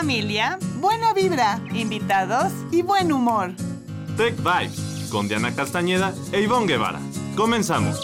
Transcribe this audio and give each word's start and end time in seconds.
familia, 0.00 0.58
buena 0.80 1.12
vibra, 1.12 1.60
invitados 1.74 2.50
y 2.72 2.80
buen 2.80 3.12
humor. 3.12 3.50
Tech 4.16 4.34
Vibes 4.38 5.10
con 5.12 5.28
Diana 5.28 5.54
Castañeda 5.54 6.14
e 6.32 6.40
Ivonne 6.40 6.66
Guevara. 6.66 6.98
Comenzamos. 7.36 8.00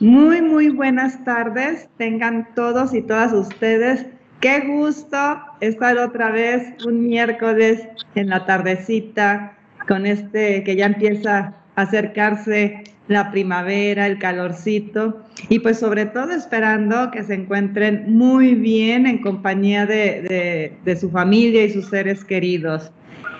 Muy, 0.00 0.42
muy 0.42 0.70
buenas 0.70 1.24
tardes. 1.24 1.88
Tengan 1.96 2.48
todos 2.56 2.92
y 2.92 3.02
todas 3.02 3.32
ustedes. 3.32 4.04
Qué 4.40 4.62
gusto 4.62 5.38
estar 5.60 5.96
otra 5.96 6.32
vez 6.32 6.74
un 6.84 7.06
miércoles 7.06 7.86
en 8.16 8.30
la 8.30 8.44
tardecita 8.46 9.56
con 9.86 10.06
este 10.06 10.64
que 10.64 10.74
ya 10.74 10.86
empieza 10.86 11.54
a 11.76 11.82
acercarse 11.82 12.82
la 13.10 13.32
primavera, 13.32 14.06
el 14.06 14.18
calorcito 14.18 15.20
y 15.48 15.58
pues 15.58 15.80
sobre 15.80 16.06
todo 16.06 16.30
esperando 16.30 17.10
que 17.10 17.24
se 17.24 17.34
encuentren 17.34 18.04
muy 18.06 18.54
bien 18.54 19.04
en 19.04 19.20
compañía 19.20 19.84
de, 19.84 20.78
su 20.98 21.10
familia 21.10 21.64
y 21.64 21.70
sus 21.70 21.86
seres 21.86 22.24
queridos. 22.24 22.92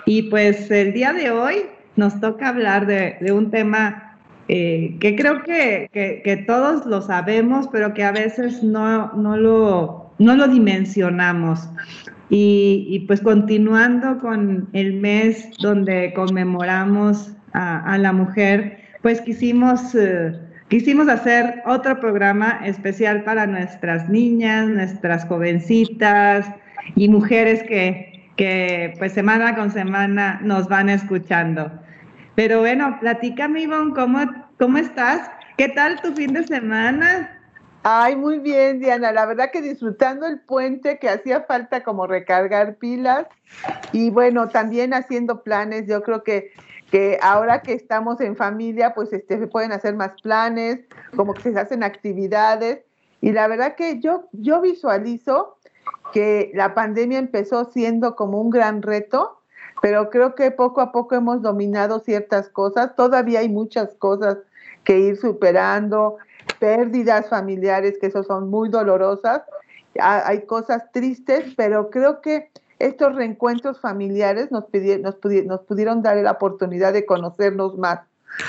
Y 0.05 0.23
pues 0.23 0.69
el 0.71 0.91
día 0.91 1.13
de 1.13 1.31
hoy 1.31 1.55
nos 1.95 2.19
toca 2.19 2.49
hablar 2.49 2.85
de, 2.85 3.31
un 3.31 3.49
tema 3.49 4.17
eh, 4.49 4.97
que 4.99 5.15
creo 5.15 5.41
que, 5.41 6.43
todos 6.45 6.85
lo 6.85 7.01
sabemos, 7.01 7.69
pero 7.71 7.93
que 7.93 8.03
a 8.03 8.11
veces 8.11 8.61
no, 8.61 9.13
no, 9.13 9.37
lo, 9.37 10.11
no 10.19 10.35
lo 10.35 10.49
dimensionamos. 10.49 11.69
Y, 12.29 13.05
pues 13.07 13.21
continuando 13.21 14.17
con 14.19 14.67
el 14.73 14.93
mes 14.95 15.49
donde 15.59 16.11
conmemoramos 16.13 17.31
a 17.53 17.97
la 17.97 18.11
mujer, 18.11 18.80
pues 19.01 19.21
quisimos, 19.21 19.95
eh, 19.95 20.39
quisimos 20.69 21.07
hacer 21.07 21.61
otro 21.65 21.99
programa 21.99 22.61
especial 22.63 23.23
para 23.23 23.47
nuestras 23.47 24.09
niñas, 24.09 24.67
nuestras 24.67 25.25
jovencitas 25.25 26.45
y 26.95 27.09
mujeres 27.09 27.63
que, 27.63 28.31
que 28.37 28.93
pues 28.99 29.13
semana 29.13 29.55
con 29.55 29.71
semana 29.71 30.39
nos 30.43 30.67
van 30.67 30.89
escuchando. 30.89 31.71
Pero 32.35 32.59
bueno, 32.59 32.97
platícame 32.99 33.61
Ivonne, 33.61 33.93
¿cómo, 33.93 34.19
¿cómo 34.57 34.77
estás? 34.77 35.29
¿Qué 35.57 35.69
tal 35.69 36.01
tu 36.01 36.13
fin 36.13 36.33
de 36.33 36.43
semana? 36.47 37.37
Ay, 37.83 38.15
muy 38.15 38.37
bien, 38.37 38.79
Diana. 38.79 39.11
La 39.11 39.25
verdad 39.25 39.49
que 39.51 39.61
disfrutando 39.61 40.27
el 40.27 40.39
puente 40.39 40.99
que 40.99 41.09
hacía 41.09 41.41
falta 41.41 41.83
como 41.83 42.05
recargar 42.05 42.75
pilas 42.75 43.25
y 43.91 44.11
bueno, 44.11 44.49
también 44.49 44.93
haciendo 44.93 45.43
planes. 45.43 45.87
Yo 45.87 46.03
creo 46.03 46.23
que 46.23 46.51
que 46.91 47.17
ahora 47.21 47.61
que 47.61 47.71
estamos 47.71 48.19
en 48.19 48.35
familia, 48.35 48.93
pues 48.93 49.13
este, 49.13 49.39
se 49.39 49.47
pueden 49.47 49.71
hacer 49.71 49.95
más 49.95 50.21
planes, 50.21 50.81
como 51.15 51.33
que 51.33 51.53
se 51.53 51.59
hacen 51.59 51.83
actividades. 51.83 52.81
Y 53.21 53.31
la 53.31 53.47
verdad 53.47 53.75
que 53.75 54.01
yo, 54.01 54.27
yo 54.33 54.59
visualizo 54.59 55.57
que 56.11 56.51
la 56.53 56.75
pandemia 56.75 57.17
empezó 57.17 57.71
siendo 57.71 58.17
como 58.17 58.41
un 58.41 58.49
gran 58.49 58.81
reto, 58.81 59.39
pero 59.81 60.09
creo 60.09 60.35
que 60.35 60.51
poco 60.51 60.81
a 60.81 60.91
poco 60.91 61.15
hemos 61.15 61.41
dominado 61.41 61.99
ciertas 61.99 62.49
cosas. 62.49 62.93
Todavía 62.97 63.39
hay 63.39 63.47
muchas 63.47 63.95
cosas 63.95 64.39
que 64.83 64.99
ir 64.99 65.15
superando, 65.15 66.17
pérdidas 66.59 67.29
familiares 67.29 67.97
que 68.01 68.07
eso 68.07 68.23
son 68.23 68.49
muy 68.49 68.67
dolorosas. 68.67 69.43
Hay 69.97 70.45
cosas 70.45 70.91
tristes, 70.91 71.53
pero 71.55 71.89
creo 71.89 72.19
que 72.19 72.51
estos 72.87 73.15
reencuentros 73.15 73.79
familiares 73.79 74.51
nos, 74.51 74.65
nos, 74.99 75.17
nos 75.45 75.61
pudieron 75.61 76.01
dar 76.01 76.17
la 76.17 76.31
oportunidad 76.31 76.93
de 76.93 77.05
conocernos 77.05 77.77
más. 77.77 77.99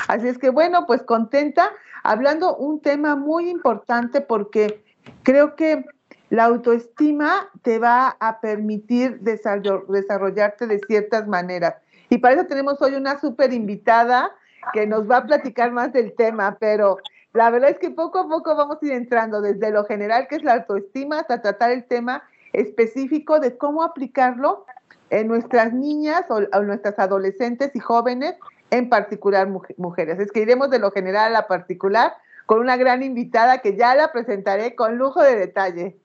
Así 0.08 0.28
es 0.28 0.39
que 0.39 0.50
bueno, 0.50 0.86
pues 0.86 1.02
contenta, 1.02 1.70
hablando 2.02 2.56
un 2.56 2.80
tema 2.80 3.16
muy 3.16 3.48
importante 3.48 4.20
porque 4.20 4.83
creo 5.22 5.56
que 5.56 5.84
la 6.30 6.44
autoestima 6.44 7.50
te 7.62 7.78
va 7.78 8.16
a 8.19 8.41
permitir 8.41 9.20
desarrollarte 9.20 10.67
de 10.67 10.80
ciertas 10.86 11.28
maneras. 11.28 11.74
Y 12.08 12.18
para 12.18 12.34
eso 12.34 12.46
tenemos 12.46 12.80
hoy 12.80 12.95
una 12.95 13.20
súper 13.20 13.52
invitada 13.52 14.30
que 14.73 14.86
nos 14.86 15.11
va 15.11 15.18
a 15.18 15.27
platicar 15.27 15.73
más 15.73 15.92
del 15.92 16.14
tema, 16.14 16.57
pero 16.58 16.98
la 17.33 17.51
verdad 17.51 17.70
es 17.70 17.78
que 17.78 17.90
poco 17.90 18.20
a 18.20 18.28
poco 18.28 18.55
vamos 18.55 18.78
a 18.80 18.86
ir 18.86 18.92
entrando 18.92 19.40
desde 19.40 19.70
lo 19.70 19.84
general, 19.84 20.27
que 20.28 20.36
es 20.36 20.42
la 20.42 20.55
autoestima, 20.55 21.20
hasta 21.20 21.42
tratar 21.42 21.70
el 21.70 21.84
tema 21.84 22.23
específico 22.52 23.40
de 23.40 23.57
cómo 23.57 23.83
aplicarlo 23.83 24.67
en 25.11 25.29
nuestras 25.29 25.73
niñas 25.73 26.24
o, 26.29 26.40
nuestras 26.63 26.98
adolescentes 26.98 27.70
y 27.74 27.79
jóvenes, 27.79 28.35
en 28.70 28.89
particular 28.89 29.48
mujeres. 29.77 30.18
Es 30.18 30.33
que 30.33 30.40
iremos 30.40 30.70
de 30.70 30.79
lo 30.79 30.90
general 30.90 31.27
a 31.27 31.40
la 31.40 31.46
particular 31.46 32.14
con 32.46 32.61
una 32.61 32.77
gran 32.77 33.02
invitada 33.02 33.58
que 33.58 33.77
ya 33.77 33.95
la 33.95 34.11
presentaré 34.13 34.74
con 34.74 34.96
lujo 34.96 35.23
de 35.23 35.36
detalle. 35.36 35.96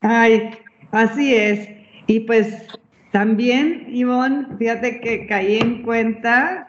Ay, 0.00 0.50
así 0.90 1.34
es. 1.34 1.68
Y 2.06 2.20
pues 2.20 2.66
también, 3.12 3.86
Ivonne, 3.88 4.46
fíjate 4.58 5.00
que 5.00 5.26
caí 5.26 5.58
en 5.58 5.82
cuenta, 5.82 6.68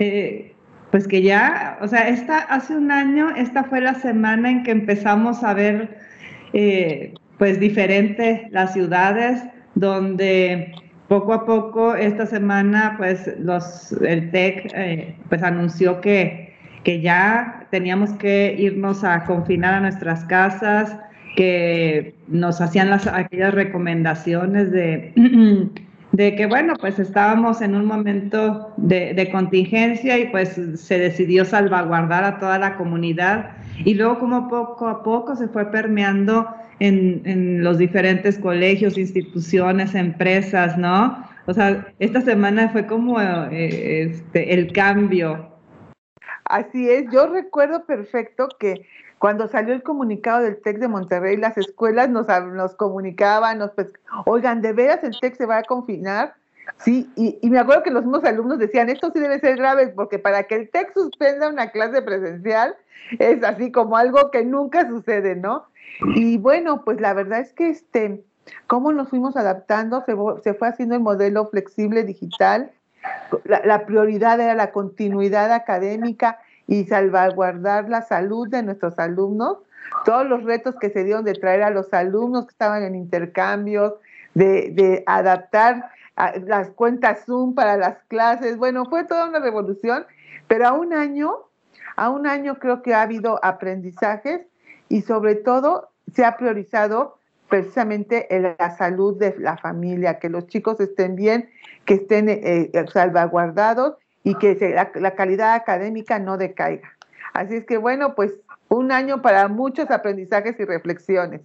eh, 0.00 0.54
pues 0.90 1.06
que 1.06 1.22
ya, 1.22 1.78
o 1.80 1.86
sea, 1.86 2.08
esta, 2.08 2.38
hace 2.38 2.76
un 2.76 2.90
año, 2.90 3.30
esta 3.36 3.64
fue 3.64 3.80
la 3.80 3.94
semana 3.94 4.50
en 4.50 4.62
que 4.64 4.72
empezamos 4.72 5.44
a 5.44 5.54
ver 5.54 5.98
eh, 6.52 7.14
pues 7.40 7.58
diferente 7.58 8.48
las 8.50 8.74
ciudades 8.74 9.42
donde 9.74 10.74
poco 11.08 11.32
a 11.32 11.46
poco 11.46 11.94
esta 11.94 12.26
semana 12.26 12.96
pues 12.98 13.30
los 13.38 13.92
el 13.92 14.30
TEC 14.30 14.70
eh, 14.74 15.16
pues 15.30 15.42
anunció 15.42 16.02
que, 16.02 16.54
que 16.84 17.00
ya 17.00 17.66
teníamos 17.70 18.12
que 18.12 18.54
irnos 18.58 19.04
a 19.04 19.24
confinar 19.24 19.72
a 19.72 19.80
nuestras 19.80 20.22
casas, 20.26 20.98
que 21.34 22.14
nos 22.28 22.60
hacían 22.60 22.90
las, 22.90 23.06
aquellas 23.06 23.54
recomendaciones 23.54 24.70
de, 24.70 25.14
de 26.12 26.34
que 26.34 26.46
bueno, 26.46 26.74
pues 26.80 26.98
estábamos 26.98 27.60
en 27.60 27.74
un 27.74 27.84
momento 27.84 28.72
de, 28.76 29.28
contingencia 29.30 30.18
y 30.18 30.28
pues 30.28 30.60
se 30.74 30.98
decidió 30.98 31.44
salvaguardar 31.44 32.24
a 32.24 32.38
toda 32.38 32.58
la 32.58 32.76
comunidad 32.76 33.52
y 33.84 33.94
luego 33.94 34.18
como 34.18 34.48
poco 34.48 34.88
a 34.88 35.02
poco 35.02 35.36
se 35.36 35.48
fue 35.48 35.70
permeando 35.70 36.46
en, 36.80 37.62
los 37.62 37.78
diferentes 37.78 38.38
colegios, 38.38 38.98
instituciones, 38.98 39.94
empresas, 39.94 40.76
¿no? 40.78 41.24
O 41.46 41.54
sea, 41.54 41.86
esta 41.98 42.20
semana 42.22 42.70
fue 42.70 42.86
como 42.86 43.20
eh, 43.20 44.04
este, 44.04 44.54
el 44.54 44.72
cambio. 44.72 45.50
Así 46.44 46.88
es, 46.88 47.04
yo 47.12 47.28
recuerdo 47.28 47.84
perfecto 47.84 48.48
que 48.58 48.86
cuando 49.20 49.48
salió 49.48 49.74
el 49.74 49.82
comunicado 49.82 50.40
del 50.40 50.62
TEC 50.62 50.78
de 50.78 50.88
Monterrey, 50.88 51.36
las 51.36 51.58
escuelas 51.58 52.08
nos, 52.08 52.26
nos 52.26 52.74
comunicaban, 52.74 53.58
nos, 53.58 53.70
pues, 53.72 53.92
oigan, 54.24 54.62
¿de 54.62 54.72
veras 54.72 55.04
el 55.04 55.14
TEC 55.20 55.36
se 55.36 55.44
va 55.44 55.58
a 55.58 55.62
confinar? 55.62 56.32
Sí, 56.78 57.10
y, 57.16 57.50
me 57.50 57.58
acuerdo 57.58 57.82
que 57.82 57.90
los 57.90 58.02
mismos 58.02 58.24
alumnos 58.24 58.58
decían, 58.58 58.88
esto 58.88 59.10
sí 59.12 59.20
debe 59.20 59.38
ser 59.38 59.58
grave, 59.58 59.88
porque 59.88 60.18
para 60.18 60.44
que 60.44 60.54
el 60.54 60.70
TEC 60.70 60.94
suspenda 60.94 61.50
una 61.50 61.70
clase 61.70 62.00
presencial 62.00 62.74
es 63.18 63.44
así 63.44 63.70
como 63.70 63.98
algo 63.98 64.30
que 64.30 64.42
nunca 64.42 64.88
sucede, 64.88 65.36
¿no? 65.36 65.66
Y 66.14 66.38
bueno, 66.38 66.82
pues 66.82 66.98
la 66.98 67.12
verdad 67.12 67.40
es 67.40 67.52
que 67.52 67.68
este, 67.68 68.24
cómo 68.66 68.90
nos 68.90 69.10
fuimos 69.10 69.36
adaptando, 69.36 70.02
se, 70.42 70.54
fue 70.54 70.68
haciendo 70.68 70.94
el 70.94 71.02
modelo 71.02 71.46
flexible 71.48 72.04
digital. 72.04 72.70
La, 73.44 73.84
prioridad 73.84 74.40
era 74.40 74.54
la 74.54 74.72
continuidad 74.72 75.52
académica 75.52 76.38
y 76.70 76.84
salvaguardar 76.84 77.88
la 77.88 78.00
salud 78.00 78.48
de 78.48 78.62
nuestros 78.62 78.96
alumnos. 79.00 79.58
Todos 80.04 80.24
los 80.28 80.44
retos 80.44 80.76
que 80.80 80.88
se 80.88 81.02
dieron 81.02 81.24
de 81.24 81.32
traer 81.32 81.64
a 81.64 81.70
los 81.70 81.92
alumnos 81.92 82.46
que 82.46 82.52
estaban 82.52 82.84
en 82.84 82.94
intercambios, 82.94 83.94
de, 84.34 85.02
adaptar 85.06 85.90
las 86.46 86.70
cuentas 86.70 87.24
Zoom 87.26 87.56
para 87.56 87.76
las 87.76 87.98
clases. 88.06 88.56
Bueno, 88.56 88.84
fue 88.84 89.02
toda 89.02 89.28
una 89.28 89.40
revolución, 89.40 90.06
pero 90.46 90.68
a 90.68 90.72
un 90.72 90.92
año, 90.92 91.34
a 91.96 92.08
un 92.08 92.28
año 92.28 92.60
creo 92.60 92.82
que 92.82 92.94
ha 92.94 93.02
habido 93.02 93.44
aprendizajes 93.44 94.42
y 94.88 95.02
sobre 95.02 95.34
todo 95.34 95.88
se 96.14 96.24
ha 96.24 96.36
priorizado 96.36 97.16
precisamente 97.48 98.28
la 98.30 98.76
salud 98.76 99.18
de 99.18 99.34
la 99.40 99.56
familia, 99.56 100.20
que 100.20 100.28
los 100.28 100.46
chicos 100.46 100.78
estén 100.78 101.16
bien, 101.16 101.50
que 101.84 101.94
estén 101.94 102.28
eh, 102.28 102.70
eh, 102.72 102.84
salvaguardados 102.92 103.96
y 104.22 104.34
que 104.34 104.56
la, 104.94 105.14
calidad 105.14 105.54
académica 105.54 106.18
no 106.18 106.36
decaiga. 106.36 106.90
Así 107.32 107.56
es 107.56 107.64
que 107.64 107.76
bueno, 107.76 108.14
pues 108.14 108.32
un 108.68 108.92
año 108.92 109.22
para 109.22 109.48
muchos 109.48 109.90
aprendizajes 109.90 110.58
y 110.58 110.64
reflexiones. 110.64 111.42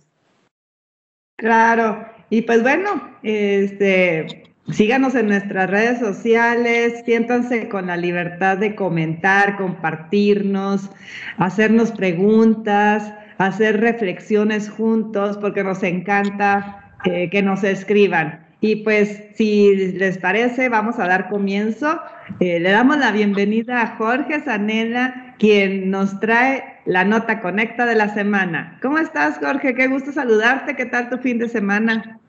Claro, 1.38 2.06
y 2.30 2.44
pues 2.44 2.62
bueno, 2.64 2.90
este, 3.24 4.44
síganos 4.72 5.16
en 5.16 5.28
nuestras 5.28 5.70
redes 5.70 6.00
sociales, 6.00 7.04
siéntanse 7.06 7.68
con 7.68 7.88
la 7.88 7.98
libertad 7.98 8.58
de 8.58 8.76
comentar, 8.76 9.58
compartirnos, 9.58 10.90
hacernos 11.38 11.92
preguntas 11.92 13.14
hacer 13.38 13.82
reflexiones 13.82 14.70
juntos 14.70 15.38
porque 15.38 15.64
nos 15.64 15.84
encanta 15.84 16.94
eh, 17.06 17.30
que 17.30 17.42
nos 17.42 17.64
escriban. 17.64 18.45
Y 18.66 18.78
pues 18.78 19.22
si 19.36 19.76
les 19.76 20.18
parece, 20.18 20.70
vamos 20.70 20.98
a 20.98 21.08
dar 21.08 21.30
comienzo. 21.30 22.02
Eh, 22.40 22.60
le 22.60 22.72
damos 22.72 22.98
la 22.98 23.12
bienvenida 23.12 23.80
a 23.80 23.96
Jorge 23.98 24.42
Zanella, 24.42 25.36
quien 25.38 25.92
nos 25.92 26.20
trae 26.20 26.64
la 26.88 27.06
nota 27.06 27.42
conecta 27.42 27.86
de 27.86 27.94
la 27.94 28.12
semana. 28.16 28.80
¿Cómo 28.82 28.98
estás, 28.98 29.38
Jorge? 29.38 29.76
Qué 29.76 29.86
gusto 29.86 30.12
saludarte. 30.12 30.76
¿Qué 30.76 30.86
tal 30.86 31.12
tu 31.12 31.20
fin 31.20 31.38
de 31.38 31.48
semana? 31.48 32.20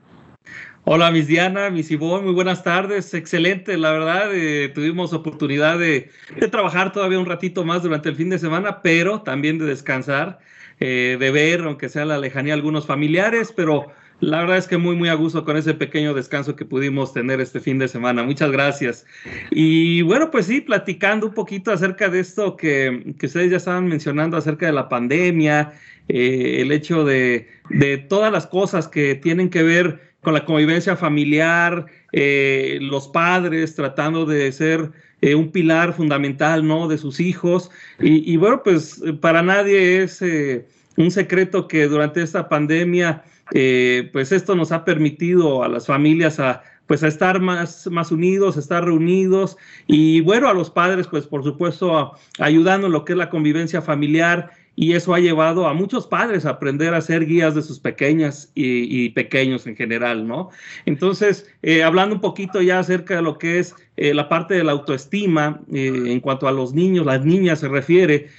Hola, 0.83 1.09
Miss 1.09 1.25
Diana, 1.25 1.71
Miss 1.71 1.89
Ivonne, 1.89 2.25
muy 2.25 2.35
buenas 2.35 2.63
tardes. 2.63 3.15
Excelente, 3.15 3.75
la 3.75 3.91
verdad, 3.91 4.29
eh, 4.31 4.69
tuvimos 4.69 5.13
oportunidad 5.13 5.79
de, 5.79 6.11
trabajar 6.51 6.91
todavía 6.91 7.17
un 7.17 7.25
ratito 7.25 7.65
más 7.65 7.81
durante 7.81 8.09
el 8.09 8.15
fin 8.15 8.29
de 8.29 8.37
semana, 8.37 8.83
pero 8.83 9.23
también 9.23 9.57
de 9.57 9.65
descansar, 9.65 10.37
eh, 10.79 11.17
de 11.19 11.31
ver, 11.31 11.61
aunque 11.61 11.89
sea 11.89 12.05
la 12.05 12.19
lejanía, 12.19 12.53
algunos 12.53 12.85
familiares, 12.85 13.51
pero 13.55 13.87
la 14.19 14.39
verdad 14.39 14.57
es 14.57 14.67
que 14.67 14.77
muy, 14.77 14.95
muy 14.95 15.09
a 15.09 15.13
gusto 15.13 15.45
con 15.45 15.57
ese 15.57 15.73
pequeño 15.73 16.13
descanso 16.13 16.55
que 16.55 16.65
pudimos 16.65 17.13
tener 17.13 17.39
este 17.39 17.59
fin 17.59 17.77
de 17.77 17.87
semana. 17.87 18.23
Muchas 18.23 18.51
gracias. 18.51 19.05
Y 19.51 20.01
bueno, 20.01 20.31
pues 20.31 20.47
sí, 20.47 20.61
platicando 20.61 21.27
un 21.27 21.33
poquito 21.33 21.71
acerca 21.71 22.09
de 22.09 22.19
esto 22.19 22.55
que, 22.57 23.15
que 23.19 23.27
ustedes 23.27 23.51
ya 23.51 23.57
estaban 23.57 23.87
mencionando 23.87 24.37
acerca 24.37 24.65
de 24.65 24.73
la 24.73 24.89
pandemia, 24.89 25.73
eh, 26.07 26.57
el 26.61 26.71
hecho 26.71 27.03
de, 27.03 27.47
de 27.69 27.97
todas 27.97 28.31
las 28.31 28.47
cosas 28.47 28.87
que 28.87 29.15
tienen 29.15 29.49
que 29.49 29.63
ver 29.63 30.07
con 30.21 30.33
la 30.33 30.45
convivencia 30.45 30.97
familiar, 30.97 31.85
eh, 32.11 32.79
los 32.81 33.07
padres 33.07 33.75
tratando 33.75 34.25
de 34.25 34.51
ser 34.51 34.91
eh, 35.21 35.35
un 35.35 35.51
pilar 35.51 35.93
fundamental, 35.93 36.67
¿no? 36.67 36.87
De 36.87 36.97
sus 36.97 37.19
hijos. 37.19 37.71
Y, 37.99 38.35
bueno, 38.37 38.61
pues 38.63 39.01
para 39.21 39.41
nadie 39.41 40.03
es 40.03 40.21
eh, 40.21 40.65
un 40.95 41.11
secreto 41.11 41.67
que 41.67 41.87
durante 41.87 42.21
esta 42.21 42.49
pandemia, 42.49 43.23
pues 43.51 44.31
esto 44.31 44.55
nos 44.55 44.71
ha 44.71 44.83
permitido 44.85 45.63
a 45.63 45.67
las 45.67 45.87
familias 45.87 46.39
a 46.39 46.63
pues 46.87 47.03
a 47.03 47.07
estar 47.07 47.39
más, 47.39 47.87
más 47.91 48.11
unidos, 48.11 48.57
a 48.57 48.61
estar 48.61 48.83
reunidos 48.83 49.57
y 49.85 50.21
bueno, 50.21 50.47
a 50.47 50.53
los 50.53 50.71
padres, 50.71 51.07
pues 51.07 51.27
por 51.27 51.43
supuesto, 51.43 52.13
ayudando 52.39 52.87
en 52.87 52.93
lo 52.93 53.05
que 53.05 53.13
es 53.13 53.17
la 53.17 53.29
convivencia 53.29 53.81
familiar 53.81 54.51
y 54.75 54.93
eso 54.93 55.13
ha 55.13 55.19
llevado 55.19 55.67
a 55.67 55.73
muchos 55.73 56.07
padres 56.07 56.45
a 56.45 56.51
aprender 56.51 56.93
a 56.93 57.01
ser 57.01 57.25
guías 57.25 57.55
de 57.55 57.63
sus 57.63 57.79
pequeñas 57.79 58.51
y, 58.55 59.09
pequeños 59.09 59.67
en 59.67 59.75
general, 59.75 60.27
¿no? 60.27 60.49
Entonces, 60.85 61.51
eh, 61.63 61.83
hablando 61.83 62.15
un 62.15 62.21
poquito 62.21 62.61
ya 62.61 62.79
acerca 62.79 63.15
de 63.15 63.23
lo 63.23 63.37
que 63.37 63.59
es 63.59 63.75
eh, 63.97 64.13
la 64.13 64.29
parte 64.29 64.53
de 64.53 64.63
la 64.63 64.71
autoestima 64.71 65.59
eh, 65.73 66.03
en 66.05 66.19
cuanto 66.19 66.47
a 66.47 66.51
los 66.51 66.73
niños, 66.73 67.05
las 67.05 67.25
niñas 67.25 67.59
se 67.59 67.67
refiere, 67.67 68.29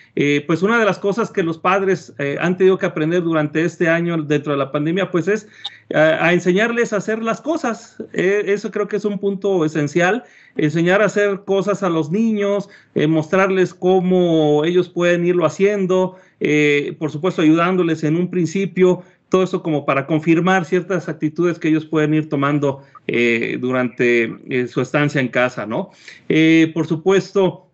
pues 0.47 0.63
una 0.63 0.81
de 0.81 0.85
las 0.85 0.99
cosas 0.99 1.31
que 1.31 1.45
los 1.45 1.59
padres 1.59 2.13
han 2.41 2.57
tenido 2.57 2.77
que 2.77 2.87
aprender 2.87 3.23
durante 3.23 3.65
este 3.65 3.89
año 3.89 4.21
dentro 4.21 4.51
de 4.51 4.59
la 4.59 4.73
pandemia, 4.73 5.13
pues 5.13 5.29
es 5.29 5.47
a 5.95 6.33
enseñarles 6.33 6.93
a 6.93 6.97
hacer 6.97 7.23
las 7.23 7.41
cosas. 7.41 8.03
eso 8.13 8.73
creo 8.73 8.89
que 8.89 8.97
es 8.97 9.05
un 9.05 9.21
punto 9.21 9.65
esencial, 9.65 10.25
enseñar 10.57 11.03
a 11.03 11.05
hacer 11.05 11.43
cosas 11.45 11.85
a 11.85 11.89
los 11.89 12.11
niños, 12.11 12.69
mostrarles 12.97 13.75
cómo 13.75 14.65
ellos 14.65 14.89
pueden 14.89 15.25
irlo 15.25 15.47
haciendo, 15.47 16.17
eh, 16.41 16.95
por 16.99 17.11
supuesto 17.11 17.43
ayudándoles 17.43 18.05
en 18.05 18.17
un 18.17 18.31
principio, 18.31 19.03
todo 19.29 19.43
eso 19.43 19.63
como 19.63 19.85
para 19.85 20.07
confirmar 20.07 20.65
ciertas 20.65 21.09
actitudes 21.09 21.59
que 21.59 21.69
ellos 21.69 21.85
pueden 21.85 22.15
ir 22.15 22.29
tomando 22.29 22.83
eh, 23.07 23.59
durante 23.61 24.37
eh, 24.49 24.67
su 24.69 24.81
estancia 24.81 25.21
en 25.21 25.29
casa, 25.29 25.67
¿no? 25.67 25.91
por 26.75 26.87
supuesto, 26.87 27.69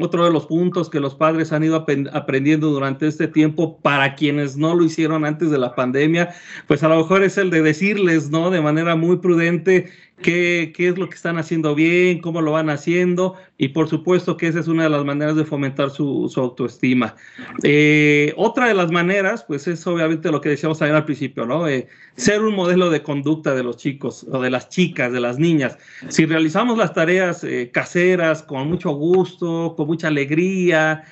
otro 0.00 0.24
de 0.24 0.32
los 0.32 0.46
puntos 0.46 0.90
que 0.90 0.98
los 0.98 1.14
padres 1.14 1.52
han 1.52 1.62
ido 1.62 1.86
aprendiendo 2.12 2.70
durante 2.70 3.06
este 3.06 3.28
tiempo, 3.28 3.78
para 3.80 4.16
quienes 4.16 4.56
no 4.56 4.74
lo 4.74 4.84
hicieron 4.84 5.24
antes 5.24 5.50
de 5.50 5.58
la 5.58 5.74
pandemia, 5.74 6.34
pues 6.66 6.82
a 6.82 6.88
lo 6.88 6.96
mejor 6.96 7.22
es 7.22 7.38
el 7.38 7.50
de 7.50 7.62
decirles, 7.62 8.30
¿no? 8.30 8.50
De 8.50 8.60
manera 8.60 8.96
muy 8.96 9.18
prudente 9.18 9.90
qué, 10.22 10.72
qué 10.74 10.88
es 10.88 10.98
lo 10.98 11.08
que 11.08 11.16
están 11.16 11.38
haciendo 11.38 11.74
bien, 11.74 12.20
cómo 12.20 12.40
lo 12.40 12.52
van 12.52 12.70
haciendo, 12.70 13.36
y 13.56 13.68
por 13.68 13.88
supuesto 13.88 14.36
que 14.36 14.48
esa 14.48 14.60
es 14.60 14.68
una 14.68 14.84
de 14.84 14.88
las 14.88 15.04
maneras 15.04 15.36
de 15.36 15.44
fomentar 15.44 15.90
su, 15.90 16.32
autoestima. 16.36 17.14
Eh, 17.62 18.32
otra 18.36 18.68
de 18.68 18.74
las 18.74 18.90
maneras, 18.90 19.44
pues 19.46 19.68
es 19.68 19.86
obviamente 19.86 20.30
lo 20.30 20.40
que 20.40 20.48
decíamos 20.48 20.78
también 20.78 20.96
al 20.96 21.04
principio, 21.04 21.46
¿no? 21.46 21.68
Eh, 21.68 21.86
ser 22.16 22.42
un 22.42 22.54
modelo 22.54 22.90
de 22.90 23.02
conducta 23.02 23.54
de 23.54 23.62
los 23.62 23.76
chicos 23.76 24.26
o 24.30 24.40
de 24.40 24.50
las 24.50 24.68
chicas, 24.68 25.12
de 25.12 25.20
las 25.20 25.38
niñas. 25.38 25.78
Si 26.08 26.26
realizamos 26.26 26.78
las 26.78 26.94
tareas 26.94 27.44
eh, 27.44 27.70
caseras 27.72 28.42
con 28.42 28.68
mucho 28.68 28.90
gusto, 28.90 29.74
con 29.76 29.86
mucha 29.86 30.08
alegría, 30.08 31.04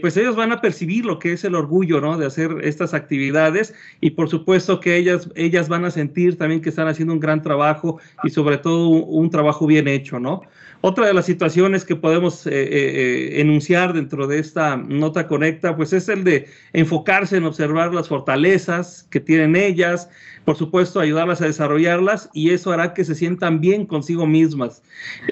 pues 0.00 0.16
ellos 0.16 0.36
van 0.36 0.52
a 0.52 0.60
percibir 0.60 1.04
lo 1.04 1.18
que 1.18 1.32
es 1.32 1.42
el 1.42 1.56
orgullo, 1.56 2.00
¿no? 2.00 2.16
De 2.16 2.26
hacer 2.26 2.58
estas 2.62 2.94
actividades 2.94 3.74
y 4.00 4.10
por 4.10 4.28
supuesto 4.28 4.78
que 4.78 4.96
ellas, 4.96 5.28
ellas 5.34 5.68
van 5.68 5.84
a 5.84 5.90
sentir 5.90 6.38
también 6.38 6.60
que 6.60 6.68
están 6.68 6.86
haciendo 6.86 7.12
un 7.12 7.18
gran 7.18 7.42
trabajo 7.42 7.98
y 8.22 8.30
sobre 8.30 8.43
todo 8.58 8.88
un 8.88 9.30
trabajo 9.30 9.66
bien 9.66 9.88
hecho, 9.88 10.20
¿no? 10.20 10.42
Otra 10.86 11.06
de 11.06 11.14
las 11.14 11.24
situaciones 11.24 11.82
que 11.82 11.96
podemos 11.96 12.46
eh, 12.46 12.50
eh, 12.50 12.66
eh, 12.72 13.40
enunciar 13.40 13.94
dentro 13.94 14.26
de 14.26 14.38
esta 14.38 14.76
nota 14.76 15.26
conecta, 15.26 15.74
pues 15.74 15.94
es 15.94 16.10
el 16.10 16.24
de 16.24 16.46
enfocarse 16.74 17.38
en 17.38 17.44
observar 17.44 17.94
las 17.94 18.08
fortalezas 18.08 19.06
que 19.10 19.18
tienen 19.18 19.56
ellas, 19.56 20.10
por 20.44 20.56
supuesto 20.56 21.00
ayudarlas 21.00 21.40
a 21.40 21.46
desarrollarlas 21.46 22.28
y 22.34 22.50
eso 22.50 22.70
hará 22.70 22.92
que 22.92 23.06
se 23.06 23.14
sientan 23.14 23.62
bien 23.62 23.86
consigo 23.86 24.26
mismas. 24.26 24.82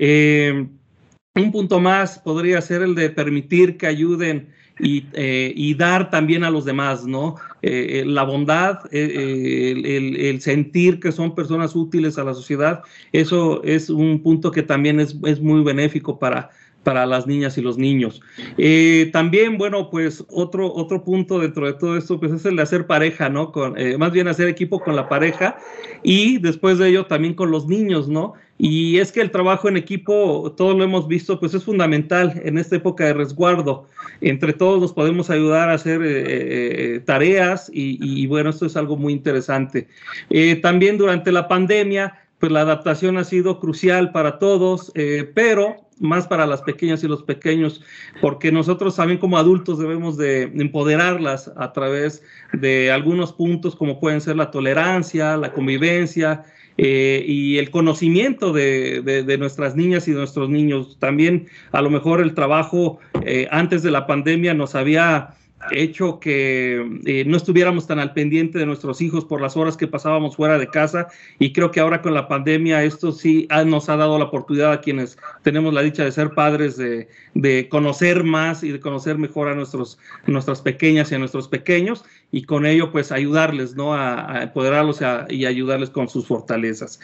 un 0.00 1.52
punto 1.52 1.80
más 1.80 2.18
podría 2.18 2.62
ser 2.62 2.80
el 2.80 2.94
de 2.94 3.10
permitir 3.10 3.76
que 3.76 3.88
ayuden 3.88 4.48
eh, 4.78 5.52
y, 5.54 5.74
dar 5.74 6.10
también 6.10 6.44
a 6.44 6.50
los 6.50 6.64
demás, 6.64 7.06
¿no? 7.06 7.36
Eh, 7.60 8.00
eh, 8.00 8.04
la 8.06 8.24
bondad, 8.24 8.80
el, 8.90 10.40
sentir 10.40 10.98
que 10.98 11.12
son 11.12 11.34
personas 11.34 11.76
útiles 11.76 12.18
a 12.18 12.24
la 12.24 12.34
sociedad, 12.34 12.82
eso 13.12 13.62
es 13.64 13.90
un 13.90 14.22
punto 14.22 14.50
que 14.50 14.62
también 14.62 14.98
es, 14.98 15.16
es 15.24 15.40
muy 15.40 15.62
benéfico 15.62 16.18
para, 16.18 16.50
para 16.82 17.06
las 17.06 17.26
niñas 17.26 17.58
y 17.58 17.62
los 17.62 17.76
niños. 17.76 18.22
También, 19.12 19.58
bueno, 19.58 19.90
pues 19.90 20.24
otro, 20.28 20.72
otro 20.72 21.04
punto 21.04 21.38
dentro 21.38 21.66
de 21.66 21.74
todo 21.74 21.96
esto, 21.96 22.18
pues 22.18 22.32
es 22.32 22.44
el 22.46 22.56
de 22.56 22.62
hacer 22.62 22.86
pareja, 22.86 23.28
¿no? 23.28 23.52
Con, 23.52 23.76
más 23.98 24.12
bien 24.12 24.26
hacer 24.26 24.48
equipo 24.48 24.80
con 24.80 24.96
la 24.96 25.08
pareja 25.08 25.58
y 26.02 26.38
después 26.38 26.78
de 26.78 26.88
ello 26.88 27.06
también 27.06 27.34
con 27.34 27.50
los 27.50 27.68
niños, 27.68 28.08
¿no? 28.08 28.34
Y 28.64 29.00
es 29.00 29.10
que 29.10 29.20
el 29.20 29.32
trabajo 29.32 29.68
en 29.68 29.76
equipo, 29.76 30.54
todos 30.56 30.76
lo 30.78 30.84
hemos 30.84 31.08
visto, 31.08 31.40
pues 31.40 31.52
es 31.52 31.64
fundamental 31.64 32.40
en 32.44 32.58
esta 32.58 32.76
época 32.76 33.04
de 33.04 33.12
resguardo. 33.12 33.88
Entre 34.20 34.52
todos 34.52 34.80
nos 34.80 34.92
podemos 34.92 35.30
ayudar 35.30 35.68
a 35.68 35.74
hacer 35.74 36.00
eh, 36.04 37.00
tareas 37.04 37.68
y, 37.74 38.24
bueno, 38.28 38.50
esto 38.50 38.66
es 38.66 38.76
algo 38.76 38.96
muy 38.96 39.14
interesante. 39.14 39.88
también 40.62 40.96
durante 40.96 41.32
la 41.32 41.48
pandemia, 41.48 42.20
pues 42.38 42.52
la 42.52 42.60
adaptación 42.60 43.18
ha 43.18 43.24
sido 43.24 43.58
crucial 43.58 44.12
para 44.12 44.38
todos, 44.38 44.92
pero 45.34 45.88
más 45.98 46.28
para 46.28 46.46
las 46.46 46.62
pequeñas 46.62 47.02
y 47.02 47.08
los 47.08 47.24
pequeños, 47.24 47.82
porque 48.20 48.52
nosotros 48.52 48.94
también 48.94 49.18
como 49.18 49.38
adultos 49.38 49.80
debemos 49.80 50.16
de 50.16 50.42
empoderarlas 50.42 51.50
a 51.56 51.72
través 51.72 52.22
de 52.52 52.92
algunos 52.92 53.32
puntos 53.32 53.74
como 53.74 53.98
pueden 53.98 54.20
ser 54.20 54.36
la 54.36 54.52
tolerancia, 54.52 55.36
la 55.36 55.52
convivencia 55.52 56.44
eh, 56.78 57.24
y 57.26 57.58
el 57.58 57.70
conocimiento 57.70 58.52
de, 58.52 59.36
nuestras 59.38 59.76
niñas 59.76 60.08
y 60.08 60.12
nuestros 60.12 60.48
niños. 60.48 60.96
También 60.98 61.46
a 61.72 61.82
lo 61.82 61.90
mejor 61.90 62.20
el 62.20 62.34
trabajo 62.34 62.98
eh, 63.24 63.48
antes 63.50 63.82
de 63.82 63.90
la 63.90 64.06
pandemia 64.06 64.54
nos 64.54 64.74
había 64.74 65.34
hecho 65.70 66.18
que 66.18 67.00
eh, 67.06 67.24
no 67.26 67.36
estuviéramos 67.36 67.86
tan 67.86 67.98
al 67.98 68.12
pendiente 68.12 68.58
de 68.58 68.66
nuestros 68.66 69.00
hijos 69.00 69.24
por 69.24 69.40
las 69.40 69.56
horas 69.56 69.76
que 69.76 69.86
pasábamos 69.86 70.36
fuera 70.36 70.58
de 70.58 70.66
casa 70.66 71.08
y 71.38 71.52
creo 71.52 71.70
que 71.70 71.80
ahora 71.80 72.02
con 72.02 72.14
la 72.14 72.28
pandemia 72.28 72.82
esto 72.82 73.12
sí 73.12 73.46
nos 73.66 73.88
ha 73.88 73.96
dado 73.96 74.18
la 74.18 74.24
oportunidad 74.24 74.72
a 74.72 74.80
quienes 74.80 75.18
tenemos 75.42 75.72
la 75.72 75.82
dicha 75.82 76.04
de 76.04 76.12
ser 76.12 76.30
padres 76.30 76.76
de, 76.76 77.08
conocer 77.68 78.24
más 78.24 78.62
y 78.64 78.72
de 78.72 78.80
conocer 78.80 79.18
mejor 79.18 79.48
a 79.48 79.54
nuestros, 79.54 79.98
nuestras 80.26 80.60
pequeñas 80.60 81.12
y 81.12 81.14
a 81.14 81.18
nuestros 81.18 81.48
pequeños 81.48 82.04
y 82.30 82.44
con 82.44 82.66
ello 82.66 82.90
pues 82.90 83.12
ayudarles, 83.12 83.76
¿no? 83.76 83.94
A, 83.94 84.42
empoderarlos 84.42 85.00
y 85.28 85.46
ayudarles 85.46 85.90
con 85.90 86.08
sus 86.08 86.26
fortalezas. 86.26 86.98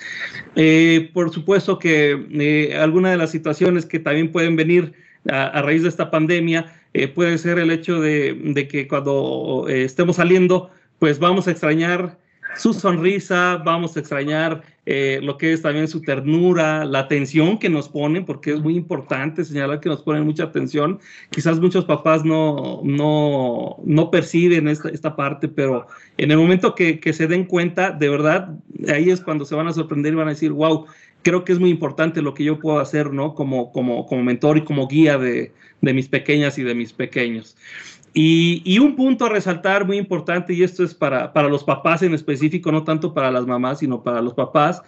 Eh, 0.57 1.11
por 1.13 1.33
supuesto 1.33 1.79
que 1.79 2.27
eh, 2.31 2.77
algunas 2.77 3.13
de 3.13 3.19
las 3.19 3.31
situaciones 3.31 3.85
que 3.87 3.99
también 3.99 4.33
pueden 4.33 4.57
venir 4.57 4.95
a 5.29 5.63
raíz 5.63 5.83
de 5.83 5.89
esta 5.89 6.11
pandemia, 6.11 6.73
eh, 6.95 7.09
puede 7.09 7.39
ser 7.39 7.59
el 7.59 7.71
hecho 7.71 8.01
de, 8.01 8.67
que 8.71 8.89
cuando 8.89 9.67
eh, 9.69 9.85
estemos 9.85 10.17
saliendo, 10.17 10.71
pues 10.99 11.19
vamos 11.19 11.47
a 11.47 11.51
extrañar 11.51 12.19
su 12.57 12.73
sonrisa, 12.73 13.61
vamos 13.65 13.97
a 13.97 14.01
extrañar 14.01 14.63
eh, 14.87 15.21
lo 15.23 15.37
que 15.37 15.53
es 15.53 15.61
también 15.61 15.87
su 15.87 16.01
ternura, 16.01 16.87
la 16.87 17.01
atención 17.01 17.59
que 17.59 17.69
nos 17.69 17.91
ponen, 17.91 18.25
porque 18.25 18.53
es 18.53 18.61
muy 18.61 18.75
importante 18.75 19.45
señalar 19.45 19.81
que 19.81 19.91
nos 19.91 20.03
ponen 20.03 20.25
mucha 20.25 20.45
atención. 20.45 20.99
Quizás 21.31 21.61
muchos 21.61 21.85
papás 21.85 22.25
no, 22.25 22.81
no, 22.83 23.77
no 23.85 24.11
perciben 24.11 24.67
esta, 24.67 24.89
esta, 24.89 25.15
parte, 25.15 25.47
pero 25.47 25.87
en 26.17 26.31
el 26.31 26.39
momento 26.39 26.75
que, 26.75 26.99
que, 26.99 27.13
se 27.13 27.27
den 27.27 27.45
cuenta, 27.45 27.91
de 27.91 28.09
verdad, 28.09 28.57
ahí 28.89 29.11
es 29.11 29.21
cuando 29.21 29.45
se 29.45 29.55
van 29.55 29.69
a 29.69 29.73
sorprender 29.73 30.15
y 30.15 30.17
van 30.17 30.29
a 30.29 30.31
decir, 30.31 30.53
wow, 30.53 30.87
creo 31.29 31.45
que 31.45 31.53
es 31.53 31.59
muy 31.59 31.69
importante 31.69 32.23
lo 32.23 32.33
que 32.33 32.45
yo 32.45 32.59
puedo 32.59 32.79
hacer, 32.79 33.13
¿no? 33.13 33.35
Como, 33.35 33.71
como, 33.71 34.07
como 34.07 34.23
mentor 34.23 34.57
y 34.57 34.63
como 34.63 34.89
guía 34.89 35.19
de, 35.19 35.53
de 35.83 35.93
mis 35.93 36.09
pequeñas 36.09 36.57
y 36.57 36.63
de 36.63 36.75
mis 36.75 36.95
pequeños. 36.95 37.55
Y, 38.15 38.63
y, 38.65 38.79
un 38.79 38.97
punto 38.97 39.27
a 39.27 39.29
resaltar 39.29 39.87
muy 39.87 39.99
importante, 39.99 40.55
y 40.55 40.63
esto 40.63 40.83
es 40.83 40.95
para, 40.95 41.33
para, 41.35 41.49
los 41.49 41.63
papás 41.63 42.03
en 42.03 42.15
específico, 42.15 42.73
no 42.73 42.83
tanto 42.83 43.13
para 43.13 43.31
las 43.31 43.47
mamás, 43.47 43.81
sino 43.81 44.03
para 44.03 44.23
los 44.23 44.33
papás, 44.33 44.83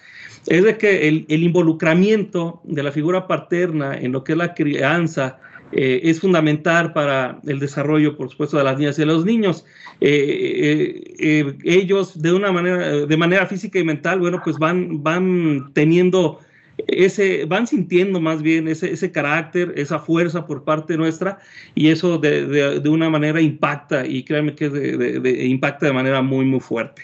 es 0.47 0.65
de 0.65 0.79
que 0.79 1.07
el, 1.09 1.27
el 1.29 1.43
involucramiento 1.43 2.63
de 2.65 2.83
la 2.83 2.91
figura 2.91 3.27
paterna 3.27 3.95
en 3.95 4.13
lo 4.13 4.25
que 4.25 4.33
es 4.33 4.39
la 4.39 4.55
crianza 4.55 5.39
eh, 5.73 6.01
es 6.05 6.21
fundamental 6.21 6.93
para 6.93 7.41
el 7.47 7.59
desarrollo, 7.59 8.17
por 8.17 8.31
supuesto, 8.31 8.59
de 8.59 8.65
las 8.65 8.79
niñas 8.79 8.99
y 8.99 9.03
de 9.03 9.07
los 9.07 9.25
niños. 9.25 9.65
ellos 10.01 12.21
de 12.21 12.33
una 12.33 12.53
manera, 12.53 13.07
de 13.07 13.17
manera 13.17 13.47
física 13.47 13.79
y 13.79 13.85
mental, 13.85 14.21
bueno, 14.21 14.41
pues 14.45 14.59
van, 14.59 15.03
van 15.03 15.73
teniendo 15.75 16.41
ese, 16.89 17.45
van 17.45 17.67
sintiendo 17.67 18.21
más 18.21 18.43
bien 18.43 18.69
ese, 18.69 18.93
ese 18.93 19.11
carácter, 19.11 19.73
esa 19.77 19.99
fuerza 19.99 20.47
por 20.47 20.65
parte 20.65 20.97
nuestra 20.97 21.39
y 21.75 21.89
eso 21.89 22.19
de, 22.19 22.81
de, 22.81 22.89
una 22.89 23.11
manera 23.11 23.41
impacta 23.41 24.07
y 24.07 24.23
créanme 24.23 24.55
que 24.55 24.67
impacta 25.47 25.87
de 25.87 25.93
manera 25.93 26.23
muy, 26.23 26.45
muy 26.45 26.61
fuerte. 26.61 27.03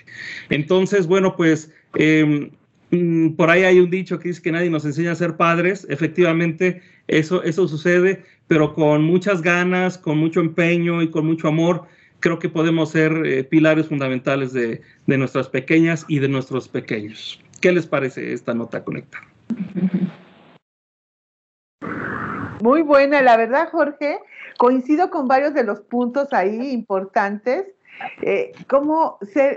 Entonces, 0.51 1.07
bueno, 1.07 1.37
pues 1.37 1.73
em, 1.95 2.51
mm, 2.91 3.31
por 3.31 3.51
ahí 3.51 3.65
hay 3.65 3.79
un 3.79 3.91
dicho 3.91 4.19
que 4.19 4.29
dice 4.29 4.43
que 4.43 4.53
nadie 4.53 4.71
nos 4.71 4.85
enseña 4.85 5.13
a 5.13 5.17
ser 5.17 5.37
padres. 5.37 5.87
Efectivamente, 5.91 6.83
eso, 7.09 7.43
eso 7.43 7.69
sucede, 7.69 8.25
pero 8.49 8.75
con 8.75 9.03
muchas 9.03 9.43
ganas, 9.43 9.99
con 9.99 10.19
mucho 10.19 10.41
empeño 10.41 11.03
y 11.03 11.11
con 11.11 11.27
mucho 11.27 11.49
amor, 11.49 11.85
creo 12.21 12.39
que 12.39 12.49
podemos 12.49 12.91
ser 12.91 13.13
eh, 13.25 13.45
pilares 13.45 13.89
fundamentales 13.89 14.53
de, 14.53 14.83
de 15.07 15.19
nuestras 15.19 15.49
pequeñas 15.49 16.05
y 16.09 16.19
de 16.19 16.29
nuestros 16.29 16.69
pequeños. 16.69 17.41
¿Qué 17.61 17.73
les 17.73 17.87
parece 17.87 18.33
esta 18.33 18.55
nota 18.55 18.85
conectada? 18.85 19.27
Muy 22.63 22.83
buena, 22.83 23.23
la 23.23 23.37
verdad, 23.37 23.69
Jorge. 23.71 24.19
Coincido 24.59 25.11
con 25.11 25.29
varios 25.29 25.55
de 25.55 25.65
los 25.65 25.81
puntos 25.81 26.33
ahí 26.33 26.71
importantes. 26.71 27.67
Eh, 28.23 28.53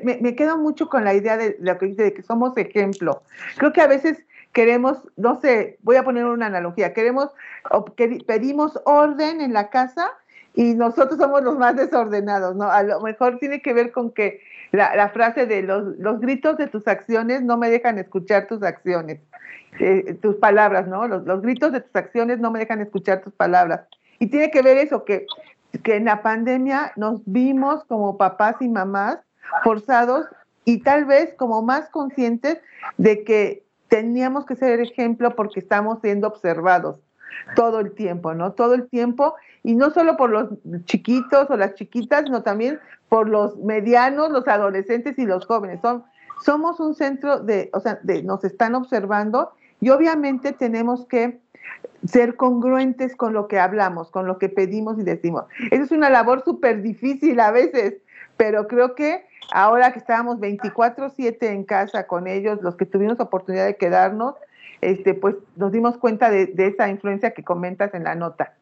me, 0.04 0.36
quedo 0.36 0.58
mucho 0.58 0.88
con 0.88 1.04
la 1.04 1.14
idea 1.14 1.38
de 1.38 1.58
de 1.60 2.14
que 2.14 2.24
somos 2.24 2.56
ejemplo. 2.58 3.24
Creo 3.58 3.74
que 3.74 3.82
a 3.82 3.88
veces 3.88 4.26
queremos, 4.54 4.98
no 5.16 5.40
sé, 5.40 5.78
voy 5.82 5.96
a 5.96 6.04
poner 6.04 6.26
una 6.26 6.48
analogía, 6.48 6.94
queremos, 6.94 7.30
pedimos 8.28 8.80
orden 8.86 9.42
en 9.42 9.54
la 9.54 9.70
casa 9.70 10.12
y 10.54 10.74
nosotros 10.74 11.20
somos 11.20 11.44
los 11.44 11.58
más 11.58 11.76
desordenados, 11.76 12.56
¿no? 12.56 12.70
A 12.70 12.84
lo 12.84 13.00
mejor 13.02 13.40
tiene 13.40 13.62
que 13.62 13.74
ver 13.74 13.92
con 13.92 14.12
que 14.12 14.42
la, 14.72 15.10
frase 15.10 15.46
de 15.46 15.62
los, 15.62 15.98
los 15.98 16.20
gritos 16.20 16.58
de 16.58 16.68
tus 16.68 16.88
acciones 16.88 17.42
no 17.42 17.58
me 17.58 17.70
dejan 17.70 17.98
escuchar 17.98 18.48
tus 18.48 18.62
acciones. 18.64 19.20
Eh, 19.80 20.16
tus 20.22 20.36
palabras, 20.38 20.88
¿no? 20.88 21.08
Los, 21.08 21.26
los, 21.26 21.42
gritos 21.42 21.72
de 21.72 21.82
tus 21.82 21.96
acciones 21.96 22.40
no 22.40 22.50
me 22.52 22.60
dejan 22.60 22.82
escuchar 22.82 23.22
tus 23.22 23.34
palabras. 23.34 23.82
Y 24.18 24.28
tiene 24.28 24.50
que 24.50 24.64
ver 24.64 24.78
eso, 24.78 25.06
que, 25.06 25.28
que 25.84 25.96
en 25.96 26.06
la 26.06 26.24
pandemia 26.24 26.92
nos 26.96 27.22
vimos 27.26 27.84
como 27.86 28.18
papás 28.18 28.56
y 28.62 28.68
mamás 28.68 29.20
forzados 29.64 30.26
y 30.66 30.82
tal 30.82 31.06
vez 31.06 31.34
como 31.36 31.62
más 31.62 31.90
conscientes 31.90 32.60
de 32.98 33.24
que 33.24 33.64
teníamos 33.90 34.46
que 34.46 34.56
ser 34.56 34.80
ejemplo 34.80 35.36
porque 35.36 35.60
estamos 35.60 36.00
siendo 36.02 36.28
observados 36.28 36.98
todo 37.56 37.80
el 37.80 37.94
tiempo, 37.94 38.34
¿no? 38.34 38.54
Todo 38.54 38.74
el 38.76 38.88
tiempo, 38.88 39.36
y 39.64 39.76
no 39.76 39.90
solo 39.90 40.18
por 40.18 40.30
los 40.30 40.50
chiquitos 40.86 41.50
o 41.50 41.58
las 41.58 41.76
chiquitas, 41.76 42.24
sino 42.26 42.44
también 42.44 42.80
por 43.10 43.28
los 43.28 43.58
medianos, 43.58 44.32
los 44.32 44.48
adolescentes 44.48 45.18
y 45.18 45.26
los 45.26 45.46
jóvenes. 45.46 45.80
Somos 46.46 46.80
un 46.80 46.96
centro 46.96 47.40
de, 47.40 47.70
o 47.74 47.80
sea, 47.80 48.00
de, 48.04 48.24
nos 48.24 48.44
están 48.44 48.76
observando 48.76 49.52
y 49.82 49.90
obviamente 49.90 50.54
tenemos 50.54 51.06
que 51.06 51.40
ser 52.06 52.36
congruentes 52.36 53.16
con 53.16 53.34
lo 53.34 53.48
que 53.48 53.60
hablamos, 53.60 54.10
con 54.12 54.26
lo 54.26 54.38
que 54.38 54.50
pedimos 54.50 54.98
y 55.00 55.04
decimos. 55.04 55.46
Eso 55.72 55.84
es 55.84 55.92
una 55.92 56.10
labor 56.10 56.44
súper 56.44 56.82
difícil 56.82 57.40
a 57.40 57.52
veces, 57.52 57.96
pero 58.40 58.70
creo 58.70 58.96
que 58.96 59.26
ahora 59.52 59.92
que 59.92 60.00
estábamos 60.00 60.40
24/7 60.40 61.52
en 61.52 61.66
casa 61.66 62.08
con 62.08 62.26
ellos, 62.26 62.60
los 62.62 62.78
que 62.78 62.86
tuvimos 62.86 63.20
oportunidad 63.20 63.66
de 63.66 63.76
quedarnos, 63.76 64.36
este, 64.80 65.14
pues 65.14 65.36
nos 65.58 65.74
dimos 65.74 65.98
cuenta 65.98 66.32
de 66.32 66.54
esa 66.56 66.88
influencia 66.88 67.32
que 67.32 67.44
comentas 67.44 67.94
en 67.94 68.06
la 68.06 68.16
nota. 68.16 68.54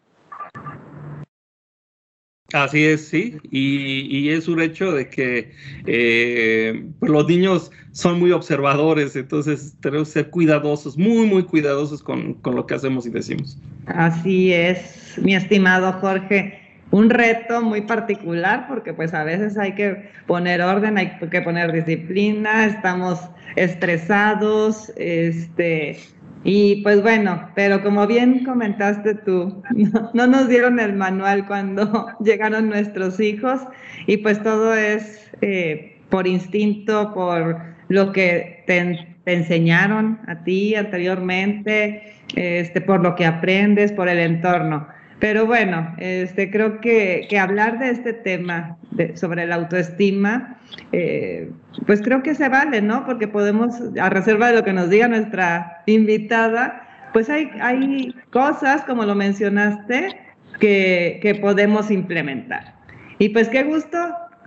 Así 2.54 2.86
es, 2.86 3.08
sí, 3.08 3.38
y, 3.52 4.30
es 4.30 4.48
un 4.48 4.62
hecho 4.62 4.94
de 4.94 5.10
que 5.10 5.52
eh, 5.86 6.90
pues 7.00 7.12
los 7.12 7.28
niños 7.28 7.72
son 7.92 8.20
muy 8.20 8.32
observadores, 8.32 9.16
entonces 9.16 9.76
tenemos 9.82 10.08
que 10.08 10.14
ser 10.14 10.30
cuidadosos, 10.32 10.98
muy, 10.98 11.28
muy 11.28 11.44
cuidadosos 11.44 12.02
con, 12.02 12.34
con 12.36 12.56
lo 12.56 12.66
que 12.66 12.74
hacemos 12.74 13.06
y 13.06 13.12
decimos. 13.12 13.60
Así 13.86 14.54
es, 14.54 15.20
mi 15.22 15.36
estimado 15.36 15.92
Jorge 16.00 16.67
un 16.92 17.10
reto 17.10 17.62
muy 17.62 17.82
particular 17.82 18.66
porque 18.68 18.94
pues 18.94 19.14
a 19.14 19.24
veces 19.24 19.58
hay 19.58 19.74
que 19.74 20.10
poner 20.26 20.62
orden, 20.62 20.98
hay 20.98 21.18
que 21.18 21.42
poner 21.42 21.72
disciplina, 21.72 22.66
estamos 22.66 23.20
estresados, 23.56 24.92
este, 24.96 25.98
y 26.44 26.82
pues 26.84 27.02
bueno, 27.02 27.50
pero 27.56 27.84
como 27.84 28.08
bien 28.08 28.46
comentaste 28.46 29.16
tú, 29.16 29.62
no, 30.14 30.28
nos 30.28 30.48
dieron 30.48 30.80
el 30.80 30.94
manual 30.94 31.46
cuando 31.46 32.08
llegaron 32.24 32.70
nuestros 32.70 33.20
hijos 33.20 33.62
y 34.06 34.18
pues 34.18 34.42
todo 34.42 34.74
es 34.74 35.30
eh, 35.42 35.98
por 36.10 36.26
instinto, 36.26 37.14
por 37.14 37.58
lo 37.90 38.12
que 38.12 38.64
te, 38.68 39.06
enseñaron 39.26 40.20
a 40.28 40.42
ti 40.46 40.76
anteriormente, 40.76 42.14
este, 42.36 42.80
por 42.80 43.04
lo 43.04 43.16
que 43.16 43.26
aprendes, 43.26 43.92
por 43.92 44.08
el 44.08 44.20
entorno. 44.20 44.88
Pero 45.20 45.48
bueno, 45.48 45.96
este, 45.98 46.52
creo 46.52 46.80
que, 46.80 47.28
hablar 47.40 47.80
de 47.80 47.90
este 47.90 48.14
tema 48.14 48.78
sobre 49.16 49.48
la 49.48 49.56
autoestima, 49.56 50.60
eh, 50.92 51.50
pues 51.86 52.02
creo 52.02 52.22
que 52.22 52.36
se 52.36 52.50
vale, 52.50 52.82
¿no? 52.82 53.06
Porque 53.06 53.28
podemos, 53.28 53.76
a 54.00 54.10
reserva 54.10 54.50
de 54.50 54.58
lo 54.58 54.64
que 54.64 54.74
nos 54.74 54.90
diga 54.90 55.08
nuestra 55.08 55.82
invitada, 55.88 57.10
pues 57.14 57.30
hay, 57.30 57.50
hay 57.60 58.14
cosas, 58.32 58.84
como 58.84 59.06
lo 59.06 59.16
mencionaste, 59.16 60.20
que, 60.60 61.20
que 61.22 61.36
podemos 61.36 61.90
implementar. 61.90 62.76
Y 63.18 63.30
pues 63.30 63.50
qué 63.50 63.64
gusto 63.64 63.98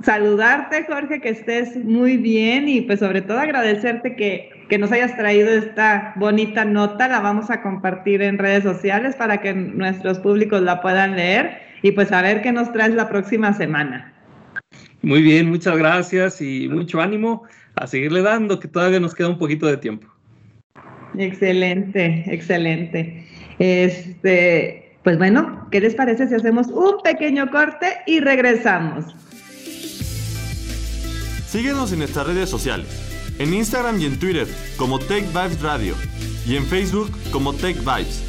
saludarte, 0.02 0.84
Jorge, 0.84 1.20
que 1.20 1.30
estés 1.30 1.76
muy 1.84 2.16
bien 2.16 2.68
y 2.68 2.82
pues 2.82 3.00
sobre 3.00 3.22
todo 3.22 3.38
agradecerte 3.38 4.14
que, 4.14 4.50
nos 4.78 4.92
hayas 4.92 5.16
traído 5.16 5.50
esta 5.50 6.12
bonita 6.16 6.64
nota. 6.64 7.08
La 7.08 7.20
vamos 7.20 7.50
a 7.50 7.62
compartir 7.62 8.22
en 8.22 8.38
redes 8.38 8.62
sociales 8.62 9.16
para 9.16 9.40
que 9.40 9.54
nuestros 9.54 10.18
públicos 10.18 10.62
la 10.62 10.80
puedan 10.80 11.16
leer 11.16 11.58
y 11.82 11.92
pues 11.92 12.12
a 12.12 12.22
ver 12.22 12.42
qué 12.42 12.52
nos 12.52 12.72
traes 12.72 12.94
la 12.94 13.08
próxima 13.08 13.52
semana. 13.52 14.12
Muy 15.02 15.22
bien, 15.22 15.48
muchas 15.48 15.76
gracias 15.76 16.40
y 16.40 16.68
mucho 16.68 17.00
ánimo 17.00 17.44
a 17.74 17.86
seguirle 17.86 18.22
dando, 18.22 18.60
que 18.60 18.68
todavía 18.68 19.00
nos 19.00 19.14
queda 19.14 19.28
un 19.28 19.38
poquito 19.38 19.66
de 19.66 19.76
tiempo. 19.76 20.06
Excelente, 21.16 22.24
excelente. 22.26 23.26
Este, 23.58 24.96
pues 25.02 25.18
bueno, 25.18 25.66
¿qué 25.70 25.80
les 25.80 25.94
parece 25.94 26.28
si 26.28 26.34
hacemos 26.34 26.68
un 26.68 27.02
pequeño 27.02 27.50
corte 27.50 27.86
y 28.06 28.20
regresamos? 28.20 29.06
Síguenos 31.46 31.92
en 31.92 32.00
nuestras 32.00 32.26
redes 32.26 32.48
sociales, 32.48 33.09
en 33.40 33.54
Instagram 33.54 33.98
y 33.98 34.04
en 34.04 34.18
Twitter 34.18 34.46
como 34.76 34.98
Tech 34.98 35.26
Vibes 35.28 35.62
Radio 35.62 35.94
y 36.46 36.56
en 36.56 36.64
Facebook 36.66 37.10
como 37.32 37.54
Tech 37.54 37.78
Vibes. 37.78 38.26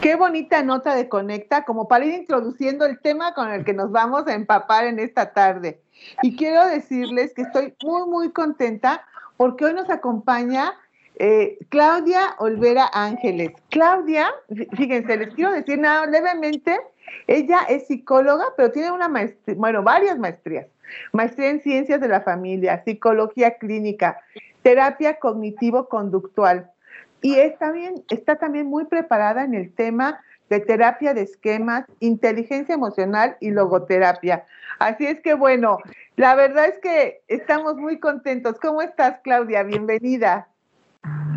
Qué 0.00 0.16
bonita 0.16 0.64
nota 0.64 0.96
de 0.96 1.08
Conecta, 1.08 1.64
como 1.64 1.86
para 1.86 2.04
ir 2.04 2.14
introduciendo 2.14 2.84
el 2.84 2.98
tema 2.98 3.34
con 3.34 3.52
el 3.52 3.64
que 3.64 3.72
nos 3.72 3.92
vamos 3.92 4.26
a 4.26 4.34
empapar 4.34 4.84
en 4.86 4.98
esta 4.98 5.32
tarde. 5.32 5.80
Y 6.22 6.34
quiero 6.34 6.66
decirles 6.66 7.32
que 7.34 7.42
estoy 7.42 7.72
muy, 7.84 8.08
muy 8.08 8.32
contenta 8.32 9.06
porque 9.36 9.64
hoy 9.66 9.74
nos 9.74 9.88
acompaña 9.88 10.72
eh, 11.20 11.58
Claudia 11.68 12.34
Olvera 12.38 12.90
Ángeles. 12.92 13.52
Claudia, 13.70 14.34
fíjense, 14.76 15.18
les 15.18 15.32
quiero 15.34 15.52
decir 15.52 15.78
nada 15.78 16.06
levemente, 16.06 16.80
ella 17.28 17.60
es 17.68 17.86
psicóloga, 17.86 18.46
pero 18.56 18.72
tiene 18.72 18.90
una 18.90 19.06
maestría, 19.06 19.54
bueno, 19.56 19.84
varias 19.84 20.18
maestrías 20.18 20.66
maestría 21.12 21.50
en 21.50 21.62
ciencias 21.62 22.00
de 22.00 22.08
la 22.08 22.20
familia, 22.20 22.82
psicología 22.84 23.58
clínica, 23.58 24.20
terapia 24.62 25.18
cognitivo-conductual. 25.18 26.70
Y 27.20 27.36
también, 27.58 28.02
está 28.10 28.36
también 28.36 28.66
muy 28.66 28.84
preparada 28.86 29.44
en 29.44 29.54
el 29.54 29.72
tema 29.72 30.20
de 30.50 30.60
terapia 30.60 31.14
de 31.14 31.22
esquemas, 31.22 31.86
inteligencia 32.00 32.74
emocional 32.74 33.36
y 33.40 33.50
logoterapia. 33.50 34.44
Así 34.78 35.06
es 35.06 35.20
que 35.20 35.34
bueno, 35.34 35.78
la 36.16 36.34
verdad 36.34 36.66
es 36.66 36.78
que 36.78 37.22
estamos 37.28 37.76
muy 37.76 37.98
contentos. 37.98 38.58
¿Cómo 38.60 38.82
estás, 38.82 39.20
Claudia? 39.22 39.62
Bienvenida. 39.62 40.48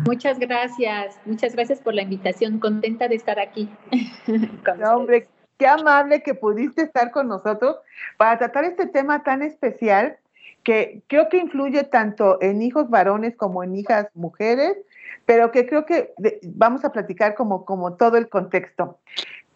Muchas 0.06 0.38
gracias, 0.38 1.18
muchas 1.24 1.54
gracias 1.54 1.80
por 1.80 1.94
la 1.94 2.02
invitación. 2.02 2.60
Contenta 2.60 3.08
de 3.08 3.16
estar 3.16 3.40
aquí. 3.40 3.68
hombre, 4.84 5.26
qué 5.58 5.66
amable 5.66 6.22
que 6.22 6.34
pudiste 6.34 6.82
estar 6.82 7.10
con 7.10 7.28
nosotros 7.28 7.76
para 8.16 8.38
tratar 8.38 8.64
este 8.64 8.86
tema 8.86 9.22
tan 9.22 9.42
especial 9.42 10.18
que 10.62 11.02
creo 11.06 11.28
que 11.28 11.36
influye 11.36 11.84
tanto 11.84 12.38
en 12.42 12.60
hijos 12.60 12.90
varones 12.90 13.36
como 13.36 13.62
en 13.62 13.76
hijas 13.76 14.08
mujeres, 14.14 14.76
pero 15.24 15.52
que 15.52 15.66
creo 15.66 15.86
que 15.86 16.12
vamos 16.42 16.84
a 16.84 16.90
platicar 16.90 17.34
como, 17.34 17.64
como 17.64 17.94
todo 17.94 18.16
el 18.16 18.28
contexto. 18.28 18.98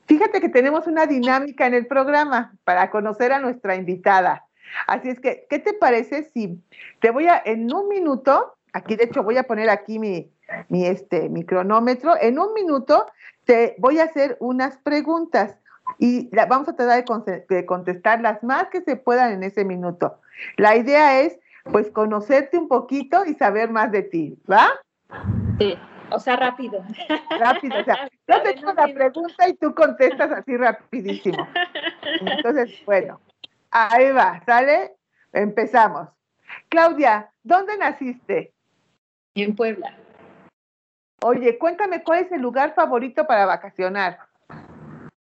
Fíjate 0.06 0.40
que 0.40 0.48
tenemos 0.48 0.86
una 0.86 1.06
dinámica 1.06 1.66
en 1.66 1.74
el 1.74 1.86
programa 1.86 2.52
para 2.64 2.90
conocer 2.90 3.32
a 3.32 3.40
nuestra 3.40 3.74
invitada. 3.74 4.46
Así 4.86 5.08
es 5.08 5.20
que, 5.20 5.46
¿qué 5.50 5.58
te 5.58 5.72
parece 5.72 6.30
si 6.32 6.62
te 7.00 7.10
voy 7.10 7.26
a, 7.26 7.42
en 7.44 7.72
un 7.72 7.88
minuto, 7.88 8.56
aquí 8.72 8.96
de 8.96 9.04
hecho 9.04 9.22
voy 9.22 9.36
a 9.36 9.44
poner 9.44 9.68
aquí 9.68 9.98
mi, 9.98 10.30
mi, 10.68 10.86
este, 10.86 11.28
mi 11.28 11.44
cronómetro, 11.44 12.14
en 12.20 12.38
un 12.38 12.54
minuto 12.54 13.06
te 13.44 13.74
voy 13.78 13.98
a 13.98 14.04
hacer 14.04 14.36
unas 14.40 14.78
preguntas 14.78 15.56
y 16.00 16.30
vamos 16.48 16.66
a 16.66 16.74
tratar 16.74 17.04
de, 17.46 17.66
contestar 17.66 18.22
las 18.22 18.42
más 18.42 18.68
que 18.70 18.80
se 18.80 18.96
puedan 18.96 19.32
en 19.32 19.42
ese 19.42 19.66
minuto. 19.66 20.18
La 20.56 20.74
idea 20.74 21.20
es, 21.20 21.38
pues, 21.64 21.90
conocerte 21.90 22.56
un 22.56 22.68
poquito 22.68 23.26
y 23.26 23.34
saber 23.34 23.70
más 23.70 23.92
de 23.92 24.02
ti, 24.04 24.38
¿va? 24.50 24.70
Sí, 25.58 25.78
o 26.10 26.18
sea, 26.18 26.36
rápido. 26.36 26.82
Rápido, 27.38 27.80
o 27.80 27.84
sea, 27.84 28.08
yo 28.28 28.42
te 28.42 28.58
hago 28.58 28.72
la 28.72 28.94
pregunta 28.94 29.46
y 29.46 29.54
tú 29.54 29.74
contestas 29.74 30.32
así 30.32 30.56
rapidísimo. 30.56 31.46
Entonces, 32.22 32.72
bueno, 32.86 33.20
ahí 33.70 34.10
va, 34.10 34.42
¿sale? 34.46 34.96
Empezamos. 35.34 36.08
Claudia, 36.70 37.30
¿dónde 37.42 37.76
naciste? 37.76 38.54
En 39.34 39.54
Puebla. 39.54 39.94
Oye, 41.22 41.58
cuéntame 41.58 42.02
cuál 42.02 42.20
es 42.20 42.32
el 42.32 42.40
lugar 42.40 42.74
favorito 42.74 43.26
para 43.26 43.44
vacacionar. 43.44 44.29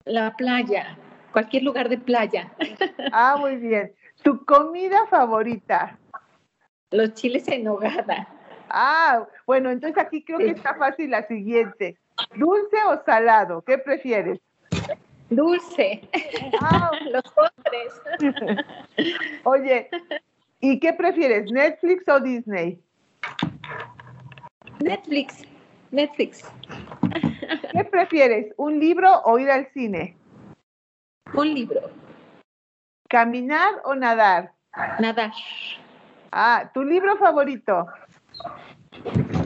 La 0.06 0.36
playa, 0.36 0.96
cualquier 1.32 1.64
lugar 1.64 1.88
de 1.88 1.98
playa. 1.98 2.52
Ah, 3.12 3.36
muy 3.38 3.56
bien. 3.56 3.92
¿Tu 4.22 4.44
comida 4.44 5.06
favorita? 5.08 5.98
Los 6.90 7.14
chiles 7.14 7.46
en 7.48 7.64
nogada. 7.64 8.28
Ah, 8.68 9.26
bueno, 9.46 9.70
entonces 9.70 10.02
aquí 10.02 10.24
creo 10.24 10.38
que 10.38 10.50
está 10.50 10.74
fácil 10.74 11.10
la 11.10 11.26
siguiente. 11.26 11.98
¿Dulce 12.34 12.76
o 12.88 13.02
salado? 13.04 13.62
¿Qué 13.62 13.78
prefieres? 13.78 14.38
Dulce. 15.28 16.08
Ah, 16.60 16.90
los 17.10 17.22
postres. 17.32 18.00
Oye, 19.44 19.88
¿y 20.60 20.78
qué 20.78 20.92
prefieres, 20.92 21.50
Netflix 21.50 22.08
o 22.08 22.20
Disney? 22.20 22.80
Netflix. 24.80 25.42
Netflix. 25.90 26.44
¿Qué 27.72 27.84
prefieres, 27.84 28.52
un 28.56 28.78
libro 28.78 29.20
o 29.24 29.38
ir 29.38 29.50
al 29.50 29.68
cine? 29.72 30.16
Un 31.34 31.54
libro. 31.54 31.80
¿Caminar 33.08 33.80
o 33.84 33.94
nadar? 33.94 34.52
Nadar. 34.98 35.32
Ah, 36.32 36.70
¿tu 36.74 36.82
libro 36.82 37.16
favorito? 37.16 37.86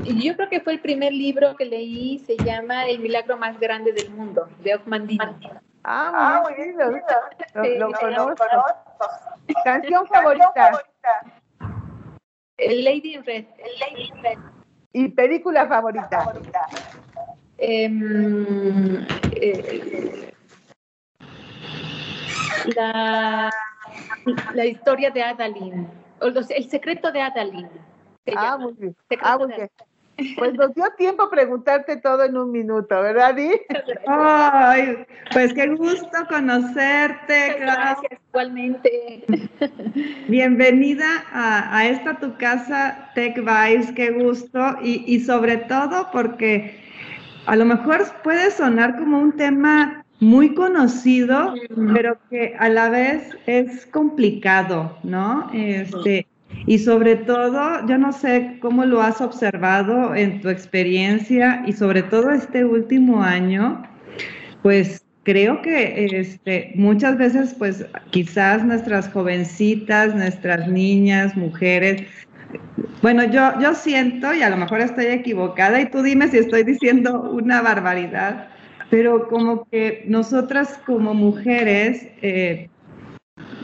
Yo 0.05 0.37
creo 0.37 0.49
que 0.49 0.61
fue 0.61 0.75
el 0.75 0.81
primer 0.81 1.13
libro 1.13 1.57
que 1.57 1.65
leí, 1.65 2.19
se 2.21 2.37
llama 2.37 2.87
El 2.87 3.01
milagro 3.01 3.37
más 3.37 3.59
grande 3.59 3.93
del 3.93 4.11
mundo, 4.11 4.49
de 4.61 4.75
Ochmandino. 4.75 5.39
Ah, 5.85 6.43
muy 6.43 6.55
bien, 6.55 6.77
lo, 7.79 7.91
conozco. 7.93 8.45
¿Canción 9.65 10.07
favorita? 10.07 10.83
Lady 12.59 13.15
in 13.15 13.25
Red. 13.25 13.47
Lady 13.81 14.03
in 14.03 14.23
Red. 14.23 14.39
¿Y 14.93 15.09
película 15.09 15.67
favorita? 15.67 16.33
Em, 17.63 19.07
eh, 19.37 20.33
la, 22.75 23.51
la, 24.55 24.65
historia 24.65 25.11
de 25.11 25.23
Adalyn, 25.23 25.87
el 26.23 26.71
secreto 26.71 27.13
de 27.13 27.21
Adalyn. 27.21 27.69
Ah, 28.35 28.57
muy 28.57 28.73
bien. 28.79 28.97
Ah, 29.21 29.37
muy 29.37 29.49
bien. 29.49 29.71
Pues 30.39 30.55
nos 30.55 30.75
dio 30.75 30.85
tiempo 30.97 31.29
preguntarte 31.29 31.97
todo 31.99 32.25
en 32.25 32.37
un 32.37 32.51
minuto, 32.51 33.01
¿verdad, 33.03 33.35
Di? 33.35 33.51
Ay, 34.07 35.05
pues 35.33 35.53
qué 35.53 35.69
gusto 35.69 36.09
conocerte. 36.31 37.57
Gracias, 37.59 38.21
igualmente. 38.29 39.25
Bienvenida 40.29 41.25
a, 41.31 41.87
esta 41.87 42.19
tu 42.19 42.37
casa, 42.39 43.11
Tech 43.15 43.37
Vibes, 43.37 43.93
qué 43.93 44.11
gusto. 44.13 44.77
Y, 44.83 45.05
y 45.07 45.21
sobre 45.21 45.59
todo 45.59 46.11
porque 46.11 46.90
a 47.47 47.57
lo 47.57 47.65
mejor 47.65 48.05
puede 48.23 48.51
sonar 48.51 48.99
como 48.99 49.19
un 49.19 49.33
tema 49.33 50.05
muy 50.21 50.55
conocido, 50.55 51.55
pero 51.95 52.19
que 52.29 52.55
a 52.59 52.69
la 52.69 52.91
vez 52.91 53.37
es 53.47 53.87
complicado, 53.87 54.99
¿no? 55.03 55.51
Este, 55.55 56.27
y 56.67 56.79
sobre 56.79 57.17
todo, 57.17 57.87
yo 57.87 57.97
no 57.97 58.13
sé 58.13 58.59
cómo 58.61 58.85
lo 58.85 59.01
has 59.01 59.21
observado 59.21 60.15
en 60.15 60.41
tu 60.43 60.51
experiencia 60.51 61.63
y 61.67 61.73
sobre 61.73 62.03
todo 62.03 62.31
este 62.31 62.65
último 62.65 63.23
año, 63.23 63.83
pues 64.63 65.03
creo 65.23 65.63
que 65.63 66.07
este, 66.13 66.73
muchas 66.75 67.17
veces, 67.17 67.55
pues 67.59 67.87
quizás 68.11 68.65
nuestras 68.65 69.09
jovencitas, 69.09 70.15
nuestras 70.15 70.69
niñas, 70.69 71.35
mujeres, 71.37 72.03
bueno, 73.03 73.25
yo, 73.25 73.59
yo 73.61 73.75
siento, 73.75 74.33
y 74.35 74.43
a 74.43 74.51
lo 74.51 74.57
mejor 74.57 74.81
estoy 74.81 75.07
equivocada, 75.07 75.81
y 75.81 75.91
tú 75.91 76.03
dime 76.03 76.29
si 76.29 76.39
estoy 76.39 76.65
diciendo 76.65 77.31
una 77.31 77.63
barbaridad, 77.63 78.49
pero 78.91 79.29
como 79.29 79.65
que 79.71 80.05
nosotras 80.07 80.79
como 80.85 81.15
mujeres, 81.15 82.09
eh, 82.23 82.69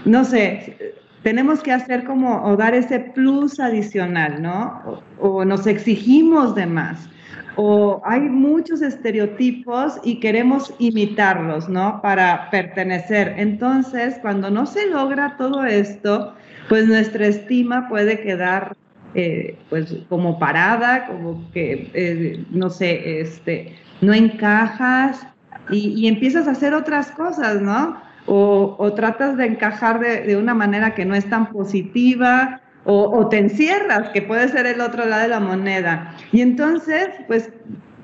no 0.05 0.25
sé, 0.25 0.95
tenemos 1.27 1.61
que 1.61 1.73
hacer 1.73 2.05
como 2.05 2.41
o 2.45 2.57
dar 2.57 2.73
ese 2.73 3.01
plus 3.01 3.59
adicional, 3.59 4.41
¿no? 4.41 5.03
O, 5.19 5.45
nos 5.45 5.67
exigimos 5.67 6.55
de 6.55 6.67
más. 6.67 7.09
O 7.57 8.01
hay 8.05 8.21
muchos 8.21 8.81
estereotipos 8.81 9.99
y 10.05 10.21
queremos 10.21 10.73
imitarlos, 10.79 11.69
¿no? 11.69 12.01
Para 12.01 12.49
pertenecer. 12.51 13.35
Entonces, 13.39 14.19
cuando 14.23 14.51
no 14.51 14.67
se 14.67 14.87
logra 14.87 15.37
todo 15.37 15.65
esto, 15.65 16.37
pues 16.69 16.87
nuestra 16.87 17.27
estima 17.27 17.89
puede 17.89 18.21
quedar 18.21 18.77
eh, 19.15 19.57
pues 19.71 19.95
como 20.09 20.39
parada, 20.39 21.07
como 21.07 21.51
que, 21.53 21.91
eh, 21.95 22.45
no 22.51 22.71
sé, 22.71 23.21
este, 23.21 23.75
no 24.01 24.13
encajas 24.13 25.27
y, 25.71 25.95
y, 25.97 26.07
empiezas 26.07 26.47
a 26.47 26.53
hacer 26.53 26.75
otras 26.75 27.11
cosas, 27.13 27.63
¿no? 27.63 27.97
o, 28.27 28.93
tratas 28.95 29.37
de 29.37 29.47
encajar 29.47 30.01
de, 30.01 30.37
una 30.37 30.55
manera 30.55 30.95
que 30.95 31.05
no 31.05 31.15
es 31.15 31.29
tan 31.29 31.53
positiva, 31.53 32.61
o, 32.85 33.29
te 33.29 33.39
encierras, 33.39 34.11
que 34.11 34.23
puede 34.23 34.49
ser 34.49 34.67
el 34.67 34.81
otro 34.81 35.05
lado 35.07 35.23
de 35.23 35.29
la 35.29 35.41
moneda. 35.41 36.15
Y 36.31 36.41
entonces, 36.41 37.09
pues, 37.27 37.51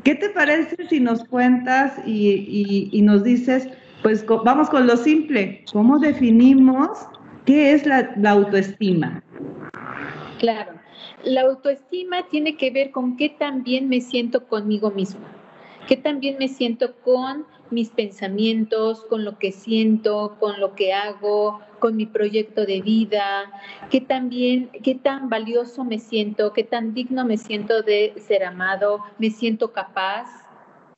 ¿qué 0.03 0.17
te 0.17 0.29
parece 0.31 0.77
si 0.89 0.99
nos 0.99 1.23
cuentas 1.25 1.93
y, 2.05 3.01
nos 3.05 3.23
dices, 3.23 3.69
pues 4.03 4.25
vamos 4.27 4.69
con 4.71 4.89
lo 4.89 4.97
simple, 4.97 5.65
¿cómo 5.73 6.01
definimos 6.01 7.07
qué 7.45 7.73
es 7.73 7.87
la, 7.87 8.15
autoestima? 8.27 9.23
Claro, 10.39 10.73
la 11.25 11.43
autoestima 11.43 12.29
tiene 12.29 12.57
que 12.57 12.71
ver 12.71 12.91
con 12.91 13.17
qué 13.17 13.29
también 13.29 13.89
me 13.89 14.01
siento 14.01 14.47
conmigo 14.47 14.91
misma, 14.91 15.29
qué 15.89 15.97
también 15.97 16.37
me 16.39 16.49
siento 16.49 16.95
con 17.05 17.47
mis 17.71 17.89
pensamientos, 17.89 19.05
con 19.05 19.25
lo 19.25 19.39
que 19.39 19.51
siento, 19.51 20.37
con 20.39 20.61
lo 20.61 20.75
que 20.75 20.93
hago, 20.93 21.61
con 21.79 21.97
mi 21.97 22.07
proyecto 22.07 22.67
de 22.67 22.83
vida, 22.83 23.51
qué 23.91 24.01
también, 24.01 24.71
qué 24.83 24.95
tan 24.95 25.31
valioso 25.31 25.83
me 25.85 25.99
siento, 25.99 26.53
qué 26.53 26.65
tan 26.65 26.93
digno 26.93 27.25
me 27.25 27.39
siento 27.39 27.83
de 27.83 28.13
ser 28.19 28.45
amado, 28.45 29.01
me 29.19 29.31
siento 29.31 29.73
capaz, 29.73 30.29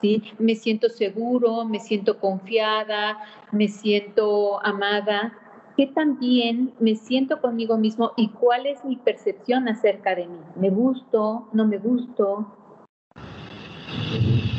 ¿sí? 0.01 0.23
me 0.39 0.57
siento 0.57 0.89
seguro, 0.89 1.65
me 1.65 1.79
siento 1.79 2.19
confiada, 2.19 3.19
me 3.53 3.69
siento 3.69 4.65
amada, 4.65 5.33
qué 5.77 5.87
tan 5.87 6.19
bien 6.19 6.73
me 6.79 6.95
siento 6.95 7.41
conmigo 7.41 7.77
mismo 7.77 8.13
y 8.17 8.31
cuál 8.31 8.67
es 8.67 8.85
mi 8.85 8.97
percepción 8.97 9.69
acerca 9.69 10.15
de 10.15 10.27
mí. 10.27 10.41
¿Me 10.57 10.71
gusto? 10.71 11.49
¿No 11.53 11.67
me 11.67 11.79
gusto? 11.79 12.47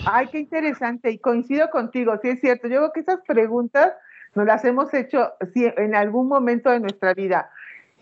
Ay, 0.06 0.28
qué 0.32 0.40
interesante. 0.40 1.12
Y 1.12 1.18
coincido 1.18 1.70
contigo, 1.70 2.18
sí 2.22 2.30
es 2.30 2.42
cierto. 2.42 2.68
Yo 2.68 2.78
creo 2.78 2.92
que 2.92 3.00
esas 3.00 3.22
preguntas 3.26 3.94
nos 4.36 4.46
las 4.46 4.64
hemos 4.66 4.94
hecho 4.94 5.34
en 5.56 5.96
algún 5.96 6.28
momento 6.28 6.70
de 6.70 6.80
nuestra 6.80 7.14
vida. 7.14 7.50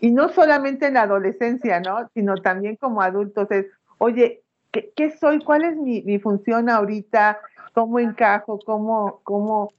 Y 0.00 0.10
no 0.10 0.28
solamente 0.28 0.86
en 0.86 0.94
la 0.94 1.02
adolescencia, 1.02 1.80
¿no? 1.80 2.10
Sino 2.14 2.34
también 2.36 2.76
como 2.76 3.00
adultos. 3.00 3.50
Es, 3.50 3.66
oye, 3.98 4.42
¿qué, 4.70 5.10
soy? 5.18 5.38
¿Cuál 5.38 5.64
es 5.64 5.76
mi, 5.76 6.18
función 6.18 6.68
ahorita? 6.68 7.38
¿Cómo 7.72 8.00
encajo? 8.00 8.58
¿Cómo, 8.66 9.20
cómo, 9.22 9.72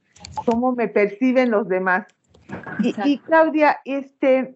cómo 0.45 0.71
me 0.71 0.87
perciben 0.87 1.51
los 1.51 1.67
demás? 1.67 2.07
Y, 2.79 2.93
y, 3.03 3.17
Claudia, 3.19 3.79
este, 3.85 4.55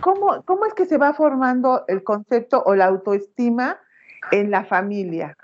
¿cómo, 0.00 0.42
¿cómo 0.44 0.66
es 0.66 0.74
que 0.74 0.86
se 0.86 0.98
va 0.98 1.12
formando 1.12 1.84
el 1.88 2.02
concepto 2.02 2.62
o 2.64 2.74
la 2.74 2.86
autoestima 2.86 3.78
en 4.32 4.50
la 4.50 4.64
familia? 4.64 5.36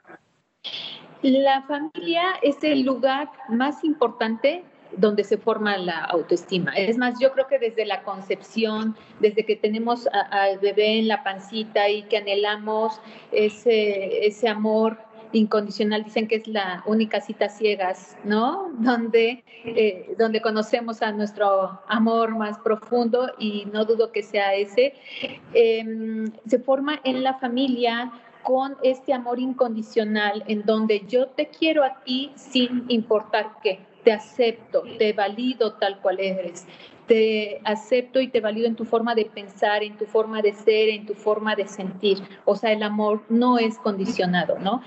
La 1.22 1.62
familia 1.62 2.22
es 2.42 2.62
el 2.62 2.83
lugar 2.83 3.29
más 3.49 3.83
importante 3.85 4.64
donde 4.96 5.25
se 5.25 5.37
forma 5.37 5.77
la 5.77 6.05
autoestima. 6.05 6.72
Es 6.72 6.96
más, 6.96 7.18
yo 7.20 7.33
creo 7.33 7.46
que 7.46 7.59
desde 7.59 7.85
la 7.85 8.03
concepción, 8.03 8.96
desde 9.20 9.44
que 9.44 9.57
tenemos 9.57 10.09
al 10.31 10.59
bebé 10.59 11.01
en 11.01 11.09
la 11.09 11.22
pancita 11.22 11.88
y 11.88 12.05
que 12.05 12.18
anhelamos 12.18 13.01
ese, 13.33 14.27
ese 14.27 14.49
amor 14.49 14.99
incondicional, 15.33 16.05
dicen 16.05 16.29
que 16.29 16.37
es 16.37 16.49
la 16.49 16.83
única 16.87 17.21
cita 17.21 17.49
ciegas, 17.49 18.17
¿no? 18.25 18.71
Donde, 18.79 19.45
eh, 19.65 20.15
donde 20.19 20.41
conocemos 20.41 21.03
a 21.03 21.12
nuestro 21.12 21.81
amor 21.89 22.37
más 22.37 22.59
profundo 22.59 23.33
y 23.39 23.67
no 23.73 23.85
dudo 23.85 24.12
que 24.12 24.23
sea 24.23 24.55
ese, 24.55 24.95
em, 25.55 26.31
se 26.47 26.59
forma 26.59 27.01
en 27.05 27.23
la 27.23 27.35
familia 27.35 28.12
con 28.43 28.77
este 28.83 29.12
amor 29.12 29.41
incondicional 29.41 30.45
en 30.47 30.65
donde 30.65 31.05
yo 31.09 31.27
te 31.27 31.49
quiero 31.49 31.83
a 31.83 32.01
ti 32.05 32.31
sin 32.37 32.85
importar 32.89 33.57
qué, 33.62 33.81
te 34.05 34.12
acepto, 34.12 34.85
te 34.99 35.12
valido 35.12 35.73
tal 35.73 36.01
cual 36.01 36.21
eres, 36.21 36.65
te 37.07 37.61
acepto 37.64 38.21
y 38.21 38.29
te 38.29 38.40
valido 38.40 38.66
en 38.66 38.77
tu 38.77 38.85
forma 38.85 39.14
de 39.14 39.27
pensar, 39.27 39.83
en 39.83 39.97
tu 39.97 40.07
forma 40.07 40.42
de 40.42 40.53
ser, 40.53 40.88
en 40.88 41.07
tu 41.07 41.14
forma 41.14 41.55
de 41.55 41.66
sentir. 41.66 42.19
O 42.45 42.57
sea, 42.57 42.73
el 42.73 42.83
amor 42.83 43.23
no 43.29 43.59
es 43.59 43.79
condicionado, 43.79 44.59
¿no? 44.59 44.83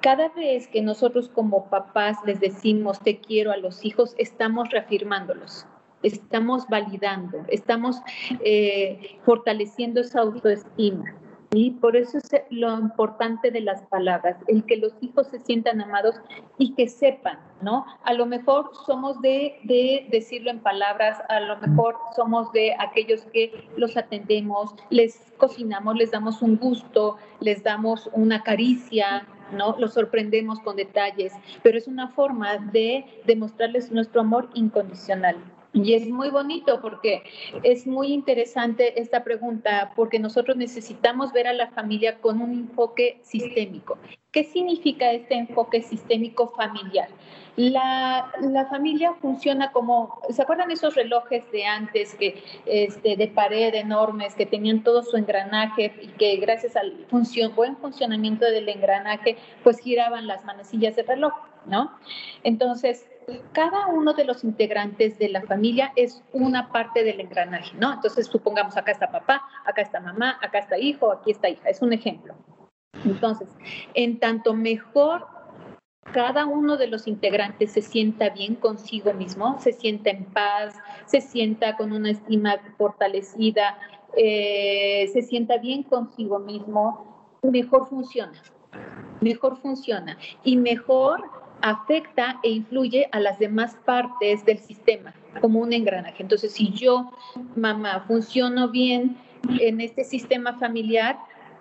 Cada 0.00 0.28
vez 0.28 0.68
que 0.68 0.82
nosotros 0.82 1.28
como 1.28 1.68
papás 1.68 2.18
les 2.24 2.38
decimos 2.38 3.00
te 3.00 3.18
quiero 3.18 3.50
a 3.50 3.56
los 3.56 3.84
hijos, 3.84 4.14
estamos 4.18 4.70
reafirmándolos, 4.70 5.66
estamos 6.02 6.66
validando, 6.68 7.38
estamos 7.48 8.00
eh, 8.44 9.18
fortaleciendo 9.24 10.00
esa 10.00 10.20
autoestima. 10.20 11.16
Y 11.52 11.72
por 11.72 11.96
eso 11.96 12.18
es 12.18 12.30
lo 12.50 12.78
importante 12.78 13.50
de 13.50 13.60
las 13.60 13.82
palabras, 13.86 14.36
el 14.48 14.64
que 14.64 14.76
los 14.76 14.94
hijos 15.00 15.28
se 15.28 15.38
sientan 15.38 15.80
amados 15.80 16.16
y 16.58 16.74
que 16.74 16.88
sepan, 16.88 17.38
¿no? 17.62 17.86
A 18.04 18.12
lo 18.14 18.26
mejor 18.26 18.70
somos 18.84 19.20
de, 19.20 19.58
de 19.64 20.06
decirlo 20.10 20.50
en 20.50 20.60
palabras, 20.60 21.18
a 21.28 21.40
lo 21.40 21.56
mejor 21.58 21.96
somos 22.14 22.52
de 22.52 22.74
aquellos 22.78 23.22
que 23.32 23.68
los 23.76 23.96
atendemos, 23.96 24.74
les 24.90 25.32
cocinamos, 25.38 25.96
les 25.96 26.10
damos 26.10 26.42
un 26.42 26.56
gusto, 26.56 27.16
les 27.40 27.62
damos 27.62 28.10
una 28.12 28.42
caricia, 28.42 29.26
¿no? 29.52 29.76
Los 29.78 29.94
sorprendemos 29.94 30.60
con 30.60 30.76
detalles, 30.76 31.32
pero 31.62 31.78
es 31.78 31.86
una 31.86 32.08
forma 32.08 32.56
de 32.58 33.04
demostrarles 33.24 33.92
nuestro 33.92 34.20
amor 34.20 34.48
incondicional. 34.54 35.36
Y 35.76 35.92
es 35.92 36.08
muy 36.08 36.30
bonito 36.30 36.80
porque 36.80 37.22
es 37.62 37.86
muy 37.86 38.08
interesante 38.08 38.98
esta 38.98 39.22
pregunta, 39.22 39.92
porque 39.94 40.18
nosotros 40.18 40.56
necesitamos 40.56 41.34
ver 41.34 41.46
a 41.46 41.52
la 41.52 41.68
familia 41.68 42.18
con 42.18 42.40
un 42.40 42.52
enfoque 42.52 43.20
sistémico. 43.22 43.98
¿Qué 44.32 44.44
significa 44.44 45.12
este 45.12 45.34
enfoque 45.34 45.82
sistémico 45.82 46.48
familiar? 46.48 47.08
La, 47.56 48.32
la, 48.40 48.66
familia 48.66 49.14
funciona 49.20 49.70
como, 49.72 50.20
¿se 50.30 50.42
acuerdan 50.42 50.70
esos 50.70 50.94
relojes 50.94 51.50
de 51.52 51.66
antes 51.66 52.14
que, 52.14 52.42
este, 52.64 53.16
de 53.16 53.28
pared 53.28 53.74
enormes 53.74 54.34
que 54.34 54.46
tenían 54.46 54.82
todo 54.82 55.02
su 55.02 55.18
engranaje 55.18 55.94
y 56.02 56.08
que 56.08 56.36
gracias 56.36 56.76
al 56.76 57.06
buen 57.54 57.76
funcionamiento 57.76 58.46
del 58.46 58.68
engranaje 58.68 59.36
pues 59.62 59.78
giraban 59.78 60.26
las 60.26 60.44
manecillas 60.44 60.96
del 60.96 61.06
reloj, 61.06 61.34
¿no? 61.66 61.92
Entonces, 62.44 63.08
cada 63.52 63.86
uno 63.88 64.12
de 64.12 64.24
los 64.24 64.44
integrantes 64.44 65.18
de 65.18 65.28
la 65.28 65.42
familia 65.42 65.92
es 65.96 66.22
una 66.32 66.70
parte 66.70 67.02
del 67.02 67.20
engranaje, 67.20 67.76
¿no? 67.78 67.94
Entonces, 67.94 68.26
supongamos, 68.26 68.76
acá 68.76 68.92
está 68.92 69.10
papá, 69.10 69.42
acá 69.64 69.82
está 69.82 70.00
mamá, 70.00 70.38
acá 70.42 70.58
está 70.58 70.78
hijo, 70.78 71.10
aquí 71.12 71.32
está 71.32 71.48
hija, 71.48 71.68
es 71.68 71.82
un 71.82 71.92
ejemplo. 71.92 72.34
Entonces, 73.04 73.48
en 73.94 74.18
tanto 74.18 74.54
mejor 74.54 75.26
cada 76.12 76.46
uno 76.46 76.76
de 76.76 76.86
los 76.86 77.06
integrantes 77.06 77.72
se 77.72 77.82
sienta 77.82 78.30
bien 78.30 78.54
consigo 78.54 79.12
mismo, 79.12 79.58
se 79.60 79.72
sienta 79.72 80.10
en 80.10 80.24
paz, 80.26 80.74
se 81.06 81.20
sienta 81.20 81.76
con 81.76 81.92
una 81.92 82.10
estima 82.10 82.56
fortalecida, 82.78 83.78
eh, 84.16 85.08
se 85.12 85.22
sienta 85.22 85.58
bien 85.58 85.82
consigo 85.82 86.38
mismo, 86.38 87.38
mejor 87.42 87.88
funciona, 87.88 88.40
mejor 89.20 89.56
funciona 89.56 90.16
y 90.44 90.56
mejor 90.56 91.22
afecta 91.62 92.38
e 92.42 92.50
influye 92.50 93.08
a 93.12 93.20
las 93.20 93.38
demás 93.38 93.76
partes 93.84 94.44
del 94.44 94.58
sistema 94.58 95.14
como 95.40 95.60
un 95.60 95.72
engranaje. 95.72 96.22
Entonces, 96.22 96.52
si 96.52 96.72
yo, 96.72 97.12
mamá, 97.56 98.04
funciono 98.06 98.68
bien 98.70 99.16
en 99.60 99.80
este 99.80 100.04
sistema 100.04 100.54
familiar, 100.54 101.18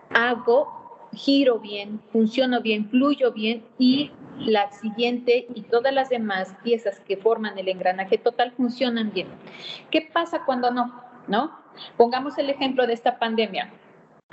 hago, 0.09 1.07
giro 1.13 1.59
bien, 1.59 1.99
funciono 2.11 2.61
bien, 2.61 2.89
fluyo 2.89 3.31
bien 3.31 3.63
y 3.77 4.11
la 4.39 4.71
siguiente 4.71 5.47
y 5.53 5.61
todas 5.61 5.93
las 5.93 6.09
demás 6.09 6.55
piezas 6.63 6.99
que 6.99 7.17
forman 7.17 7.57
el 7.57 7.69
engranaje 7.69 8.17
total 8.17 8.51
funcionan 8.51 9.11
bien. 9.13 9.27
¿Qué 9.91 10.09
pasa 10.13 10.43
cuando 10.45 10.71
no? 10.71 10.93
¿No? 11.27 11.57
Pongamos 11.97 12.37
el 12.37 12.49
ejemplo 12.49 12.85
de 12.85 12.93
esta 12.93 13.17
pandemia 13.17 13.71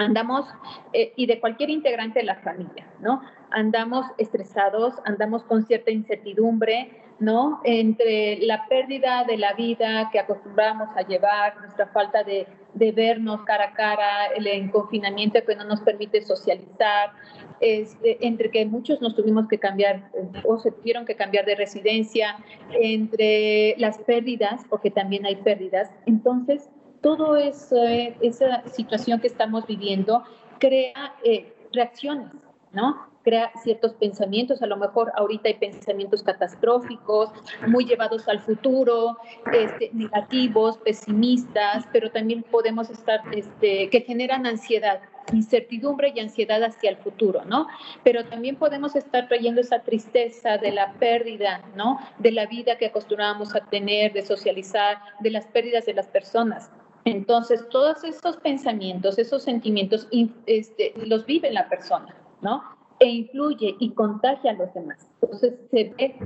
andamos, 0.03 0.47
eh, 0.93 1.13
y 1.17 1.27
de 1.27 1.41
cualquier 1.41 1.71
integrante 1.71 2.21
de 2.21 2.27
la 2.27 2.37
familia, 2.37 2.87
¿no? 3.01 3.23
Andamos 3.51 4.07
estresados, 4.19 4.95
andamos 5.05 5.43
con 5.45 5.65
cierta 5.65 5.91
incertidumbre, 5.91 7.03
¿no? 7.19 7.61
Entre 7.65 8.39
la 8.41 8.67
pérdida 8.69 9.25
de 9.25 9.37
la 9.37 9.53
vida 9.53 10.11
que 10.11 10.19
acostumbramos 10.19 10.89
a 10.97 11.03
llevar, 11.03 11.57
nuestra 11.61 11.87
falta 11.89 12.25
de, 12.25 12.47
de 12.75 12.93
vernos 12.93 13.43
cara 13.45 13.67
a 13.67 13.73
cara, 13.75 14.27
el, 14.37 14.71
confinamiento 14.71 15.39
que 15.45 15.55
no 15.55 15.65
nos 15.65 15.81
permite 15.83 16.23
socializar, 16.23 17.13
este, 17.61 18.27
entre 18.27 18.51
que 18.51 18.67
muchos 18.67 19.01
nos 19.01 19.15
tuvimos 19.15 19.47
que 19.47 19.59
cambiar 19.59 20.11
o 20.45 20.59
se 20.59 20.73
tuvieron 20.73 21.07
que 21.07 21.15
cambiar 21.15 21.45
de 21.45 21.55
residencia, 21.55 22.37
entre 22.73 23.77
las 23.79 23.99
pérdidas, 23.99 24.63
porque 24.69 24.91
también 24.91 25.25
hay 25.25 25.37
pérdidas. 25.37 25.91
Entonces, 26.07 26.71
todo 27.03 27.37
esa 27.37 28.63
situación 28.69 29.21
que 29.21 29.27
estamos 29.27 29.67
viviendo 29.67 30.23
crea 30.59 31.15
eh, 31.25 31.53
reacciones, 31.73 32.31
¿no? 32.73 33.11
Crea 33.25 33.53
ciertos 33.63 33.93
pensamientos, 33.95 34.63
a 34.63 34.67
lo 34.67 34.77
mejor 34.77 35.13
ahorita 35.17 35.49
hay 35.49 35.55
pensamientos 35.55 36.23
catastróficos, 36.23 37.31
muy 37.69 37.85
llevados 37.85 38.27
al 38.29 38.41
futuro, 38.41 39.17
este, 39.53 39.91
negativos, 39.93 40.79
pesimistas, 40.79 41.85
pero 41.93 42.11
también 42.11 42.43
podemos 42.43 42.91
estar, 42.91 43.21
este, 43.33 43.91
que 43.91 44.01
generan 44.01 44.47
ansiedad, 44.47 45.01
incertidumbre 45.33 46.13
y 46.15 46.21
ansiedad 46.21 46.63
hacia 46.65 46.91
el 46.91 46.97
futuro, 46.97 47.45
¿no? 47.45 47.69
Pero 48.03 48.25
también 48.25 48.57
podemos 48.57 48.97
estar 48.97 49.29
trayendo 49.29 49.61
esa 49.61 49.81
tristeza 49.81 50.59
de 50.59 50.73
la 50.73 50.93
pérdida, 50.95 51.65
¿no? 51.77 52.01
De 52.19 52.33
la 52.33 52.47
vida 52.47 52.77
que 52.77 52.87
acostumbrábamos 52.87 53.55
a 53.55 53.61
tener, 53.67 54.13
de 54.13 54.23
socializar, 54.23 54.99
de 55.21 55.31
las 55.31 55.47
pérdidas 55.47 55.87
de 55.87 55.95
las 55.95 56.09
personas. 56.09 56.71
Entonces, 57.05 57.69
todos 57.69 58.05
esos 58.05 58.37
pensamientos, 58.39 59.19
esos 59.19 59.43
sentimientos, 59.43 60.09
este, 60.47 60.95
los 61.05 61.27
vive 61.27 61.51
la 61.51 61.69
persona, 61.69 62.15
¿no? 62.41 62.63
E 63.01 63.09
influye 63.09 63.75
y 63.81 63.91
contagia 63.93 64.53
a 64.53 64.55
los 64.55 64.73
demás. 64.73 65.11
Entonces, 65.21 65.55
se 65.71 65.93
ve 65.97 66.17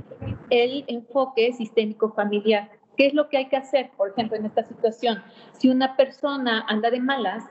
el 0.51 0.85
enfoque 0.87 1.51
sistémico 1.53 2.11
familiar. 2.13 2.69
¿Qué 2.95 3.07
es 3.07 3.13
lo 3.13 3.29
que 3.29 3.37
hay 3.37 3.47
que 3.47 3.57
hacer, 3.57 3.91
por 3.97 4.09
ejemplo, 4.09 4.37
en 4.37 4.45
esta 4.45 4.63
situación? 4.63 5.23
Si 5.53 5.69
una 5.69 5.95
persona 5.95 6.65
anda 6.67 6.91
de 6.91 6.99
malas, 6.99 7.43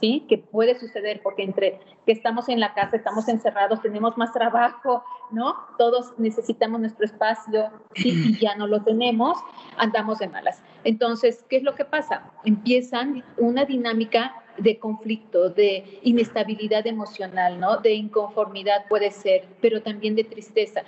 ¿sí? 0.00 0.24
Que 0.28 0.38
puede 0.38 0.78
suceder 0.78 1.20
porque 1.22 1.42
entre 1.42 1.78
que 2.06 2.12
estamos 2.12 2.48
en 2.48 2.58
la 2.58 2.74
casa, 2.74 2.96
estamos 2.96 3.28
encerrados, 3.28 3.82
tenemos 3.82 4.16
más 4.16 4.32
trabajo, 4.32 5.04
¿no? 5.30 5.54
Todos 5.78 6.18
necesitamos 6.18 6.80
nuestro 6.80 7.04
espacio 7.04 7.70
y 7.94 8.38
ya 8.40 8.56
no 8.56 8.66
lo 8.66 8.82
tenemos, 8.82 9.38
andamos 9.76 10.18
de 10.18 10.28
malas. 10.28 10.62
Entonces, 10.84 11.44
¿qué 11.48 11.58
es 11.58 11.62
lo 11.62 11.74
que 11.74 11.84
pasa? 11.84 12.30
Empiezan 12.44 13.22
una 13.36 13.64
dinámica 13.64 14.34
de 14.60 14.78
conflicto, 14.78 15.50
de 15.50 15.84
inestabilidad 16.02 16.86
emocional, 16.86 17.58
¿no? 17.58 17.78
De 17.78 17.92
inconformidad 17.92 18.86
puede 18.88 19.10
ser, 19.10 19.44
pero 19.60 19.82
también 19.82 20.14
de 20.14 20.24
tristeza. 20.24 20.82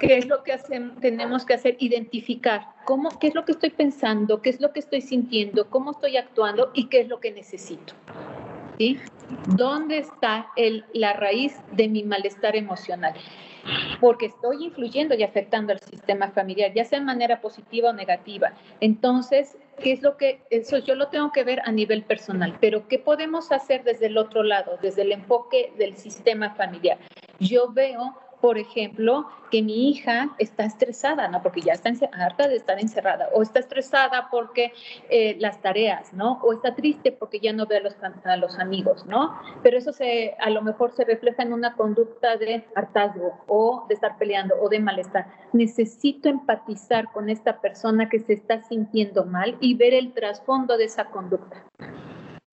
¿Qué 0.00 0.18
es 0.18 0.26
lo 0.26 0.42
que 0.42 0.52
hacemos, 0.52 1.00
tenemos 1.00 1.44
que 1.44 1.54
hacer? 1.54 1.76
Identificar 1.78 2.66
cómo, 2.84 3.10
qué 3.18 3.28
es 3.28 3.34
lo 3.34 3.44
que 3.44 3.52
estoy 3.52 3.70
pensando, 3.70 4.42
qué 4.42 4.50
es 4.50 4.60
lo 4.60 4.72
que 4.72 4.80
estoy 4.80 5.00
sintiendo, 5.00 5.70
cómo 5.70 5.92
estoy 5.92 6.16
actuando 6.16 6.70
y 6.74 6.88
qué 6.88 7.00
es 7.00 7.08
lo 7.08 7.20
que 7.20 7.30
necesito. 7.30 7.94
¿Sí? 8.78 8.98
¿Dónde 9.56 9.98
está 9.98 10.48
el, 10.56 10.84
la 10.92 11.12
raíz 11.12 11.56
de 11.72 11.88
mi 11.88 12.02
malestar 12.02 12.56
emocional? 12.56 13.14
porque 14.00 14.26
estoy 14.26 14.64
influyendo 14.64 15.14
y 15.14 15.22
afectando 15.22 15.72
al 15.72 15.80
sistema 15.80 16.30
familiar, 16.30 16.72
ya 16.74 16.84
sea 16.84 16.98
de 16.98 17.04
manera 17.04 17.40
positiva 17.40 17.90
o 17.90 17.92
negativa. 17.92 18.52
Entonces, 18.80 19.56
¿qué 19.80 19.92
es 19.92 20.02
lo 20.02 20.16
que, 20.16 20.40
eso 20.50 20.78
yo 20.78 20.94
lo 20.94 21.08
tengo 21.08 21.32
que 21.32 21.44
ver 21.44 21.60
a 21.64 21.72
nivel 21.72 22.04
personal, 22.04 22.56
pero 22.60 22.88
¿qué 22.88 22.98
podemos 22.98 23.52
hacer 23.52 23.84
desde 23.84 24.06
el 24.06 24.18
otro 24.18 24.42
lado, 24.42 24.78
desde 24.80 25.02
el 25.02 25.12
enfoque 25.12 25.72
del 25.78 25.96
sistema 25.96 26.54
familiar? 26.54 26.98
Yo 27.38 27.72
veo 27.72 28.16
por 28.44 28.58
ejemplo, 28.58 29.26
que 29.50 29.62
mi 29.62 29.88
hija 29.88 30.34
está 30.36 30.66
estresada, 30.66 31.28
¿no? 31.28 31.42
Porque 31.42 31.62
ya 31.62 31.72
está 31.72 31.90
harta 32.12 32.46
de 32.46 32.56
estar 32.56 32.78
encerrada, 32.78 33.30
o 33.32 33.40
está 33.40 33.58
estresada 33.58 34.28
porque 34.30 34.74
eh, 35.08 35.38
las 35.40 35.62
tareas, 35.62 36.12
¿no? 36.12 36.40
O 36.42 36.52
está 36.52 36.74
triste 36.74 37.10
porque 37.10 37.40
ya 37.40 37.54
no 37.54 37.64
ve 37.64 37.78
a 37.78 37.80
los, 37.80 37.96
a 38.02 38.36
los 38.36 38.58
amigos, 38.58 39.06
¿no? 39.06 39.34
Pero 39.62 39.78
eso 39.78 39.94
se, 39.94 40.36
a 40.38 40.50
lo 40.50 40.60
mejor 40.60 40.92
se 40.92 41.06
refleja 41.06 41.42
en 41.42 41.54
una 41.54 41.74
conducta 41.74 42.36
de 42.36 42.66
hartazgo 42.74 43.32
o 43.46 43.86
de 43.88 43.94
estar 43.94 44.18
peleando 44.18 44.56
o 44.60 44.68
de 44.68 44.78
malestar. 44.78 45.26
Necesito 45.54 46.28
empatizar 46.28 47.10
con 47.12 47.30
esta 47.30 47.62
persona 47.62 48.10
que 48.10 48.18
se 48.18 48.34
está 48.34 48.60
sintiendo 48.60 49.24
mal 49.24 49.56
y 49.60 49.72
ver 49.72 49.94
el 49.94 50.12
trasfondo 50.12 50.76
de 50.76 50.84
esa 50.84 51.06
conducta. 51.06 51.64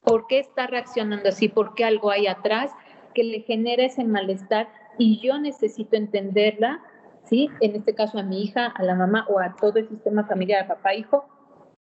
¿Por 0.04 0.28
qué 0.28 0.40
está 0.40 0.68
reaccionando 0.68 1.28
así? 1.28 1.50
¿Por 1.50 1.76
qué 1.76 1.84
algo 1.84 2.12
hay 2.12 2.28
atrás 2.28 2.72
que 3.14 3.26
le 3.26 3.42
genera 3.42 3.84
ese 3.84 4.06
malestar? 4.06 4.70
Y 5.02 5.20
yo 5.20 5.40
necesito 5.40 5.96
entenderla, 5.96 6.80
¿sí? 7.24 7.50
En 7.60 7.76
este 7.76 7.96
caso 7.96 8.20
a 8.20 8.24
mi 8.24 8.44
hija, 8.44 8.68
a 8.68 8.84
la 8.84 8.94
mamá 8.94 9.26
o 9.30 9.40
a 9.40 9.56
todo 9.56 9.80
el 9.80 9.90
sistema 9.90 10.28
familiar, 10.28 10.68
papá, 10.68 10.94
hijo, 10.94 11.26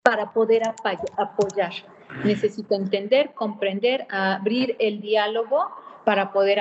para 0.03 0.35
poder 0.35 0.63
apoyar. 1.17 1.73
Necesito 2.25 2.75
entender, 2.75 3.33
comprender, 3.33 4.07
abrir 4.11 4.77
el 4.81 5.01
diálogo 5.01 5.65
para 6.05 6.31
poder 6.31 6.59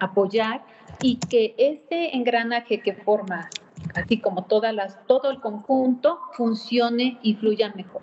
apoyar 0.00 0.64
y 1.02 1.18
que 1.18 1.54
este 1.58 2.16
engranaje 2.16 2.80
que 2.80 2.94
forma, 2.94 3.50
así 3.94 4.18
como 4.18 4.46
todas 4.46 4.74
las, 4.74 5.06
todo 5.06 5.30
el 5.30 5.40
conjunto, 5.40 6.20
funcione 6.32 7.18
y 7.22 7.34
fluya 7.34 7.70
mejor. 7.76 8.02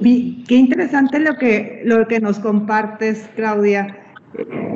Qué 0.00 0.54
interesante 0.54 1.18
lo 1.18 1.34
que, 1.36 1.82
lo 1.84 2.06
que 2.06 2.20
nos 2.20 2.38
compartes, 2.38 3.28
Claudia. 3.34 4.01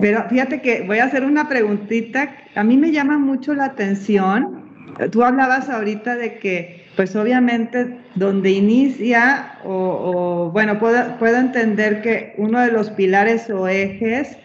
Pero 0.00 0.28
fíjate 0.28 0.60
que 0.60 0.82
voy 0.82 0.98
a 0.98 1.04
hacer 1.04 1.24
una 1.24 1.48
preguntita. 1.48 2.30
A 2.54 2.64
mí 2.64 2.76
me 2.76 2.92
llama 2.92 3.18
mucho 3.18 3.54
la 3.54 3.66
atención. 3.66 4.64
Tú 5.10 5.24
hablabas 5.24 5.68
ahorita 5.68 6.16
de 6.16 6.38
que, 6.38 6.86
pues 6.96 7.16
obviamente, 7.16 7.98
donde 8.14 8.50
inicia, 8.50 9.58
o, 9.64 10.50
bueno, 10.52 10.78
puedo, 10.78 11.18
puedo, 11.18 11.36
entender 11.36 12.02
que 12.02 12.34
uno 12.38 12.60
de 12.60 12.72
los 12.72 12.90
pilares 12.90 13.50
o 13.50 13.68
ejes 13.68 14.38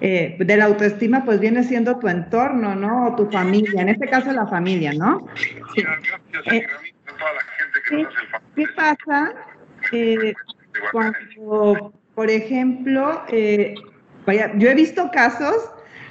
eh, 0.00 0.36
de 0.38 0.56
la 0.56 0.64
autoestima, 0.64 1.24
pues 1.24 1.38
viene 1.38 1.62
siendo 1.62 1.98
tu 1.98 2.08
entorno, 2.08 2.74
¿no? 2.74 3.08
O 3.08 3.16
tu 3.16 3.30
familia, 3.30 3.82
en 3.82 3.90
este 3.90 4.08
caso 4.08 4.32
la 4.32 4.46
familia, 4.46 4.92
¿no? 4.92 5.28
Sí. 5.74 5.84
Eh, 6.50 6.66
¿Qué 8.56 8.64
pasa 8.74 9.32
eh, 9.92 10.34
cuando, 10.90 11.92
por 12.14 12.30
ejemplo, 12.30 13.22
eh, 13.28 13.74
vaya, 14.26 14.52
yo 14.56 14.68
he 14.68 14.74
visto 14.74 15.10
casos 15.12 15.56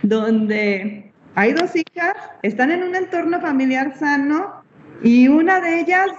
donde 0.04 1.12
hay 1.36 1.54
dos 1.54 1.72
hijas, 1.76 2.14
están 2.44 2.72
en 2.72 2.84
un 2.84 2.96
entorno 2.96 3.40
familiar 3.40 3.98
sano 3.98 4.64
y 5.04 5.28
una 5.28 5.60
de 5.62 5.80
ellas 5.80 6.10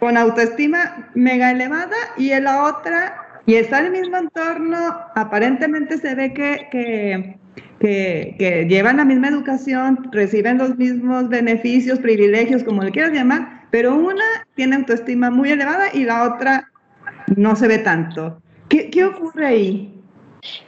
con 0.00 0.16
autoestima 0.16 1.08
mega 1.14 1.50
elevada 1.50 1.96
y 2.16 2.28
la 2.40 2.64
otra, 2.64 3.16
y 3.46 3.54
está 3.54 3.78
en 3.80 3.86
el 3.86 3.92
mismo 3.92 4.16
entorno, 4.16 4.76
aparentemente 5.14 5.98
se 5.98 6.14
ve 6.14 6.34
que, 6.34 6.68
que, 6.70 7.38
que, 8.38 8.66
llevan 8.68 8.98
la 8.98 9.04
misma 9.04 9.28
educación, 9.28 10.08
reciben 10.12 10.58
los 10.58 10.76
mismos 10.76 11.28
beneficios, 11.28 12.00
privilegios, 12.00 12.64
como 12.64 12.82
le 12.82 12.90
quieras 12.90 13.12
llamar, 13.12 13.66
pero 13.70 13.94
una 13.94 14.24
tiene 14.54 14.76
autoestima 14.76 15.30
muy 15.30 15.50
elevada 15.50 15.86
y 15.92 16.04
la 16.04 16.24
otra 16.24 16.68
no 17.36 17.54
se 17.56 17.68
ve 17.68 17.78
tanto. 17.78 18.42
¿Qué, 18.68 18.90
qué 18.90 19.04
ocurre 19.04 19.46
ahí? 19.46 19.95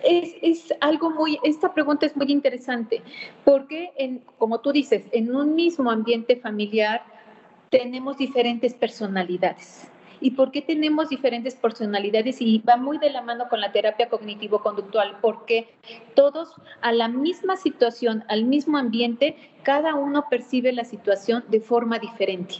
Es, 0.02 0.74
algo 0.80 1.10
muy, 1.10 1.38
esta 1.42 1.72
pregunta 1.74 2.06
es 2.06 2.16
muy 2.16 2.30
interesante, 2.30 3.02
porque 3.44 3.92
en, 3.96 4.22
como 4.38 4.60
tú 4.60 4.72
dices, 4.72 5.04
en 5.12 5.34
un 5.34 5.54
mismo 5.54 5.90
ambiente 5.90 6.36
familiar 6.36 7.02
tenemos 7.70 8.18
diferentes 8.18 8.74
personalidades. 8.74 9.90
¿Y 10.20 10.32
por 10.32 10.50
qué 10.50 10.62
tenemos 10.62 11.10
diferentes 11.10 11.54
personalidades? 11.54 12.40
Y 12.40 12.58
va 12.58 12.76
muy 12.76 12.98
de 12.98 13.10
la 13.10 13.22
mano 13.22 13.48
con 13.48 13.60
la 13.60 13.70
terapia 13.70 14.08
cognitivo-conductual, 14.08 15.18
porque 15.20 15.68
todos 16.14 16.54
a 16.80 16.92
la 16.92 17.08
misma 17.08 17.56
situación, 17.56 18.24
al 18.28 18.44
mismo 18.44 18.78
ambiente, 18.78 19.36
cada 19.62 19.94
uno 19.94 20.24
percibe 20.28 20.72
la 20.72 20.84
situación 20.84 21.44
de 21.48 21.60
forma 21.60 21.98
diferente. 21.98 22.56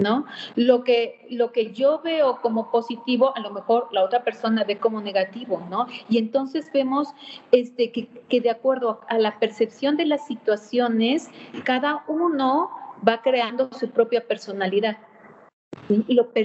¿No? 0.00 0.24
Lo 0.56 0.82
que, 0.82 1.26
lo 1.30 1.52
que 1.52 1.72
yo 1.72 2.00
veo 2.02 2.40
como 2.40 2.70
positivo, 2.70 3.36
a 3.36 3.40
lo 3.40 3.50
mejor 3.50 3.88
la 3.92 4.02
otra 4.02 4.24
persona 4.24 4.64
ve 4.64 4.78
como 4.78 5.00
negativo, 5.00 5.62
¿no? 5.70 5.86
Y 6.08 6.18
entonces 6.18 6.70
vemos 6.72 7.08
este, 7.52 7.92
que, 7.92 8.08
que 8.28 8.40
de 8.40 8.50
acuerdo 8.50 9.00
a 9.08 9.18
la 9.18 9.38
percepción 9.38 9.96
de 9.96 10.06
las 10.06 10.26
situaciones, 10.26 11.28
cada 11.64 12.04
uno 12.08 12.70
va 13.06 13.22
creando 13.22 13.70
su 13.78 13.90
propia 13.90 14.26
personalidad, 14.26 14.98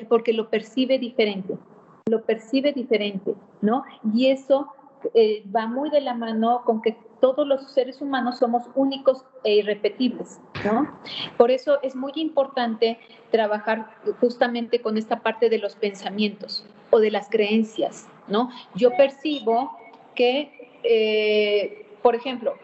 porque 0.08 0.34
lo 0.34 0.50
percibe 0.50 1.00
diferente, 1.00 1.58
lo 2.10 2.24
percibe 2.24 2.72
diferente, 2.74 3.36
¿no? 3.62 3.84
Y 4.14 4.28
eso 4.28 4.68
eh, 5.14 5.44
va 5.54 5.68
muy 5.68 5.90
de 5.90 6.02
la 6.02 6.14
mano 6.14 6.62
con 6.66 6.82
que 6.82 6.98
todos 7.22 7.48
los 7.48 7.72
seres 7.72 8.02
humanos 8.02 8.40
somos 8.40 8.64
únicos 8.76 9.26
e 9.44 9.56
irrepetibles, 9.56 10.40
¿no? 10.64 11.00
Por 11.38 11.52
eso 11.52 11.82
es 11.82 11.96
muy 11.96 12.12
importante 12.16 13.00
trabajar 13.32 13.90
justamente 14.20 14.82
con 14.82 14.98
esta 14.98 15.22
parte 15.22 15.50
de 15.50 15.58
los 15.58 15.76
pensamientos 15.76 16.66
o 16.92 17.00
de 17.00 17.12
las 17.12 17.30
creencias, 17.30 18.08
¿no? 18.28 18.50
Yo 18.76 18.92
percibo 18.96 19.78
que, 20.14 20.80
eh, 20.84 21.88
por 22.02 22.16
ejemplo, 22.16 22.56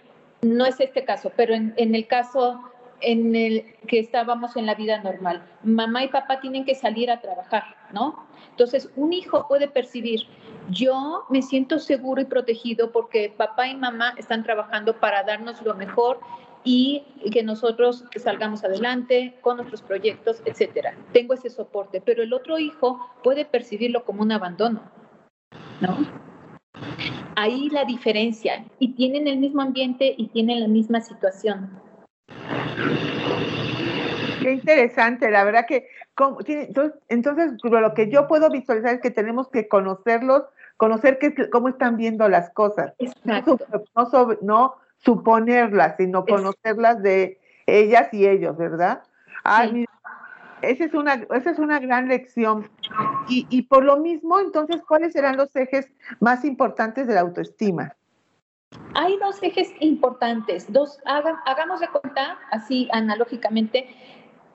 no 0.41 0.65
es 0.65 0.79
este 0.79 1.05
caso, 1.05 1.31
pero 1.35 1.53
en, 1.53 1.73
en 1.77 1.95
el 1.95 2.07
caso 2.07 2.61
en 3.01 3.35
el 3.35 3.65
que 3.87 3.99
estábamos 3.99 4.55
en 4.55 4.65
la 4.65 4.75
vida 4.75 5.01
normal. 5.01 5.43
Mamá 5.63 6.03
y 6.03 6.07
papá 6.07 6.39
tienen 6.39 6.65
que 6.65 6.75
salir 6.75 7.11
a 7.11 7.19
trabajar, 7.19 7.63
¿no? 7.93 8.25
Entonces, 8.51 8.89
un 8.95 9.13
hijo 9.13 9.47
puede 9.47 9.67
percibir, 9.67 10.21
yo 10.69 11.23
me 11.29 11.41
siento 11.41 11.79
seguro 11.79 12.21
y 12.21 12.25
protegido 12.25 12.91
porque 12.91 13.33
papá 13.35 13.67
y 13.67 13.75
mamá 13.75 14.13
están 14.17 14.43
trabajando 14.43 14.99
para 14.99 15.23
darnos 15.23 15.61
lo 15.61 15.73
mejor 15.75 16.19
y 16.63 17.03
que 17.31 17.43
nosotros 17.43 18.05
salgamos 18.17 18.63
adelante 18.63 19.37
con 19.41 19.57
nuestros 19.57 19.81
proyectos, 19.81 20.41
etcétera. 20.45 20.95
Tengo 21.11 21.33
ese 21.33 21.49
soporte, 21.49 22.01
pero 22.01 22.21
el 22.23 22.33
otro 22.33 22.59
hijo 22.59 22.99
puede 23.23 23.45
percibirlo 23.45 24.05
como 24.05 24.21
un 24.21 24.31
abandono, 24.31 24.81
¿no? 25.79 25.97
Ahí 27.35 27.69
la 27.69 27.85
diferencia 27.85 28.65
y 28.77 28.93
tienen 28.93 29.27
el 29.27 29.37
mismo 29.37 29.61
ambiente 29.61 30.13
y 30.15 30.27
tienen 30.27 30.59
la 30.59 30.67
misma 30.67 31.01
situación. 31.01 31.81
Qué 34.41 34.53
interesante, 34.53 35.29
la 35.29 35.43
verdad 35.43 35.65
que 35.67 35.87
entonces, 37.07 37.57
lo 37.63 37.93
que 37.93 38.09
yo 38.09 38.27
puedo 38.27 38.49
visualizar 38.49 38.95
es 38.95 39.01
que 39.01 39.11
tenemos 39.11 39.49
que 39.49 39.67
conocerlos, 39.67 40.43
conocer 40.77 41.19
cómo 41.51 41.69
están 41.69 41.97
viendo 41.97 42.27
las 42.27 42.49
cosas, 42.51 42.93
no, 43.23 43.43
no, 44.41 44.75
suponerlas, 44.97 45.95
sino 45.97 46.25
conocerlas 46.25 47.01
de 47.01 47.39
ellas 47.65 48.13
y 48.13 48.27
ellos, 48.27 48.57
¿verdad? 48.57 49.03
Ay, 49.43 49.85
esa 50.61 50.85
es 50.85 50.93
una, 50.93 51.25
esa 51.33 51.51
es 51.51 51.59
una 51.59 51.79
gran 51.79 52.07
lección. 52.07 52.69
Y, 53.27 53.47
y 53.49 53.63
por 53.63 53.83
lo 53.83 53.97
mismo, 53.97 54.39
entonces, 54.39 54.81
¿cuáles 54.87 55.13
serán 55.13 55.37
los 55.37 55.55
ejes 55.55 55.91
más 56.19 56.45
importantes 56.45 57.07
de 57.07 57.15
la 57.15 57.21
autoestima? 57.21 57.95
Hay 58.93 59.17
dos 59.19 59.41
ejes 59.41 59.73
importantes, 59.79 60.71
dos, 60.71 60.99
hagamos 61.05 61.79
de 61.79 61.87
cuenta, 61.87 62.37
así 62.51 62.87
analógicamente, 62.91 63.87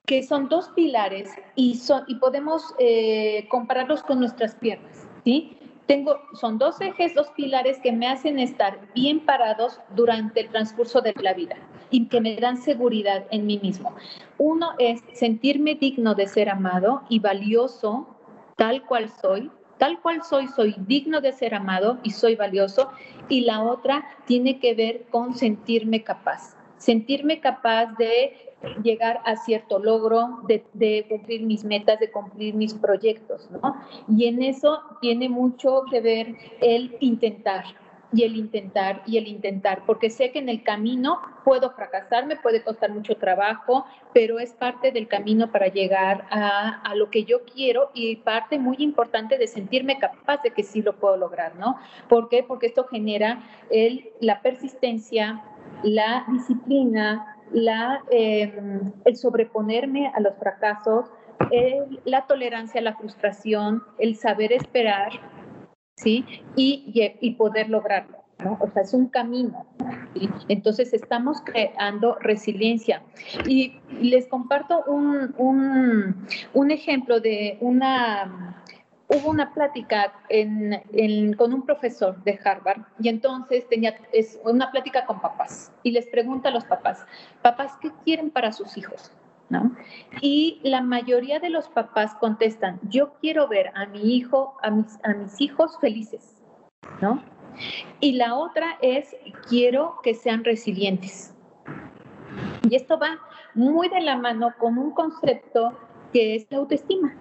que 0.07 0.23
son 0.23 0.49
dos 0.49 0.69
pilares 0.71 1.31
y, 1.57 1.75
son, 1.75 2.05
y 2.07 2.15
podemos 2.17 2.75
eh, 2.79 3.47
compararlos 3.49 4.03
con 4.03 4.21
nuestras 4.21 4.55
piernas, 4.55 5.07
¿sí? 5.25 5.59
Tengo, 5.87 6.19
son 6.33 6.59
dos 6.59 6.81
ejes, 6.81 7.15
dos 7.15 7.29
pilares 7.37 7.79
que 7.79 7.93
me 7.93 8.09
hacen 8.09 8.41
estar 8.41 8.93
bien 8.95 9.21
parados 9.21 9.81
durante 9.95 10.41
el 10.41 10.49
transcurso 10.49 11.01
de 11.01 11.15
la 11.21 11.33
vida 11.33 11.57
y 11.91 12.09
que 12.09 12.21
me 12.21 12.37
dan 12.37 12.57
seguridad 12.57 13.25
en 13.31 13.47
mí 13.47 13.61
mismo. 13.63 13.95
Uno 14.39 14.71
es 14.79 15.01
sentirme 15.13 15.77
digno 15.77 16.15
de 16.15 16.27
ser 16.27 16.49
amado 16.49 17.03
y 17.09 17.21
valioso 17.21 18.09
tal 18.57 18.85
cual 18.85 19.11
soy, 19.11 19.51
tal 19.79 20.01
cual 20.01 20.25
soy, 20.25 20.49
soy 20.49 20.75
digno 20.87 21.21
de 21.21 21.33
ser 21.33 21.55
amado 21.55 21.99
y 22.03 22.11
soy 22.11 22.35
valioso. 22.35 22.91
Y 23.29 23.43
la 23.43 23.63
otra 23.63 24.05
tiene 24.25 24.59
que 24.59 24.75
ver 24.75 25.05
con 25.11 25.35
sentirme 25.35 26.03
capaz, 26.03 26.57
sentirme 26.79 27.39
capaz 27.41 27.87
de 27.97 28.46
llegar 28.83 29.21
a 29.25 29.37
cierto 29.37 29.79
logro, 29.79 30.41
de, 30.47 31.07
cumplir 31.09 31.43
mis 31.43 31.65
metas, 31.65 32.01
de 32.01 32.11
cumplir 32.11 32.55
mis 32.55 32.75
proyectos, 32.75 33.49
¿no? 33.51 33.77
Y 34.09 34.27
en 34.27 34.43
eso 34.43 34.81
tiene 35.01 35.29
mucho 35.29 35.83
que 35.91 36.01
ver 36.01 36.35
el 36.61 36.97
intentar, 37.01 37.65
y 38.13 38.23
el 38.23 38.37
intentar 38.37 39.03
y 39.05 39.19
el 39.19 39.27
intentar, 39.27 39.83
porque 39.85 40.11
sé 40.11 40.31
que 40.31 40.39
en 40.39 40.49
el 40.49 40.63
camino 40.63 41.21
puedo 41.45 41.71
fracasar, 41.73 42.27
me 42.27 42.37
puede 42.37 42.63
costar 42.63 42.91
mucho 42.91 43.17
trabajo, 43.17 43.85
pero 44.15 44.39
es 44.39 44.53
parte 44.53 44.93
del 44.93 45.09
camino 45.09 45.51
para 45.51 45.67
llegar 45.67 46.25
a, 46.31 46.81
a, 46.83 46.95
lo 46.95 47.11
que 47.11 47.25
yo 47.25 47.45
quiero 47.45 47.91
y 47.95 48.17
parte 48.17 48.59
muy 48.59 48.77
importante 48.79 49.39
de 49.39 49.49
sentirme 49.49 49.99
capaz 49.99 50.43
de 50.43 50.51
que 50.51 50.63
sí 50.63 50.83
lo 50.83 50.97
puedo 50.97 51.17
lograr, 51.17 51.57
¿no? 51.57 51.77
¿Por 52.09 52.29
qué? 52.29 52.43
Porque 52.43 52.67
esto 52.67 52.87
genera 52.87 53.43
el, 53.71 54.11
la 54.21 54.41
persistencia, 54.41 55.43
la 55.83 56.25
disciplina, 56.29 57.36
la, 57.53 58.03
em, 58.11 58.93
el 59.05 59.17
sobreponerme 59.17 60.09
a 60.15 60.21
los 60.21 60.37
fracasos, 60.39 61.11
la 62.05 62.27
tolerancia 62.27 62.81
a 62.81 62.85
la 62.85 62.97
frustración, 62.97 63.83
el 63.99 64.17
saber 64.17 64.53
esperar, 64.53 65.11
¿sí? 65.97 66.25
Y, 66.57 66.93
y 67.21 67.35
poder 67.35 67.69
lograrlo. 67.69 68.27
¿no? 68.43 68.59
O 68.61 68.69
sea, 68.69 68.83
es 68.83 68.93
un 68.95 69.09
camino. 69.09 69.67
Entonces 70.49 70.93
estamos 70.93 71.41
creando 71.45 72.17
resiliencia. 72.21 73.03
Y 73.47 73.81
les 74.01 74.29
comparto 74.29 74.83
un, 74.87 75.35
un, 75.39 76.27
un 76.55 76.71
ejemplo 76.71 77.21
de 77.21 77.59
una 77.61 78.63
hubo 79.09 79.31
una 79.31 79.53
plática 79.53 80.13
con 81.37 81.55
un 81.55 81.63
profesor 81.65 82.23
de 82.25 82.39
Harvard 82.45 82.83
y 82.99 83.09
entonces 83.09 83.69
tenía 83.69 83.95
es 84.13 84.39
una 84.45 84.71
plática 84.71 85.07
con 85.07 85.21
papás 85.21 85.73
y 85.83 85.93
les 85.93 86.07
pregunta 86.09 86.49
a 86.49 86.53
los 86.53 86.65
papás, 86.65 87.07
papás, 87.43 87.73
¿qué 87.81 87.93
quieren 88.05 88.31
para 88.31 88.53
sus 88.53 88.77
hijos? 88.77 89.13
¿No? 89.49 89.77
Y 90.21 90.61
la 90.65 90.83
mayoría 90.83 91.39
de 91.39 91.51
los 91.51 91.69
papás 91.69 92.17
contestan, 92.17 92.81
yo 92.89 93.13
quiero 93.21 93.47
ver 93.47 93.71
a 93.77 93.87
mi 93.87 94.17
hijo, 94.17 94.57
a 94.61 94.71
mis, 94.71 94.99
a 95.05 95.15
mis 95.15 95.41
hijos 95.41 95.79
felices, 95.81 96.43
¿no? 97.01 97.23
Y 98.01 98.13
la 98.13 98.35
otra 98.35 98.77
es, 98.83 99.15
quiero 99.49 100.01
que 100.03 100.15
sean 100.15 100.43
resilientes. 100.43 101.33
Y 102.69 102.75
esto 102.75 102.99
va 102.99 103.21
muy 103.55 103.89
de 103.89 104.01
la 104.01 104.19
mano 104.19 104.53
con 104.59 104.79
un 104.79 104.91
concepto 104.91 105.79
que 106.13 106.35
es 106.35 106.47
la 106.51 106.59
autoestima. 106.59 107.17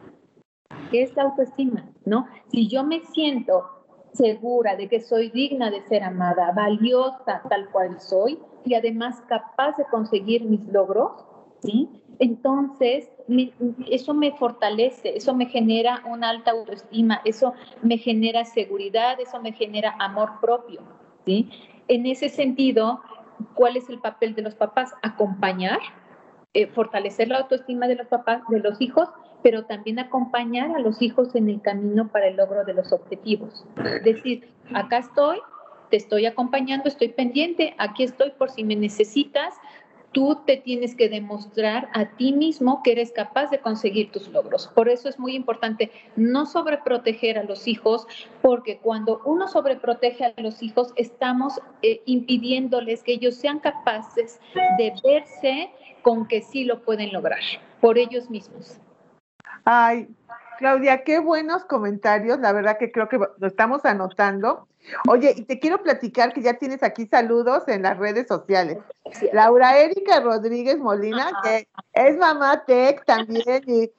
¿Qué 0.95 1.03
es 1.03 1.15
la 1.17 1.23
autoestima? 1.23 1.89
¿No? 2.05 2.25
Si 2.47 2.69
yo 2.69 2.86
me 2.86 3.01
siento 3.01 3.65
segura 4.13 4.77
de 4.77 4.88
que 4.88 5.01
soy 5.01 5.29
digna 5.29 5.69
de 5.69 5.81
ser 5.81 6.03
amada, 6.03 6.53
valiosa 6.53 7.41
tal 7.49 7.69
cual 7.69 7.99
soy 7.99 8.39
y 8.63 8.75
además 8.75 9.21
capaz 9.27 9.75
de 9.75 9.84
conseguir 9.91 10.45
mis 10.45 10.65
logros, 10.67 11.12
¿sí? 11.60 11.89
Entonces, 12.19 13.12
eso 13.91 14.13
me 14.13 14.31
fortalece, 14.38 15.17
eso 15.17 15.36
me 15.36 15.47
genera 15.47 16.01
una 16.05 16.29
alta 16.29 16.51
autoestima, 16.51 17.19
eso 17.25 17.53
me 17.81 17.97
genera 17.97 18.45
seguridad, 18.45 19.19
eso 19.19 19.41
me 19.41 19.51
genera 19.51 19.97
amor 19.99 20.39
propio, 20.39 20.79
¿sí? 21.25 21.49
En 21.89 22.05
ese 22.05 22.29
sentido, 22.29 23.01
¿cuál 23.53 23.75
es 23.75 23.89
el 23.89 23.99
papel 23.99 24.34
de 24.34 24.43
los 24.43 24.55
papás? 24.55 24.93
Acompañar, 25.01 25.79
eh, 26.53 26.67
fortalecer 26.67 27.27
la 27.27 27.39
autoestima 27.39 27.86
de 27.86 27.95
los 27.95 28.08
papás, 28.08 28.43
de 28.47 28.62
los 28.62 28.79
hijos, 28.79 29.10
pero 29.45 29.63
también 29.65 29.99
acompañar 29.99 30.75
a 30.75 30.79
los 30.79 31.03
hijos 31.03 31.36
en 31.36 31.49
el 31.49 31.62
camino 31.62 32.08
para 32.08 32.29
el 32.29 32.36
logro 32.36 32.65
de 32.65 32.73
los 32.73 32.91
objetivos. 32.91 33.63
Decir, 34.03 34.49
acá 34.73 34.97
estoy, 34.97 35.38
te 35.91 35.97
estoy 35.97 36.25
acompañando, 36.25 36.89
estoy 36.89 37.10
pendiente, 37.10 37.75
aquí 37.77 38.01
estoy 38.01 38.31
por 38.31 38.49
si 38.49 38.63
me 38.63 38.75
necesitas, 38.75 39.53
tú 40.13 40.41
te 40.47 40.58
tienes 40.58 40.95
que 40.95 41.10
demostrar 41.10 41.89
a 41.93 42.05
ti 42.17 42.34
mismo 42.34 42.81
que 42.81 42.93
eres 42.93 43.12
capaz 43.12 43.51
de 43.51 43.60
conseguir 43.60 44.12
tus 44.12 44.29
logros. 44.29 44.67
Por 44.69 44.89
eso 44.89 45.10
es 45.10 45.19
muy 45.19 45.36
importante 45.36 45.91
no 46.15 46.47
sobreproteger 46.47 47.38
a 47.38 47.43
los 47.43 47.67
hijos, 47.67 48.08
porque 48.41 48.79
cuando 48.79 49.21
uno 49.25 49.47
sobreprotege 49.47 50.25
a 50.25 50.41
los 50.41 50.63
hijos, 50.63 50.91
estamos 50.95 51.62
eh, 51.84 52.01
impidiéndoles 52.08 53.03
que 53.03 53.12
ellos 53.12 53.36
sean 53.36 53.60
capaces 53.60 54.39
de 54.79 54.91
verse 55.03 55.69
con 56.01 56.27
que 56.27 56.41
sí 56.41 56.63
lo 56.63 56.81
pueden 56.81 57.13
lograr 57.13 57.41
por 57.79 57.99
ellos 57.99 58.31
mismos. 58.31 58.79
Ay, 59.65 60.08
Claudia, 60.60 61.04
qué 61.04 61.19
buenos 61.19 61.65
comentarios. 61.65 62.39
La 62.39 62.54
verdad 62.54 62.78
que 62.78 62.91
creo 62.91 63.10
que 63.10 63.17
lo 63.17 63.47
estamos 63.47 63.84
anotando. 63.84 64.67
Oye, 65.08 65.34
y 65.36 65.41
te 65.43 65.60
quiero 65.60 65.82
platicar 65.82 66.34
que 66.34 66.41
ya 66.41 66.54
tienes 66.54 66.84
aquí 66.84 67.08
saludos 67.08 67.67
en 67.67 67.82
las 67.82 67.97
redes 67.97 68.28
sociales. 68.28 68.78
Laura 69.34 69.78
Erika 69.80 70.19
Rodríguez 70.19 70.78
Molina, 70.78 71.32
que 71.43 71.67
es 71.93 72.17
mamá 72.17 72.63
tech 72.65 73.04
también 73.06 73.63
y 73.65 73.91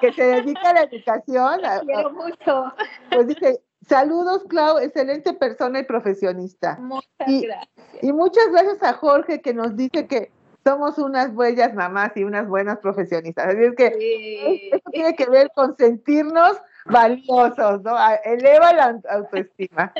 que 0.00 0.12
se 0.12 0.22
dedica 0.24 0.70
a 0.70 0.74
la 0.74 0.82
educación. 0.82 1.60
Quiero 1.84 2.12
mucho. 2.12 2.72
Pues 3.10 3.26
dice, 3.26 3.60
saludos 3.88 4.44
Clau, 4.48 4.78
excelente 4.78 5.32
persona 5.32 5.80
y 5.80 5.84
profesionista. 5.84 6.78
Muchas 6.80 7.10
gracias. 7.18 7.68
Y 8.00 8.12
muchas 8.12 8.48
gracias 8.52 8.80
a 8.84 8.92
Jorge 8.92 9.40
que 9.40 9.52
nos 9.52 9.76
dice 9.76 10.06
que 10.06 10.30
somos 10.68 10.98
unas 10.98 11.32
buenas 11.32 11.72
mamás 11.72 12.12
y 12.14 12.24
unas 12.24 12.46
buenas 12.46 12.76
profesionistas. 12.78 13.46
Así 13.46 13.64
es 13.64 13.74
que 13.74 14.68
eso 14.70 14.90
tiene 14.92 15.16
que 15.16 15.24
ver 15.24 15.50
con 15.54 15.74
sentirnos 15.78 16.60
valiosos, 16.84 17.82
¿no? 17.82 17.96
Eleva 18.22 18.74
la 18.74 19.00
autoestima. 19.10 19.94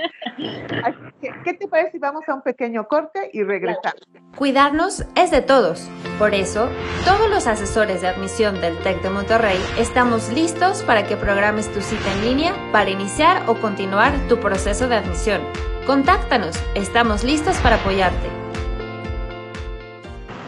¿Qué 1.21 1.55
te 1.55 1.69
parece 1.69 1.93
si 1.93 1.99
vamos 1.99 2.29
a 2.29 2.35
un 2.35 2.43
pequeño 2.43 2.87
corte 2.87 3.31
y 3.33 3.45
regresamos? 3.45 4.07
Cuidarnos 4.37 5.07
es 5.17 5.31
de 5.31 5.41
todos. 5.41 5.89
Por 6.19 6.35
eso, 6.35 6.69
todos 7.07 7.31
los 7.31 7.47
asesores 7.47 8.03
de 8.03 8.09
admisión 8.09 8.61
del 8.61 8.77
TEC 8.81 9.01
de 9.01 9.09
Monterrey 9.09 9.59
estamos 9.79 10.31
listos 10.35 10.83
para 10.83 11.07
que 11.07 11.17
programes 11.17 11.73
tu 11.73 11.81
cita 11.81 12.13
en 12.13 12.25
línea 12.27 12.53
para 12.73 12.91
iniciar 12.91 13.49
o 13.49 13.55
continuar 13.55 14.13
tu 14.29 14.39
proceso 14.39 14.87
de 14.87 14.97
admisión. 14.97 15.41
Contáctanos, 15.87 16.63
estamos 16.75 17.25
listos 17.25 17.57
para 17.59 17.77
apoyarte. 17.77 18.48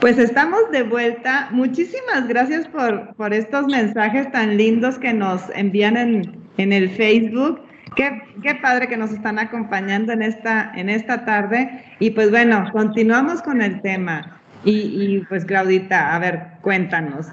Pues 0.01 0.17
estamos 0.17 0.71
de 0.73 0.83
vuelta. 0.83 1.49
Muchísimas 1.51 2.27
gracias 2.27 2.67
por, 2.69 3.15
por 3.17 3.35
estos 3.35 3.67
mensajes 3.67 4.33
tan 4.33 4.57
lindos 4.57 4.99
que 4.99 5.13
nos 5.13 5.43
envían 5.55 5.99
en, 5.99 6.41
en 6.57 6.73
el 6.73 6.89
Facebook. 6.89 7.61
Qué, 7.97 8.23
qué, 8.43 8.55
padre 8.55 8.89
que 8.89 8.97
nos 8.97 9.11
están 9.11 9.39
acompañando 9.39 10.13
en 10.13 10.23
esta, 10.23 10.73
en 10.75 10.89
esta 10.89 11.27
tarde. 11.27 11.85
Y 11.99 12.13
pues 12.13 12.31
bueno, 12.31 12.67
continuamos 12.73 13.43
con 13.43 13.61
el 13.61 13.83
tema. 13.83 14.41
Y, 14.65 15.19
pues 15.29 15.45
Claudita, 15.45 16.15
a 16.15 16.19
ver, 16.19 16.43
cuéntanos. 16.63 17.27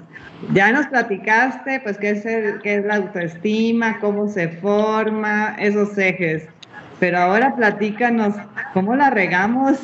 Ya 0.52 0.70
nos 0.70 0.86
platicaste, 0.88 1.80
pues, 1.80 1.96
qué 1.98 2.10
es, 2.10 2.24
el, 2.26 2.60
qué 2.60 2.76
es 2.76 2.84
la 2.84 2.96
autoestima, 2.96 3.98
cómo 3.98 4.28
se 4.28 4.48
forma, 4.48 5.54
esos 5.58 5.96
ejes. 5.96 6.48
Pero 7.00 7.18
ahora 7.18 7.54
platícanos 7.54 8.34
cómo 8.74 8.96
la 8.96 9.10
regamos, 9.10 9.78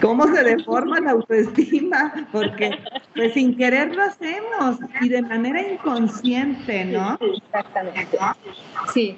cómo 0.00 0.26
se 0.26 0.42
deforma 0.42 1.00
la 1.00 1.12
autoestima, 1.12 2.12
porque 2.32 2.70
pues 3.14 3.34
sin 3.34 3.56
querer 3.56 3.94
lo 3.94 4.02
hacemos 4.02 4.78
y 5.00 5.08
de 5.08 5.22
manera 5.22 5.60
inconsciente, 5.60 6.84
¿no? 6.86 7.18
Exactamente. 7.20 8.18
Sí. 8.92 9.16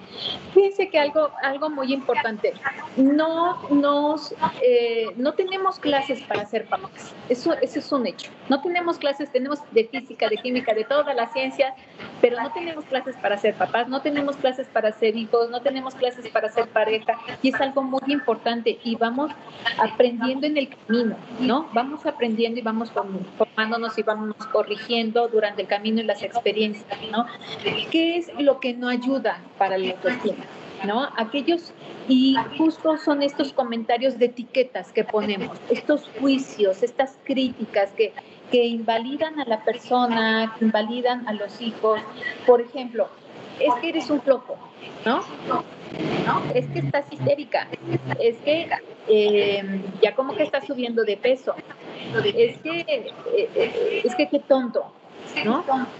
Fíjense 0.54 0.88
que 0.88 0.98
algo, 0.98 1.30
algo 1.42 1.70
muy 1.70 1.92
importante, 1.92 2.52
no 2.96 3.68
nos, 3.70 4.34
eh, 4.62 5.06
no 5.16 5.32
tenemos 5.34 5.78
clases 5.78 6.20
para 6.22 6.44
ser 6.46 6.66
papás. 6.66 7.14
Eso, 7.28 7.54
eso 7.60 7.78
es 7.78 7.92
un 7.92 8.06
hecho. 8.06 8.30
No 8.48 8.60
tenemos 8.62 8.98
clases, 8.98 9.30
tenemos 9.30 9.60
de 9.72 9.84
física, 9.84 10.28
de 10.28 10.36
química, 10.36 10.74
de 10.74 10.84
toda 10.84 11.14
la 11.14 11.28
ciencia, 11.28 11.74
pero 12.20 12.40
no 12.42 12.52
tenemos 12.52 12.84
clases 12.86 13.16
para 13.16 13.38
ser 13.38 13.54
papás, 13.54 13.88
no 13.88 14.00
tenemos 14.02 14.36
clases 14.36 14.66
para 14.68 14.92
ser 14.92 15.16
hijos, 15.16 15.50
no 15.50 15.60
tenemos 15.60 15.94
clases 15.94 16.28
para 16.28 16.50
ser 16.50 16.68
pareja 16.68 17.14
y 17.42 17.48
es 17.48 17.60
algo 17.60 17.82
muy 17.82 18.00
importante 18.06 18.78
y 18.82 18.96
vamos 18.96 19.30
aprendiendo 19.78 20.46
en 20.46 20.56
el 20.56 20.68
camino, 20.68 21.16
¿no? 21.40 21.68
Vamos 21.72 22.04
aprendiendo 22.06 22.58
y 22.60 22.62
vamos 22.62 22.90
formándonos 22.90 23.98
y 23.98 24.02
vamos 24.02 24.34
corrigiendo 24.52 25.28
durante 25.28 25.62
el 25.62 25.68
camino 25.68 26.00
y 26.00 26.04
las 26.04 26.22
experiencias, 26.22 26.98
¿no? 27.12 27.26
¿Qué 27.90 28.16
es 28.16 28.30
lo 28.38 28.60
que 28.60 28.74
no 28.74 28.88
ayuda 28.88 29.40
para 29.58 29.78
la 29.78 29.90
autoestima? 29.92 30.44
¿no? 30.84 31.08
Aquellos, 31.16 31.72
y 32.08 32.36
justo 32.56 32.96
son 32.98 33.22
estos 33.22 33.52
comentarios 33.52 34.18
de 34.18 34.26
etiquetas 34.26 34.92
que 34.92 35.04
ponemos, 35.04 35.58
estos 35.70 36.08
juicios, 36.20 36.82
estas 36.82 37.18
críticas 37.24 37.90
que, 37.92 38.12
que 38.50 38.64
invalidan 38.66 39.40
a 39.40 39.44
la 39.44 39.64
persona, 39.64 40.54
que 40.58 40.66
invalidan 40.66 41.26
a 41.28 41.32
los 41.32 41.60
hijos. 41.60 42.00
Por 42.46 42.60
ejemplo, 42.60 43.08
es 43.60 43.74
que 43.80 43.88
eres 43.88 44.10
un 44.10 44.20
flojo, 44.20 44.58
¿no? 45.04 45.22
Es 46.54 46.66
que 46.66 46.80
estás 46.80 47.04
histérica, 47.10 47.68
es 48.20 48.36
que 48.38 48.68
eh, 49.08 49.82
ya 50.02 50.14
como 50.14 50.34
que 50.34 50.42
estás 50.42 50.66
subiendo 50.66 51.04
de 51.04 51.16
peso, 51.16 51.54
es 52.24 52.58
que, 52.58 52.80
eh, 52.80 53.12
eh, 53.54 54.02
es 54.04 54.14
que 54.14 54.28
qué 54.28 54.38
tonto, 54.40 54.92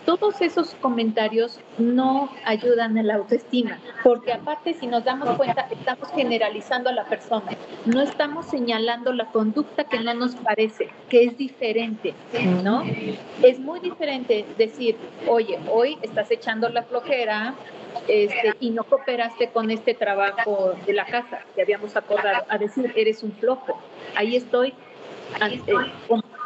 Todos 0.05 0.41
esos 0.41 0.75
comentarios 0.77 1.61
no 1.79 2.31
ayudan 2.45 2.99
a 2.99 3.03
la 3.03 3.17
autoestima, 3.17 3.79
porque 4.03 4.33
aparte 4.33 4.75
si 4.75 4.87
nos 4.87 5.05
damos 5.05 5.31
cuenta 5.37 5.69
estamos 5.71 6.09
generalizando 6.15 6.91
a 6.91 6.93
la 6.93 7.05
persona, 7.05 7.53
no 7.87 8.01
estamos 8.01 8.47
señalando 8.47 9.13
la 9.13 9.27
conducta 9.27 9.85
que 9.85 10.01
no 10.01 10.15
nos 10.15 10.35
parece, 10.37 10.89
que 11.09 11.25
es 11.25 11.37
diferente, 11.37 12.15
¿no? 12.63 12.83
Es 13.43 13.59
muy 13.59 13.81
diferente 13.81 14.45
decir, 14.57 14.97
oye, 15.27 15.59
hoy 15.71 15.99
estás 16.03 16.31
echando 16.31 16.69
la 16.69 16.83
flojera, 16.83 17.55
este, 18.07 18.55
y 18.61 18.71
no 18.71 18.85
cooperaste 18.85 19.49
con 19.49 19.71
este 19.71 19.95
trabajo 19.95 20.75
de 20.87 20.93
la 20.93 21.05
casa 21.05 21.41
que 21.55 21.63
habíamos 21.63 21.97
acordado, 21.97 22.45
a 22.49 22.59
decir, 22.59 22.93
eres 22.97 23.23
un 23.23 23.33
flojo. 23.33 23.79
Ahí 24.15 24.37
estoy 24.37 24.73
eh, 25.41 25.61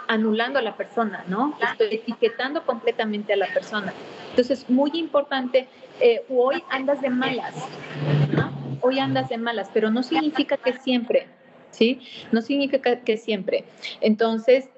anulando 0.09 0.59
a 0.59 0.63
la 0.63 0.77
persona, 0.77 1.25
¿no? 1.29 1.57
Estoy 1.61 1.97
etiquetando 1.97 2.65
completamente 2.65 3.33
a 3.33 3.37
la 3.37 3.47
persona. 3.47 3.93
Entonces, 4.31 4.69
muy 4.69 4.91
importante, 4.95 5.69
eh, 6.01 6.25
hoy 6.29 6.63
andas 6.71 7.01
de 7.01 7.11
malas, 7.11 7.55
¿no? 8.33 8.51
Hoy 8.81 8.99
andas 8.99 9.29
de 9.29 9.39
malas, 9.39 9.71
pero 9.73 9.91
no 9.91 10.03
significa 10.03 10.57
que 10.57 10.73
siempre, 10.75 11.27
¿sí? 11.71 12.01
No 12.33 12.43
significa 12.43 13.01
que 13.01 13.17
siempre. 13.17 13.65
Entonces, 14.01 14.69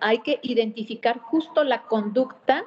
hay 0.00 0.18
que 0.18 0.38
identificar 0.42 1.18
justo 1.18 1.64
la 1.64 1.82
conducta 1.82 2.64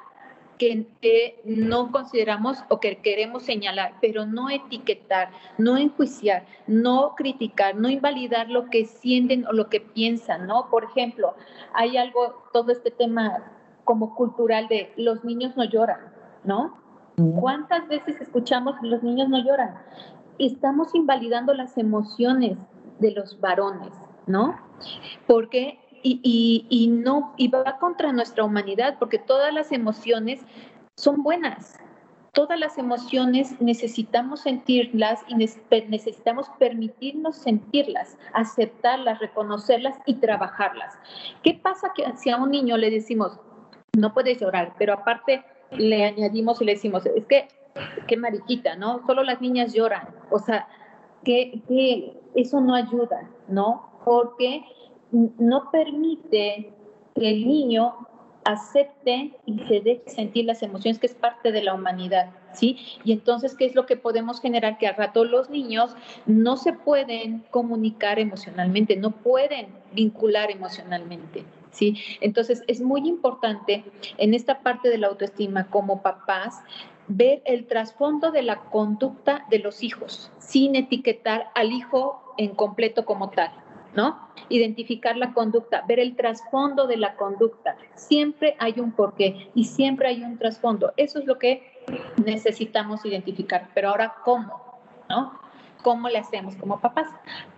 que, 0.58 1.40
no 1.44 1.90
consideramos 1.90 2.58
o 2.68 2.80
que 2.80 2.98
queremos 2.98 3.44
señalar, 3.44 3.94
pero 4.00 4.26
no 4.26 4.50
etiquetar, 4.50 5.30
no 5.56 5.76
enjuiciar, 5.76 6.44
no 6.66 7.14
criticar, 7.16 7.76
no 7.76 7.88
invalidar 7.88 8.50
lo 8.50 8.68
que 8.68 8.84
sienten 8.84 9.46
o 9.46 9.52
lo 9.52 9.68
que 9.68 9.80
piensan, 9.80 10.46
¿no? 10.46 10.68
Por 10.70 10.84
ejemplo, 10.84 11.34
hay 11.72 11.96
algo, 11.96 12.48
todo 12.52 12.72
este 12.72 12.90
tema 12.90 13.52
como 13.84 14.14
cultural 14.14 14.68
de 14.68 14.92
los 14.96 15.24
niños 15.24 15.56
no 15.56 15.64
lloran, 15.64 16.00
¿no? 16.44 16.76
¿Cuántas 17.40 17.88
veces 17.88 18.20
escuchamos 18.20 18.76
los 18.82 19.02
niños 19.02 19.28
no 19.28 19.42
lloran? 19.42 19.74
Estamos 20.38 20.94
invalidando 20.94 21.52
las 21.52 21.76
emociones 21.76 22.58
de 23.00 23.10
los 23.10 23.40
varones, 23.40 23.92
¿no? 24.26 24.56
Porque 25.26 25.80
y, 26.02 26.66
y, 26.68 26.88
no, 26.88 27.34
y 27.36 27.48
va 27.48 27.78
contra 27.78 28.12
nuestra 28.12 28.44
humanidad, 28.44 28.96
porque 28.98 29.18
todas 29.18 29.52
las 29.52 29.72
emociones 29.72 30.40
son 30.96 31.22
buenas, 31.22 31.78
todas 32.32 32.58
las 32.58 32.78
emociones 32.78 33.60
necesitamos 33.60 34.40
sentirlas 34.40 35.20
y 35.28 35.34
necesitamos 35.34 36.48
permitirnos 36.58 37.36
sentirlas, 37.36 38.16
aceptarlas, 38.32 39.18
reconocerlas 39.18 39.96
y 40.06 40.14
trabajarlas. 40.14 40.98
¿Qué 41.42 41.54
pasa 41.54 41.92
que 41.94 42.04
si 42.16 42.30
a 42.30 42.36
un 42.36 42.50
niño 42.50 42.76
le 42.76 42.90
decimos, 42.90 43.38
no 43.96 44.14
puedes 44.14 44.40
llorar, 44.40 44.74
pero 44.78 44.94
aparte 44.94 45.44
le 45.72 46.04
añadimos 46.04 46.60
y 46.60 46.64
le 46.64 46.74
decimos, 46.74 47.06
es 47.06 47.26
que, 47.26 47.48
qué 48.06 48.16
mariquita, 48.16 48.76
¿no? 48.76 49.04
Solo 49.06 49.22
las 49.22 49.40
niñas 49.40 49.72
lloran. 49.72 50.08
O 50.30 50.38
sea, 50.38 50.68
que, 51.24 51.62
que 51.68 52.16
eso 52.34 52.60
no 52.60 52.74
ayuda, 52.74 53.28
¿no? 53.48 53.90
Porque 54.04 54.64
no 55.10 55.70
permite 55.70 56.72
que 57.14 57.30
el 57.30 57.46
niño 57.46 57.94
acepte 58.48 59.32
y 59.44 59.58
se 59.66 59.80
deje 59.80 60.02
sentir 60.06 60.46
las 60.46 60.62
emociones, 60.62 60.98
que 60.98 61.06
es 61.06 61.14
parte 61.14 61.52
de 61.52 61.62
la 61.62 61.74
humanidad, 61.74 62.30
¿sí? 62.54 62.78
Y 63.04 63.12
entonces, 63.12 63.54
¿qué 63.54 63.66
es 63.66 63.74
lo 63.74 63.84
que 63.84 63.96
podemos 63.96 64.40
generar? 64.40 64.78
Que 64.78 64.86
al 64.86 64.96
rato 64.96 65.24
los 65.24 65.50
niños 65.50 65.94
no 66.24 66.56
se 66.56 66.72
pueden 66.72 67.44
comunicar 67.50 68.18
emocionalmente, 68.18 68.96
no 68.96 69.10
pueden 69.10 69.68
vincular 69.92 70.50
emocionalmente, 70.50 71.44
¿sí? 71.72 71.98
Entonces, 72.22 72.62
es 72.68 72.80
muy 72.80 73.06
importante 73.06 73.84
en 74.16 74.32
esta 74.32 74.60
parte 74.60 74.88
de 74.88 74.96
la 74.96 75.08
autoestima 75.08 75.68
como 75.68 76.00
papás 76.00 76.62
ver 77.06 77.42
el 77.44 77.66
trasfondo 77.66 78.30
de 78.30 78.42
la 78.42 78.60
conducta 78.70 79.44
de 79.50 79.58
los 79.58 79.82
hijos, 79.82 80.30
sin 80.38 80.74
etiquetar 80.74 81.50
al 81.54 81.72
hijo 81.72 82.22
en 82.38 82.54
completo 82.54 83.04
como 83.04 83.28
tal. 83.28 83.50
¿No? 83.98 84.16
Identificar 84.48 85.16
la 85.16 85.34
conducta, 85.34 85.82
ver 85.88 85.98
el 85.98 86.14
trasfondo 86.14 86.86
de 86.86 86.96
la 86.96 87.16
conducta. 87.16 87.76
Siempre 87.96 88.54
hay 88.60 88.78
un 88.78 88.92
porqué 88.92 89.50
y 89.56 89.64
siempre 89.64 90.06
hay 90.06 90.22
un 90.22 90.38
trasfondo. 90.38 90.92
Eso 90.96 91.18
es 91.18 91.26
lo 91.26 91.36
que 91.36 91.82
necesitamos 92.24 93.04
identificar. 93.04 93.70
Pero 93.74 93.88
ahora, 93.88 94.14
¿cómo? 94.24 94.78
¿No? 95.08 95.40
¿Cómo 95.82 96.08
le 96.08 96.18
hacemos 96.18 96.54
como 96.54 96.78
papás? 96.78 97.08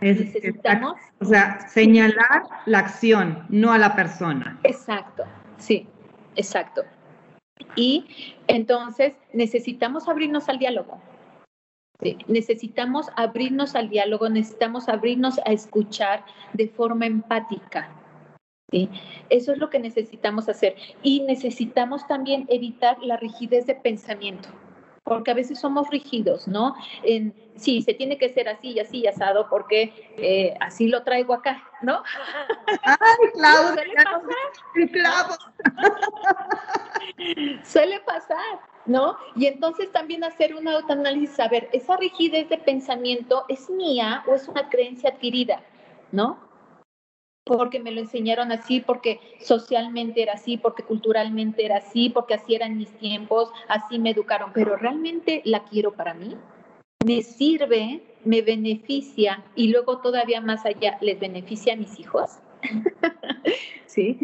necesitamos... 0.00 0.94
O 1.20 1.26
sea, 1.26 1.68
señalar 1.68 2.44
la 2.64 2.78
acción, 2.78 3.44
no 3.50 3.72
a 3.72 3.76
la 3.76 3.94
persona. 3.94 4.58
Exacto, 4.62 5.24
sí, 5.58 5.86
exacto. 6.36 6.84
Y 7.76 8.38
entonces 8.46 9.12
necesitamos 9.34 10.08
abrirnos 10.08 10.48
al 10.48 10.58
diálogo. 10.58 11.02
Necesitamos 12.28 13.08
abrirnos 13.16 13.74
al 13.74 13.90
diálogo, 13.90 14.28
necesitamos 14.28 14.88
abrirnos 14.88 15.38
a 15.44 15.52
escuchar 15.52 16.24
de 16.54 16.68
forma 16.68 17.06
empática. 17.06 17.90
Eso 19.28 19.52
es 19.52 19.58
lo 19.58 19.68
que 19.70 19.78
necesitamos 19.78 20.48
hacer. 20.48 20.76
Y 21.02 21.20
necesitamos 21.22 22.06
también 22.06 22.46
evitar 22.48 22.98
la 23.02 23.16
rigidez 23.16 23.66
de 23.66 23.74
pensamiento, 23.74 24.48
porque 25.04 25.30
a 25.32 25.34
veces 25.34 25.58
somos 25.58 25.88
rígidos, 25.90 26.46
¿no? 26.46 26.74
En, 27.02 27.34
sí, 27.56 27.82
se 27.82 27.94
tiene 27.94 28.16
que 28.16 28.28
ser 28.28 28.48
así 28.48 28.72
y 28.72 28.80
así 28.80 28.98
y 28.98 29.06
asado, 29.06 29.48
porque 29.50 29.92
eh, 30.16 30.54
así 30.60 30.88
lo 30.88 31.02
traigo 31.02 31.34
acá, 31.34 31.62
¿no? 31.82 32.02
¡Ay, 32.84 32.96
Claudia! 33.34 33.84
Suele 34.74 34.80
pasar. 34.90 35.38
Suele 37.64 38.00
pasar. 38.00 38.69
¿No? 38.86 39.16
Y 39.36 39.46
entonces 39.46 39.90
también 39.92 40.24
hacer 40.24 40.54
un 40.54 40.68
autoanálisis, 40.68 41.36
saber, 41.36 41.68
¿esa 41.72 41.96
rigidez 41.96 42.48
de 42.48 42.58
pensamiento 42.58 43.44
es 43.48 43.70
mía 43.70 44.24
o 44.26 44.34
es 44.34 44.48
una 44.48 44.68
creencia 44.68 45.10
adquirida, 45.10 45.62
¿no? 46.12 46.38
Porque 47.44 47.80
me 47.80 47.90
lo 47.90 48.00
enseñaron 48.00 48.52
así, 48.52 48.80
porque 48.80 49.20
socialmente 49.40 50.22
era 50.22 50.34
así, 50.34 50.56
porque 50.56 50.82
culturalmente 50.82 51.64
era 51.64 51.78
así, 51.78 52.10
porque 52.10 52.34
así 52.34 52.54
eran 52.54 52.76
mis 52.76 52.92
tiempos, 52.98 53.50
así 53.68 53.98
me 53.98 54.10
educaron, 54.10 54.52
pero 54.52 54.76
realmente 54.76 55.42
la 55.44 55.64
quiero 55.64 55.92
para 55.92 56.14
mí, 56.14 56.36
me 57.04 57.22
sirve, 57.22 58.02
me 58.24 58.42
beneficia 58.42 59.42
y 59.56 59.68
luego 59.68 59.98
todavía 59.98 60.40
más 60.40 60.66
allá 60.66 60.98
les 61.00 61.18
beneficia 61.18 61.72
a 61.72 61.76
mis 61.76 61.98
hijos. 61.98 62.40
¿Sí? 63.86 64.18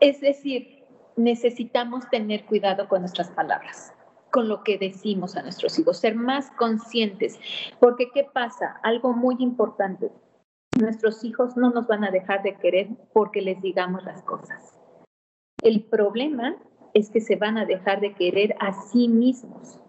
Es 0.00 0.20
decir, 0.20 0.75
necesitamos 1.16 2.08
tener 2.10 2.44
cuidado 2.44 2.88
con 2.88 3.00
nuestras 3.00 3.30
palabras, 3.30 3.92
con 4.30 4.48
lo 4.48 4.62
que 4.62 4.78
decimos 4.78 5.36
a 5.36 5.42
nuestros 5.42 5.78
hijos, 5.78 5.98
ser 5.98 6.14
más 6.14 6.50
conscientes. 6.52 7.40
Porque 7.80 8.10
¿qué 8.12 8.24
pasa? 8.24 8.78
Algo 8.82 9.12
muy 9.12 9.36
importante. 9.38 10.12
Nuestros 10.78 11.24
hijos 11.24 11.56
no 11.56 11.70
nos 11.70 11.86
van 11.86 12.04
a 12.04 12.10
dejar 12.10 12.42
de 12.42 12.56
querer 12.56 12.88
porque 13.12 13.40
les 13.40 13.60
digamos 13.62 14.04
las 14.04 14.22
cosas. 14.22 14.78
El 15.62 15.84
problema 15.84 16.56
es 16.92 17.10
que 17.10 17.20
se 17.20 17.36
van 17.36 17.56
a 17.58 17.64
dejar 17.64 18.00
de 18.00 18.14
querer 18.14 18.54
a 18.60 18.72
sí 18.72 19.08
mismos. 19.08 19.80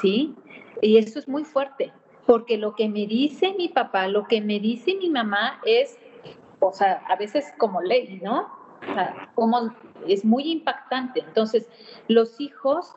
sí, 0.00 0.34
y 0.80 0.96
eso 0.96 1.18
es 1.18 1.28
muy 1.28 1.44
fuerte, 1.44 1.92
porque 2.26 2.56
lo 2.56 2.74
que 2.74 2.88
me 2.88 3.06
dice 3.06 3.54
mi 3.58 3.68
papá, 3.68 4.08
lo 4.08 4.24
que 4.24 4.40
me 4.40 4.58
dice 4.58 4.94
mi 4.94 5.10
mamá 5.10 5.60
es, 5.66 5.98
o 6.60 6.72
sea, 6.72 7.02
a 7.08 7.16
veces 7.16 7.52
como 7.58 7.82
ley, 7.82 8.20
¿no? 8.22 8.59
Es 10.06 10.24
muy 10.24 10.50
impactante. 10.50 11.20
Entonces, 11.20 11.68
los 12.08 12.40
hijos 12.40 12.94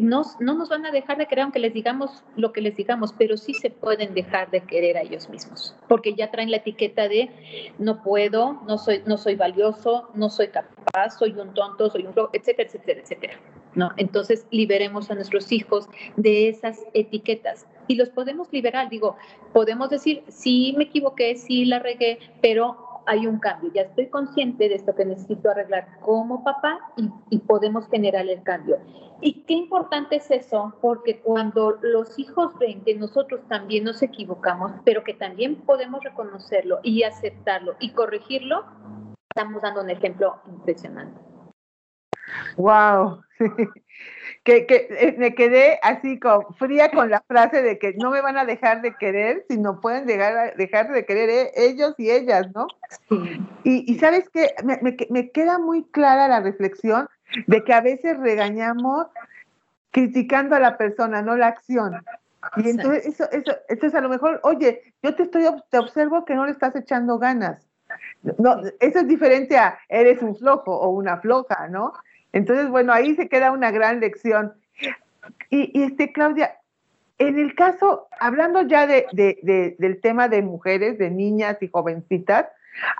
no, 0.00 0.22
no, 0.40 0.54
nos 0.54 0.68
van 0.68 0.84
a 0.86 0.90
dejar 0.90 1.16
de 1.16 1.26
querer 1.26 1.44
aunque 1.44 1.58
les 1.58 1.72
digamos 1.72 2.22
lo 2.36 2.52
que 2.52 2.60
les 2.60 2.76
digamos, 2.76 3.14
pero 3.16 3.36
sí 3.36 3.54
se 3.54 3.70
pueden 3.70 4.14
dejar 4.14 4.50
de 4.50 4.60
querer 4.60 4.96
a 4.96 5.02
ellos 5.02 5.28
mismos, 5.28 5.74
porque 5.88 6.14
ya 6.14 6.30
traen 6.30 6.50
la 6.50 6.58
etiqueta 6.58 7.08
de 7.08 7.30
no 7.78 8.02
puedo, 8.02 8.60
no 8.66 8.78
soy, 8.78 9.02
no 9.06 9.16
soy 9.16 9.36
valioso, 9.36 10.10
no 10.14 10.28
soy 10.28 10.48
capaz, 10.48 11.18
soy 11.18 11.32
un 11.32 11.54
tonto, 11.54 11.88
soy 11.90 12.06
un 12.06 12.14
etcétera, 12.32 12.68
etcétera, 12.68 13.00
etcétera. 13.00 13.34
¿no? 13.74 13.90
Entonces, 13.96 14.46
liberemos 14.50 15.10
a 15.10 15.14
nuestros 15.14 15.52
hijos 15.52 15.88
de 16.16 16.48
esas 16.48 16.84
etiquetas 16.94 17.66
y 17.86 17.94
los 17.94 18.08
podemos 18.10 18.52
liberar. 18.52 18.90
Digo, 18.90 19.16
podemos 19.52 19.88
decir, 19.90 20.24
sí 20.28 20.74
me 20.76 20.84
equivoqué, 20.84 21.36
sí 21.36 21.64
la 21.64 21.78
regué, 21.78 22.18
pero 22.42 22.87
hay 23.08 23.26
un 23.26 23.38
cambio, 23.38 23.72
ya 23.72 23.82
estoy 23.82 24.08
consciente 24.08 24.68
de 24.68 24.74
esto 24.74 24.94
que 24.94 25.04
necesito 25.04 25.50
arreglar 25.50 25.98
como 26.00 26.44
papá 26.44 26.78
y, 27.30 27.38
podemos 27.38 27.88
generar 27.88 28.28
el 28.28 28.42
cambio. 28.42 28.76
Y 29.22 29.44
qué 29.44 29.54
importante 29.54 30.16
es 30.16 30.30
eso, 30.30 30.74
porque 30.82 31.20
cuando 31.20 31.78
los 31.80 32.18
hijos 32.18 32.56
ven 32.58 32.84
que 32.84 32.94
nosotros 32.94 33.40
también 33.48 33.84
nos 33.84 34.02
equivocamos, 34.02 34.72
pero 34.84 35.02
que 35.02 35.14
también 35.14 35.56
podemos 35.56 36.04
reconocerlo 36.04 36.80
y 36.82 37.02
aceptarlo 37.02 37.76
y 37.80 37.92
corregirlo, 37.92 38.64
estamos 39.30 39.62
dando 39.62 39.80
un 39.80 39.90
ejemplo 39.90 40.36
impresionante. 40.46 41.18
Wow, 42.56 43.22
que, 44.44 44.66
que 44.66 44.88
eh, 44.90 45.14
me 45.18 45.34
quedé 45.34 45.78
así 45.82 46.18
con, 46.18 46.54
fría 46.54 46.90
con 46.90 47.10
la 47.10 47.22
frase 47.26 47.62
de 47.62 47.78
que 47.78 47.94
no 47.94 48.10
me 48.10 48.20
van 48.20 48.36
a 48.36 48.44
dejar 48.44 48.82
de 48.82 48.94
querer, 48.94 49.44
sino 49.48 49.80
pueden 49.80 50.06
dejar, 50.06 50.56
dejar 50.56 50.92
de 50.92 51.04
querer 51.04 51.30
eh, 51.30 51.52
ellos 51.56 51.94
y 51.98 52.10
ellas, 52.10 52.48
¿no? 52.54 52.66
Y, 53.64 53.98
sabes 53.98 54.28
que 54.30 54.54
me, 54.64 54.80
me, 55.10 55.30
queda 55.30 55.58
muy 55.58 55.84
clara 55.84 56.28
la 56.28 56.40
reflexión 56.40 57.08
de 57.46 57.62
que 57.62 57.74
a 57.74 57.80
veces 57.80 58.18
regañamos 58.18 59.06
criticando 59.90 60.56
a 60.56 60.60
la 60.60 60.78
persona, 60.78 61.22
no 61.22 61.36
la 61.36 61.48
acción. 61.48 62.02
Y 62.56 62.70
entonces, 62.70 63.06
eso, 63.06 63.30
eso, 63.30 63.52
entonces 63.68 63.94
a 63.98 64.00
lo 64.00 64.08
mejor, 64.08 64.40
oye, 64.44 64.94
yo 65.02 65.14
te 65.14 65.24
estoy, 65.24 65.44
te 65.70 65.78
observo 65.78 66.24
que 66.24 66.34
no 66.34 66.46
le 66.46 66.52
estás 66.52 66.74
echando 66.76 67.18
ganas. 67.18 67.68
No, 68.22 68.60
eso 68.80 68.98
es 68.98 69.08
diferente 69.08 69.56
a 69.56 69.78
eres 69.88 70.22
un 70.22 70.36
flojo 70.36 70.74
o 70.74 70.90
una 70.90 71.18
floja, 71.18 71.68
¿no? 71.68 71.92
Entonces, 72.32 72.68
bueno, 72.68 72.92
ahí 72.92 73.14
se 73.14 73.28
queda 73.28 73.52
una 73.52 73.70
gran 73.70 74.00
lección. 74.00 74.52
Y, 75.50 75.82
este, 75.82 76.12
Claudia, 76.12 76.58
en 77.18 77.38
el 77.38 77.54
caso, 77.54 78.08
hablando 78.20 78.62
ya 78.62 78.86
de, 78.86 79.06
del 79.78 80.00
tema 80.00 80.28
de 80.28 80.42
mujeres, 80.42 80.98
de 80.98 81.10
niñas 81.10 81.58
y 81.60 81.68
jovencitas, 81.68 82.46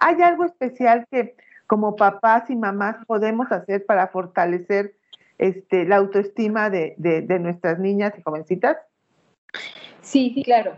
¿hay 0.00 0.20
algo 0.22 0.44
especial 0.44 1.06
que 1.10 1.36
como 1.66 1.96
papás 1.96 2.48
y 2.50 2.56
mamás 2.56 2.96
podemos 3.06 3.52
hacer 3.52 3.84
para 3.84 4.08
fortalecer 4.08 4.94
este, 5.38 5.84
la 5.84 5.96
autoestima 5.96 6.70
de, 6.70 6.94
nuestras 7.40 7.78
niñas 7.78 8.14
y 8.18 8.22
jovencitas? 8.22 8.76
Sí, 10.00 10.42
claro. 10.44 10.74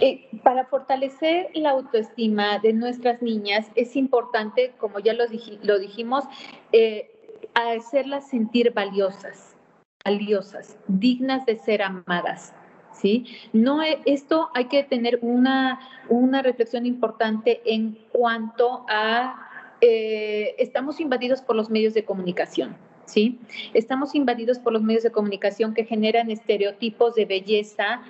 Eh, 0.00 0.28
para 0.42 0.66
fortalecer 0.66 1.48
la 1.54 1.70
autoestima 1.70 2.58
de 2.58 2.74
nuestras 2.74 3.22
niñas 3.22 3.66
es 3.74 3.96
importante, 3.96 4.72
como 4.78 4.98
ya 4.98 5.14
lo, 5.14 5.24
lo 5.62 5.78
dijimos, 5.78 6.24
eh, 6.72 7.13
a 7.54 7.72
hacerlas 7.72 8.28
sentir 8.28 8.72
valiosas, 8.72 9.56
valiosas, 10.04 10.76
dignas 10.88 11.46
de 11.46 11.56
ser 11.56 11.82
amadas. 11.82 12.54
¿Sí? 12.92 13.26
No, 13.52 13.82
esto 13.82 14.50
hay 14.54 14.66
que 14.66 14.84
tener 14.84 15.18
una, 15.20 15.80
una 16.08 16.42
reflexión 16.42 16.86
importante 16.86 17.60
en 17.64 17.98
cuanto 18.12 18.86
a, 18.88 19.48
eh, 19.80 20.54
estamos 20.58 21.00
invadidos 21.00 21.42
por 21.42 21.56
los 21.56 21.70
medios 21.70 21.92
de 21.92 22.04
comunicación, 22.04 22.76
¿sí? 23.04 23.40
Estamos 23.74 24.14
invadidos 24.14 24.60
por 24.60 24.72
los 24.72 24.82
medios 24.82 25.02
de 25.02 25.10
comunicación 25.10 25.74
que 25.74 25.84
generan 25.84 26.30
estereotipos 26.30 27.16
de 27.16 27.24
belleza 27.24 28.02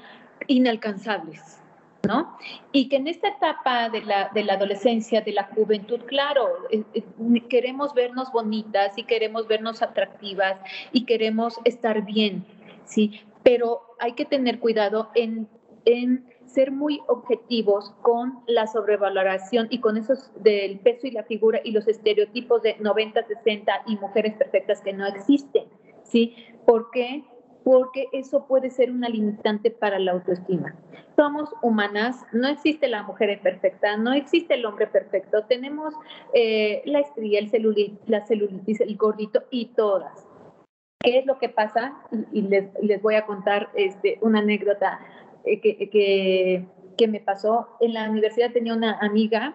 inalcanzables, 0.49 1.62
¿no? 2.07 2.36
Y 2.72 2.88
que 2.88 2.96
en 2.96 3.09
esta 3.09 3.28
etapa 3.28 3.88
de 3.88 4.02
la, 4.02 4.30
de 4.34 4.44
la 4.44 4.55
adolescencia, 4.55 5.20
de 5.20 5.32
la 5.32 5.44
juventud, 5.44 6.00
claro, 6.07 6.48
eh, 6.70 6.84
eh, 6.94 7.02
queremos 7.48 7.94
vernos 7.94 8.32
bonitas 8.32 8.96
y 8.96 9.05
queremos 9.05 9.48
vernos 9.48 9.82
atractivas 9.82 10.59
y 10.92 11.05
queremos 11.05 11.59
estar 11.64 12.05
bien, 12.05 12.44
¿sí? 12.84 13.20
Pero 13.42 13.82
hay 13.98 14.12
que 14.12 14.24
tener 14.24 14.59
cuidado 14.59 15.11
en, 15.14 15.48
en 15.84 16.24
ser 16.46 16.70
muy 16.70 17.00
objetivos 17.09 17.92
con 18.02 18.40
la 18.46 18.66
sobrevaloración 18.66 19.66
y 19.70 19.80
con 19.80 19.96
esos 19.96 20.30
del 20.42 20.78
peso 20.80 21.07
y 21.07 21.11
la 21.11 21.24
figura 21.24 21.61
y 21.64 21.72
los 21.72 21.88
estereotipos 21.88 22.62
de 22.62 22.76
90, 22.78 23.26
60 23.26 23.82
y 23.86 23.96
mujeres 23.96 24.34
perfectas 24.34 24.80
que 24.80 24.92
no 24.92 25.07
existen, 25.07 25.64
¿sí? 26.05 26.36
¿Por 26.64 26.90
qué? 26.90 27.24
Porque 27.64 28.08
eso 28.12 28.46
puede 28.46 28.70
ser 28.70 28.90
una 28.90 29.08
limitante 29.08 29.70
para 29.70 29.98
la 29.98 30.12
autoestima. 30.12 30.76
Somos 31.16 31.48
humanas, 31.62 32.24
no 32.32 32.48
existe 32.48 32.88
la 32.88 33.02
mujer 33.02 33.30
imperfecta, 33.30 33.96
no 33.96 34.12
existe 34.12 34.54
el 34.54 34.66
hombre 34.66 34.86
perfecto, 34.86 35.44
tenemos 35.44 35.94
eh, 36.34 36.82
la 36.84 37.00
estría, 37.00 37.38
el 37.38 37.50
celulitis, 37.50 37.98
la 38.06 38.26
celulitis, 38.26 38.80
el 38.80 38.96
gordito 38.96 39.44
y 39.50 39.66
todas. 39.74 40.26
¿Qué 41.00 41.18
es 41.18 41.26
lo 41.26 41.38
que 41.38 41.50
pasa? 41.50 41.94
Y, 42.32 42.42
les, 42.42 42.70
les, 42.82 43.00
voy 43.02 43.14
a 43.14 43.26
contar 43.26 43.70
este, 43.74 44.18
una 44.22 44.40
anécdota 44.40 45.00
eh, 45.44 45.60
que, 45.60 46.66
que, 46.96 47.08
me 47.08 47.20
pasó. 47.20 47.68
En 47.80 47.92
la 47.92 48.08
universidad 48.08 48.52
tenía 48.52 48.74
una 48.74 48.98
amiga 49.00 49.54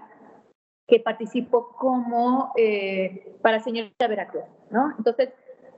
que 0.87 0.99
participó 0.99 1.69
como 1.75 2.53
eh, 2.55 3.35
para 3.41 3.59
señorita 3.59 4.07
Veracruz, 4.07 4.43
¿no? 4.69 4.93
Entonces, 4.97 5.29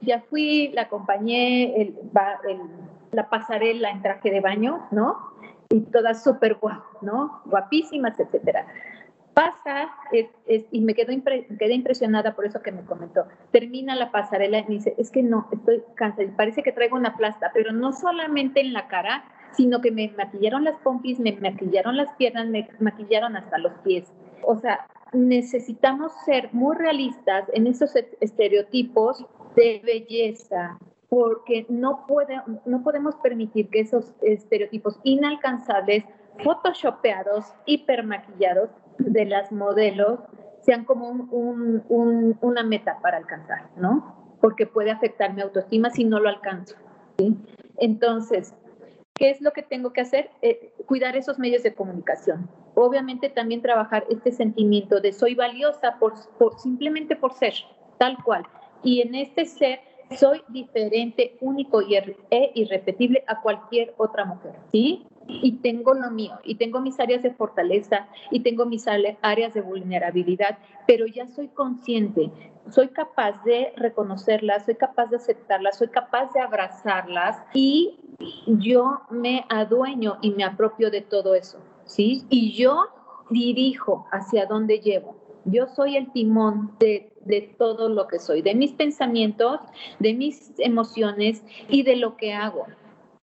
ya 0.01 0.21
fui, 0.21 0.69
la 0.73 0.83
acompañé, 0.83 1.81
el, 1.81 1.95
la 3.11 3.29
pasarela 3.29 3.91
en 3.91 4.01
traje 4.01 4.31
de 4.31 4.41
baño, 4.41 4.87
¿no? 4.91 5.17
Y 5.69 5.81
todas 5.81 6.23
súper 6.23 6.57
¿no? 7.01 7.41
Guapísimas, 7.45 8.19
etcétera. 8.19 8.65
Pasa 9.33 9.89
y 10.71 10.81
me 10.81 10.93
quedo 10.93 11.13
quedé 11.57 11.73
impresionada 11.73 12.35
por 12.35 12.45
eso 12.45 12.61
que 12.61 12.73
me 12.73 12.83
comentó. 12.83 13.25
Termina 13.51 13.95
la 13.95 14.11
pasarela 14.11 14.59
y 14.59 14.63
me 14.63 14.69
dice, 14.75 14.93
es 14.97 15.09
que 15.09 15.23
no, 15.23 15.47
estoy 15.53 15.81
cansada, 15.95 16.27
parece 16.35 16.63
que 16.63 16.73
traigo 16.73 16.97
una 16.97 17.15
plasta, 17.15 17.51
pero 17.53 17.71
no 17.71 17.93
solamente 17.93 18.59
en 18.59 18.73
la 18.73 18.87
cara, 18.89 19.23
sino 19.53 19.79
que 19.79 19.91
me 19.91 20.13
maquillaron 20.17 20.65
las 20.65 20.75
pompis, 20.79 21.19
me 21.19 21.31
maquillaron 21.39 21.95
las 21.95 22.11
piernas, 22.15 22.47
me 22.47 22.67
maquillaron 22.79 23.37
hasta 23.37 23.57
los 23.57 23.71
pies. 23.83 24.11
O 24.43 24.57
sea, 24.57 24.85
necesitamos 25.13 26.11
ser 26.25 26.49
muy 26.53 26.75
realistas 26.75 27.45
en 27.53 27.67
esos 27.67 27.95
estereotipos 28.19 29.25
de 29.55 29.81
belleza, 29.83 30.77
porque 31.09 31.65
no, 31.69 32.05
puede, 32.07 32.41
no 32.65 32.83
podemos 32.83 33.15
permitir 33.17 33.69
que 33.69 33.81
esos 33.81 34.13
estereotipos 34.21 34.99
inalcanzables, 35.03 36.05
photoshopeados, 36.43 37.53
hipermaquillados 37.65 38.69
de 38.97 39.25
las 39.25 39.51
modelos, 39.51 40.19
sean 40.61 40.85
como 40.85 41.09
un, 41.09 42.37
una 42.41 42.63
meta 42.63 42.99
para 43.01 43.17
alcanzar, 43.17 43.69
¿no? 43.75 44.37
Porque 44.39 44.67
puede 44.67 44.91
afectar 44.91 45.33
mi 45.33 45.41
autoestima 45.41 45.89
si 45.89 46.03
no 46.03 46.19
lo 46.19 46.29
alcanzo. 46.29 46.75
¿sí? 47.17 47.35
Entonces, 47.77 48.53
¿Qué 49.21 49.29
es 49.29 49.39
lo 49.39 49.53
que 49.53 49.61
tengo 49.61 49.93
que 49.93 50.01
hacer? 50.01 50.31
Eh, 50.41 50.73
cuidar 50.87 51.15
esos 51.15 51.37
medios 51.37 51.61
de 51.61 51.75
comunicación. 51.75 52.49
Obviamente 52.73 53.29
también 53.29 53.61
trabajar 53.61 54.03
este 54.09 54.31
sentimiento 54.31 54.99
de 54.99 55.13
soy 55.13 55.35
valiosa 55.35 55.99
por, 55.99 56.13
simplemente 56.57 57.15
por 57.15 57.33
ser, 57.33 57.53
tal 57.99 58.17
cual. 58.23 58.47
Y 58.83 59.01
en 59.01 59.15
este 59.15 59.45
ser 59.45 59.79
soy 60.17 60.43
diferente, 60.49 61.37
único 61.41 61.81
y 61.81 61.95
e 61.95 62.51
irrepetible 62.55 63.23
a 63.27 63.41
cualquier 63.41 63.93
otra 63.97 64.25
mujer, 64.25 64.55
¿sí? 64.71 65.05
Y 65.27 65.59
tengo 65.59 65.93
lo 65.93 66.11
mío, 66.11 66.39
y 66.43 66.55
tengo 66.55 66.81
mis 66.81 66.99
áreas 66.99 67.23
de 67.23 67.31
fortaleza, 67.31 68.07
y 68.31 68.41
tengo 68.41 68.65
mis 68.65 68.87
áreas 68.87 69.53
de 69.53 69.61
vulnerabilidad, 69.61 70.57
pero 70.87 71.05
ya 71.05 71.27
soy 71.27 71.47
consciente, 71.49 72.31
soy 72.69 72.89
capaz 72.89 73.43
de 73.43 73.73
reconocerlas, 73.77 74.65
soy 74.65 74.75
capaz 74.75 75.07
de 75.07 75.17
aceptarlas, 75.17 75.77
soy 75.77 75.87
capaz 75.87 76.33
de 76.33 76.41
abrazarlas, 76.41 77.41
y 77.53 77.99
yo 78.47 79.01
me 79.09 79.45
adueño 79.49 80.17
y 80.21 80.31
me 80.31 80.43
apropio 80.43 80.91
de 80.91 81.01
todo 81.01 81.35
eso, 81.35 81.59
¿sí? 81.85 82.25
Y 82.29 82.53
yo 82.53 82.87
dirijo 83.29 84.05
hacia 84.11 84.45
dónde 84.45 84.79
llevo. 84.79 85.15
Yo 85.45 85.67
soy 85.67 85.95
el 85.95 86.11
timón 86.11 86.75
de 86.79 87.10
de 87.25 87.53
todo 87.57 87.89
lo 87.89 88.07
que 88.07 88.19
soy, 88.19 88.41
de 88.41 88.55
mis 88.55 88.71
pensamientos, 88.73 89.59
de 89.99 90.13
mis 90.13 90.53
emociones 90.57 91.43
y 91.69 91.83
de 91.83 91.95
lo 91.95 92.17
que 92.17 92.33
hago. 92.33 92.65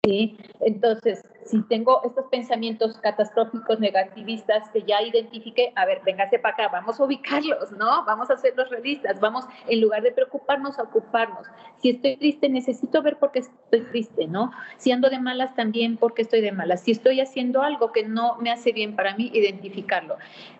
¿sí? 0.05 0.37
Entonces, 0.59 1.21
si 1.51 1.61
tengo 1.63 2.01
estos 2.05 2.25
pensamientos 2.27 2.97
catastróficos, 2.99 3.77
negativistas 3.79 4.69
que 4.69 4.83
ya 4.83 5.01
identifique, 5.01 5.73
a 5.75 5.85
ver, 5.85 6.01
véngase 6.05 6.39
para 6.39 6.53
acá, 6.53 6.67
vamos 6.69 6.97
a 6.97 7.03
ubicarlos, 7.03 7.73
¿no? 7.73 8.05
Vamos 8.05 8.29
a 8.29 8.35
hacerlos 8.35 8.69
realistas, 8.69 9.19
vamos, 9.19 9.43
en 9.67 9.81
lugar 9.81 10.01
de 10.01 10.13
preocuparnos, 10.13 10.79
a 10.79 10.83
ocuparnos. 10.83 11.45
Si 11.81 11.89
estoy 11.89 12.15
triste, 12.15 12.47
necesito 12.47 13.01
ver 13.01 13.17
por 13.17 13.33
qué 13.33 13.39
estoy 13.39 13.81
triste, 13.81 14.27
¿no? 14.27 14.51
Si 14.77 14.93
ando 14.93 15.09
de 15.09 15.19
malas, 15.19 15.53
también 15.53 15.97
porque 15.97 16.21
estoy 16.21 16.39
de 16.39 16.53
malas. 16.53 16.83
Si 16.83 16.91
estoy 16.91 17.19
haciendo 17.19 17.63
algo 17.63 17.91
que 17.91 18.03
no 18.07 18.37
me 18.37 18.49
hace 18.49 18.71
bien 18.71 18.95
para 18.95 19.17
mí, 19.17 19.29
identificarlo. 19.33 20.15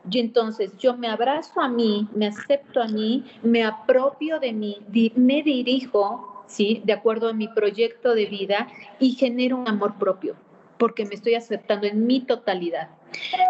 Y 0.10 0.20
entonces 0.20 0.78
yo 0.78 0.98
me 0.98 1.08
abrazo 1.08 1.62
a 1.62 1.70
mí, 1.70 2.10
me 2.14 2.28
acepto 2.28 2.82
a 2.82 2.88
mí, 2.88 3.24
me 3.44 3.64
apropio 3.64 4.42
de 4.42 4.52
mí, 4.52 4.82
me 5.16 5.42
dirijo, 5.42 6.44
¿sí? 6.48 6.82
De 6.84 6.92
acuerdo 6.92 7.30
a 7.30 7.34
mi 7.34 7.48
proyecto 7.48 8.14
de 8.14 8.26
vida 8.26 8.68
y 9.00 9.12
genero 9.12 9.56
un 9.56 9.70
amor 9.70 9.98
propio 9.98 10.36
porque 10.82 11.06
me 11.06 11.14
estoy 11.14 11.36
aceptando 11.36 11.86
en 11.86 12.08
mi 12.08 12.22
totalidad. 12.22 12.90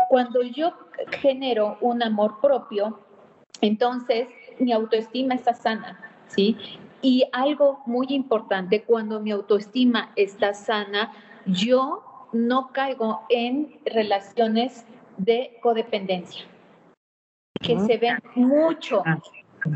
Cuando 0.09 0.43
yo 0.43 0.73
genero 1.21 1.77
un 1.79 2.03
amor 2.03 2.41
propio, 2.41 2.99
entonces 3.61 4.27
mi 4.59 4.73
autoestima 4.73 5.35
está 5.35 5.53
sana, 5.53 5.97
¿sí? 6.27 6.57
Y 7.01 7.23
algo 7.31 7.83
muy 7.85 8.07
importante, 8.09 8.83
cuando 8.83 9.21
mi 9.21 9.31
autoestima 9.31 10.11
está 10.17 10.53
sana, 10.53 11.13
yo 11.45 12.03
no 12.33 12.73
caigo 12.73 13.21
en 13.29 13.79
relaciones 13.85 14.85
de 15.15 15.57
codependencia, 15.63 16.43
que 17.61 17.79
se 17.79 17.95
ven 17.95 18.17
mucho, 18.35 19.03
ah, 19.05 19.19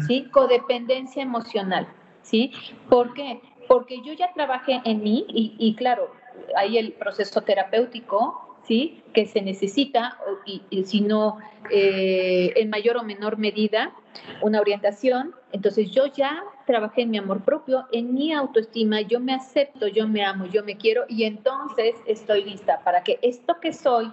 ¿sí? 0.06 0.30
Codependencia 0.30 1.24
emocional, 1.24 1.88
¿sí? 2.22 2.52
¿Por 2.90 3.14
qué? 3.14 3.40
Porque 3.70 4.02
yo 4.02 4.12
ya 4.12 4.34
trabajé 4.34 4.82
en 4.84 5.02
mí 5.02 5.26
y, 5.30 5.56
y 5.58 5.76
claro, 5.76 6.12
hay 6.56 6.78
el 6.78 6.94
proceso 6.94 7.42
terapéutico, 7.42 8.58
¿sí? 8.68 9.04
Que 9.14 9.26
se 9.26 9.42
necesita, 9.42 10.18
y, 10.46 10.84
si 10.86 11.02
no, 11.02 11.38
eh, 11.72 12.54
en 12.56 12.70
mayor 12.70 12.98
o 12.98 13.04
menor 13.04 13.38
medida, 13.38 13.94
una 14.42 14.60
orientación. 14.60 15.36
Entonces 15.52 15.92
yo 15.92 16.08
ya 16.08 16.44
trabajé 16.66 17.02
en 17.02 17.12
mi 17.12 17.18
amor 17.18 17.44
propio, 17.44 17.86
en 17.92 18.14
mi 18.14 18.34
autoestima, 18.34 19.02
yo 19.02 19.20
me 19.20 19.34
acepto, 19.34 19.88
yo 19.88 20.08
me 20.08 20.24
amo, 20.24 20.46
yo 20.46 20.64
me 20.64 20.78
quiero 20.78 21.06
y 21.08 21.24
entonces 21.24 21.96
estoy 22.06 22.44
lista 22.44 22.82
para 22.84 23.04
que 23.04 23.20
esto 23.22 23.60
que 23.62 23.74
soy, 23.74 24.12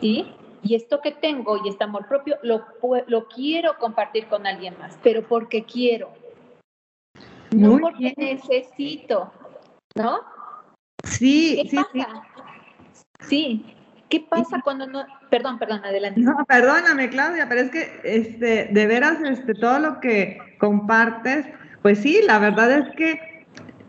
¿sí? 0.00 0.26
Y 0.62 0.74
esto 0.74 1.00
que 1.00 1.12
tengo 1.12 1.58
y 1.62 1.68
este 1.68 1.84
amor 1.84 2.08
propio 2.08 2.38
lo, 2.42 2.64
lo 3.06 3.28
quiero 3.28 3.76
compartir 3.78 4.26
con 4.28 4.46
alguien 4.46 4.74
más, 4.78 4.98
pero 5.02 5.22
porque 5.22 5.64
quiero, 5.64 6.10
no 7.54 7.78
porque 7.78 8.14
necesito, 8.16 9.30
¿no? 9.94 10.20
Sí, 11.18 11.66
sí, 11.70 11.78
sí. 11.92 12.04
Sí. 13.28 13.74
¿Qué 14.08 14.20
pasa 14.28 14.60
cuando 14.62 14.86
no? 14.86 15.04
Perdón, 15.30 15.58
perdón, 15.58 15.84
adelante. 15.84 16.20
No, 16.20 16.44
perdóname, 16.46 17.08
Claudia, 17.08 17.48
pero 17.48 17.62
es 17.62 17.70
que 17.70 18.00
este, 18.04 18.68
de 18.70 18.86
veras, 18.86 19.18
este, 19.22 19.54
todo 19.54 19.78
lo 19.78 20.00
que 20.00 20.38
compartes, 20.58 21.46
pues 21.82 21.98
sí, 21.98 22.20
la 22.24 22.38
verdad 22.38 22.70
es 22.70 22.94
que 22.96 23.46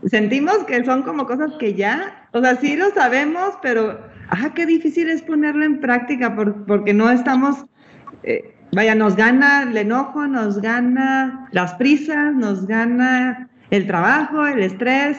sentimos 0.08 0.58
que 0.66 0.84
son 0.84 1.04
como 1.04 1.28
cosas 1.28 1.52
que 1.60 1.74
ya, 1.74 2.28
o 2.32 2.42
sea, 2.42 2.56
sí 2.56 2.76
lo 2.76 2.90
sabemos, 2.92 3.58
pero, 3.62 4.00
ah, 4.30 4.52
qué 4.56 4.66
difícil 4.66 5.10
es 5.10 5.22
ponerlo 5.22 5.66
en 5.66 5.80
práctica 5.80 6.36
porque 6.36 6.94
no 6.94 7.10
estamos, 7.12 7.66
eh, 8.24 8.56
vaya, 8.72 8.96
nos 8.96 9.16
gana 9.16 9.64
el 9.64 9.78
enojo, 9.78 10.28
nos 10.28 10.62
gana 10.62 11.48
las 11.52 11.74
prisas, 11.76 12.34
nos 12.34 12.66
gana 12.68 13.48
el 13.70 13.86
trabajo, 13.86 14.48
el 14.48 14.64
estrés, 14.64 15.18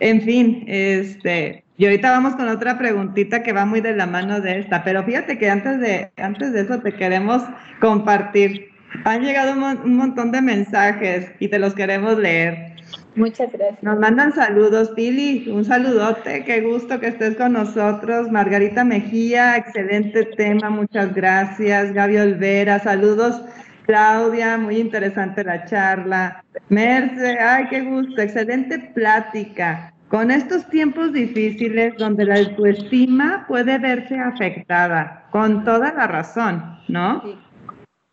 en 0.00 0.22
fin, 0.22 0.64
este, 0.66 1.64
y 1.78 1.84
ahorita 1.84 2.10
vamos 2.10 2.36
con 2.36 2.48
otra 2.48 2.78
preguntita 2.78 3.42
que 3.42 3.52
va 3.52 3.66
muy 3.66 3.80
de 3.80 3.94
la 3.94 4.06
mano 4.06 4.40
de 4.40 4.60
esta, 4.60 4.82
pero 4.82 5.04
fíjate 5.04 5.38
que 5.38 5.50
antes 5.50 5.78
de, 5.78 6.10
antes 6.16 6.52
de 6.52 6.62
eso 6.62 6.80
te 6.80 6.92
queremos 6.92 7.42
compartir. 7.80 8.70
Han 9.04 9.22
llegado 9.22 9.52
un, 9.52 9.96
montón 9.96 10.32
de 10.32 10.40
mensajes 10.40 11.30
y 11.38 11.48
te 11.48 11.58
los 11.58 11.74
queremos 11.74 12.18
leer. 12.18 12.76
Muchas 13.14 13.52
gracias. 13.52 13.82
Nos 13.82 13.98
mandan 13.98 14.32
saludos, 14.32 14.90
Pili, 14.96 15.50
un 15.50 15.64
saludote, 15.64 16.44
qué 16.44 16.60
gusto 16.62 16.98
que 16.98 17.08
estés 17.08 17.36
con 17.36 17.52
nosotros. 17.52 18.30
Margarita 18.30 18.84
Mejía, 18.84 19.56
excelente 19.56 20.24
tema, 20.36 20.70
muchas 20.70 21.14
gracias. 21.14 21.92
Gaby 21.92 22.16
Olvera, 22.18 22.78
saludos. 22.78 23.42
Claudia, 23.86 24.58
muy 24.58 24.78
interesante 24.78 25.44
la 25.44 25.64
charla. 25.64 26.44
Merce, 26.68 27.38
ay, 27.38 27.66
qué 27.70 27.82
gusto, 27.82 28.20
excelente 28.20 28.78
plática. 28.94 29.92
con 30.08 30.30
estos 30.30 30.68
tiempos 30.68 31.12
difíciles 31.12 31.94
donde 31.98 32.24
la 32.24 32.36
autoestima 32.36 33.44
puede 33.48 33.78
verse 33.78 34.18
afectada, 34.18 35.26
con 35.30 35.64
toda 35.64 35.92
la 35.92 36.06
razón, 36.06 36.78
¿no? 36.88 37.22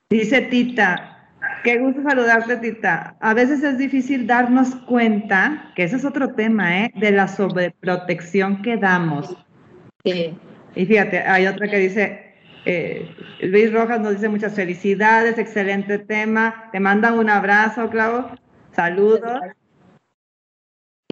Dice 0.09 0.41
Tita, 0.41 1.29
qué 1.63 1.77
gusto 1.77 2.01
saludarte, 2.03 2.57
Tita. 2.57 3.15
A 3.19 3.33
veces 3.33 3.63
es 3.63 3.77
difícil 3.77 4.25
darnos 4.25 4.75
cuenta, 4.87 5.71
que 5.75 5.83
ese 5.83 5.97
es 5.97 6.05
otro 6.05 6.33
tema, 6.33 6.83
¿eh? 6.83 6.91
De 6.95 7.11
la 7.11 7.27
sobreprotección 7.27 8.61
que 8.61 8.77
damos. 8.77 9.35
Sí. 10.03 10.35
Y 10.75 10.85
fíjate, 10.85 11.19
hay 11.19 11.45
otra 11.45 11.67
que 11.67 11.77
dice, 11.77 12.32
eh, 12.65 13.09
Luis 13.41 13.71
Rojas 13.73 13.99
nos 13.99 14.13
dice 14.13 14.29
muchas 14.29 14.55
felicidades, 14.55 15.37
excelente 15.37 15.99
tema. 15.99 16.69
Te 16.71 16.79
manda 16.79 17.13
un 17.13 17.29
abrazo, 17.29 17.89
Clau. 17.89 18.29
Saludos. 18.71 19.39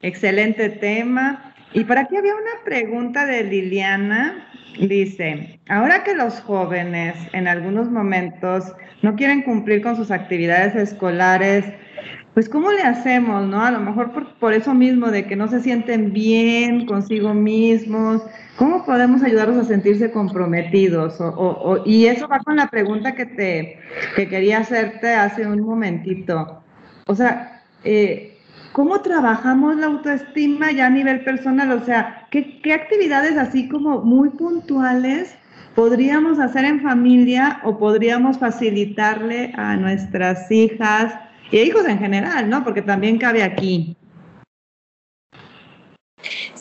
Excelente 0.01 0.69
tema. 0.69 1.53
Y 1.73 1.83
por 1.83 1.97
aquí 1.97 2.17
había 2.17 2.33
una 2.33 2.63
pregunta 2.65 3.25
de 3.25 3.43
Liliana. 3.43 4.47
Dice, 4.79 5.59
ahora 5.67 6.03
que 6.03 6.15
los 6.15 6.39
jóvenes 6.41 7.15
en 7.33 7.47
algunos 7.47 7.91
momentos 7.91 8.73
no 9.01 9.15
quieren 9.15 9.41
cumplir 9.41 9.81
con 9.81 9.97
sus 9.97 10.11
actividades 10.11 10.75
escolares, 10.75 11.65
pues 12.33 12.47
¿cómo 12.47 12.71
le 12.71 12.81
hacemos, 12.81 13.45
no? 13.47 13.61
A 13.61 13.71
lo 13.71 13.79
mejor 13.79 14.11
por, 14.39 14.53
eso 14.53 14.73
mismo 14.73 15.11
de 15.11 15.25
que 15.25 15.35
no 15.35 15.49
se 15.49 15.59
sienten 15.59 16.13
bien 16.13 16.85
consigo 16.85 17.33
mismos, 17.33 18.21
¿cómo 18.61 18.85
podemos 18.85 19.23
ayudarlos 19.23 19.57
a 19.57 19.63
sentirse 19.63 20.11
comprometidos? 20.11 21.17
y 21.83 22.05
eso 22.05 22.27
va 22.27 22.37
con 22.37 22.57
la 22.57 22.67
pregunta 22.67 23.15
que 23.15 23.25
te 23.25 23.79
que 24.15 24.29
quería 24.29 24.59
hacerte 24.59 25.15
hace 25.15 25.47
un 25.47 25.61
momentito. 25.61 26.61
O 27.07 27.15
sea, 27.15 27.63
eh, 27.83 28.37
¿Cómo 28.71 29.01
trabajamos 29.01 29.75
la 29.77 29.87
autoestima 29.87 30.71
ya 30.71 30.85
a 30.85 30.89
nivel 30.89 31.23
personal? 31.25 31.71
O 31.71 31.83
sea, 31.83 32.27
¿qué, 32.29 32.71
actividades 32.71 33.35
así 33.35 33.67
como 33.67 34.01
muy 34.01 34.29
puntuales 34.29 35.35
podríamos 35.75 36.39
hacer 36.39 36.63
en 36.63 36.81
familia 36.81 37.59
o 37.63 37.77
podríamos 37.77 38.37
facilitarle 38.37 39.51
a 39.57 39.75
nuestras 39.75 40.49
hijas 40.51 41.13
y 41.51 41.57
hijos 41.57 41.85
en 41.85 41.97
general, 41.97 42.49
¿no? 42.49 42.63
Porque 42.63 42.81
también 42.81 43.17
cabe 43.17 43.43
aquí. 43.43 43.97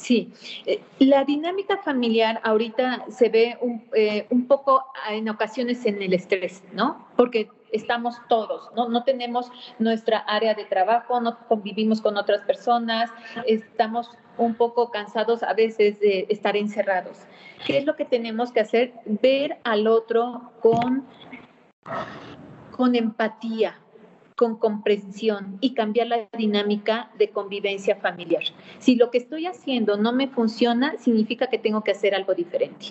Sí, 0.01 0.32
eh, 0.64 0.80
la 0.98 1.24
dinámica 1.24 1.76
familiar 1.76 2.40
ahorita 2.42 3.05
se 3.11 3.28
ve 3.28 3.59
un, 3.61 3.84
eh, 3.94 4.26
un, 4.30 4.46
poco 4.46 4.82
en 5.11 5.28
ocasiones 5.28 5.84
en 5.84 6.01
el 6.01 6.14
estrés, 6.14 6.62
¿no? 6.72 7.07
Porque 7.16 7.51
estamos 7.70 8.16
todos, 8.26 8.70
¿no? 8.74 8.88
No 8.88 9.05
tenemos 9.05 9.53
nuestra 9.78 10.20
área 10.20 10.55
de 10.55 10.64
trabajo, 10.64 11.20
no 11.20 11.38
convivimos 11.48 12.01
con 12.01 12.16
otras 12.16 12.40
personas, 12.46 13.11
estamos 13.46 14.11
un 14.38 14.55
poco 14.55 14.90
cansados 14.90 15.42
a 15.42 15.53
veces 15.53 16.01
de 16.01 16.24
estar 16.30 16.57
encerrados. 16.57 17.18
¿Qué 17.66 17.76
es 17.76 17.84
lo 17.84 17.94
que 17.94 18.07
tenemos 18.07 18.53
que 18.53 18.61
hacer? 18.61 18.94
Ver 19.05 19.59
al 19.64 19.86
otro 19.86 20.51
con, 20.62 21.05
con 22.74 22.96
empatía, 22.96 23.78
con 24.41 24.57
comprensión 24.57 25.59
y 25.61 25.74
cambiar 25.74 26.07
la 26.07 26.26
dinámica 26.32 27.11
de 27.18 27.28
convivencia 27.28 27.97
familiar. 27.97 28.43
Si 28.78 28.97
lo 28.97 29.11
que 29.11 29.18
estoy 29.18 29.45
haciendo 29.45 29.99
no 29.99 30.14
me 30.14 30.28
funciona, 30.28 30.97
significa 30.97 31.49
que 31.49 31.59
tengo 31.59 31.84
que 31.84 31.91
hacer 31.91 32.14
algo 32.14 32.34
diferente. 32.34 32.86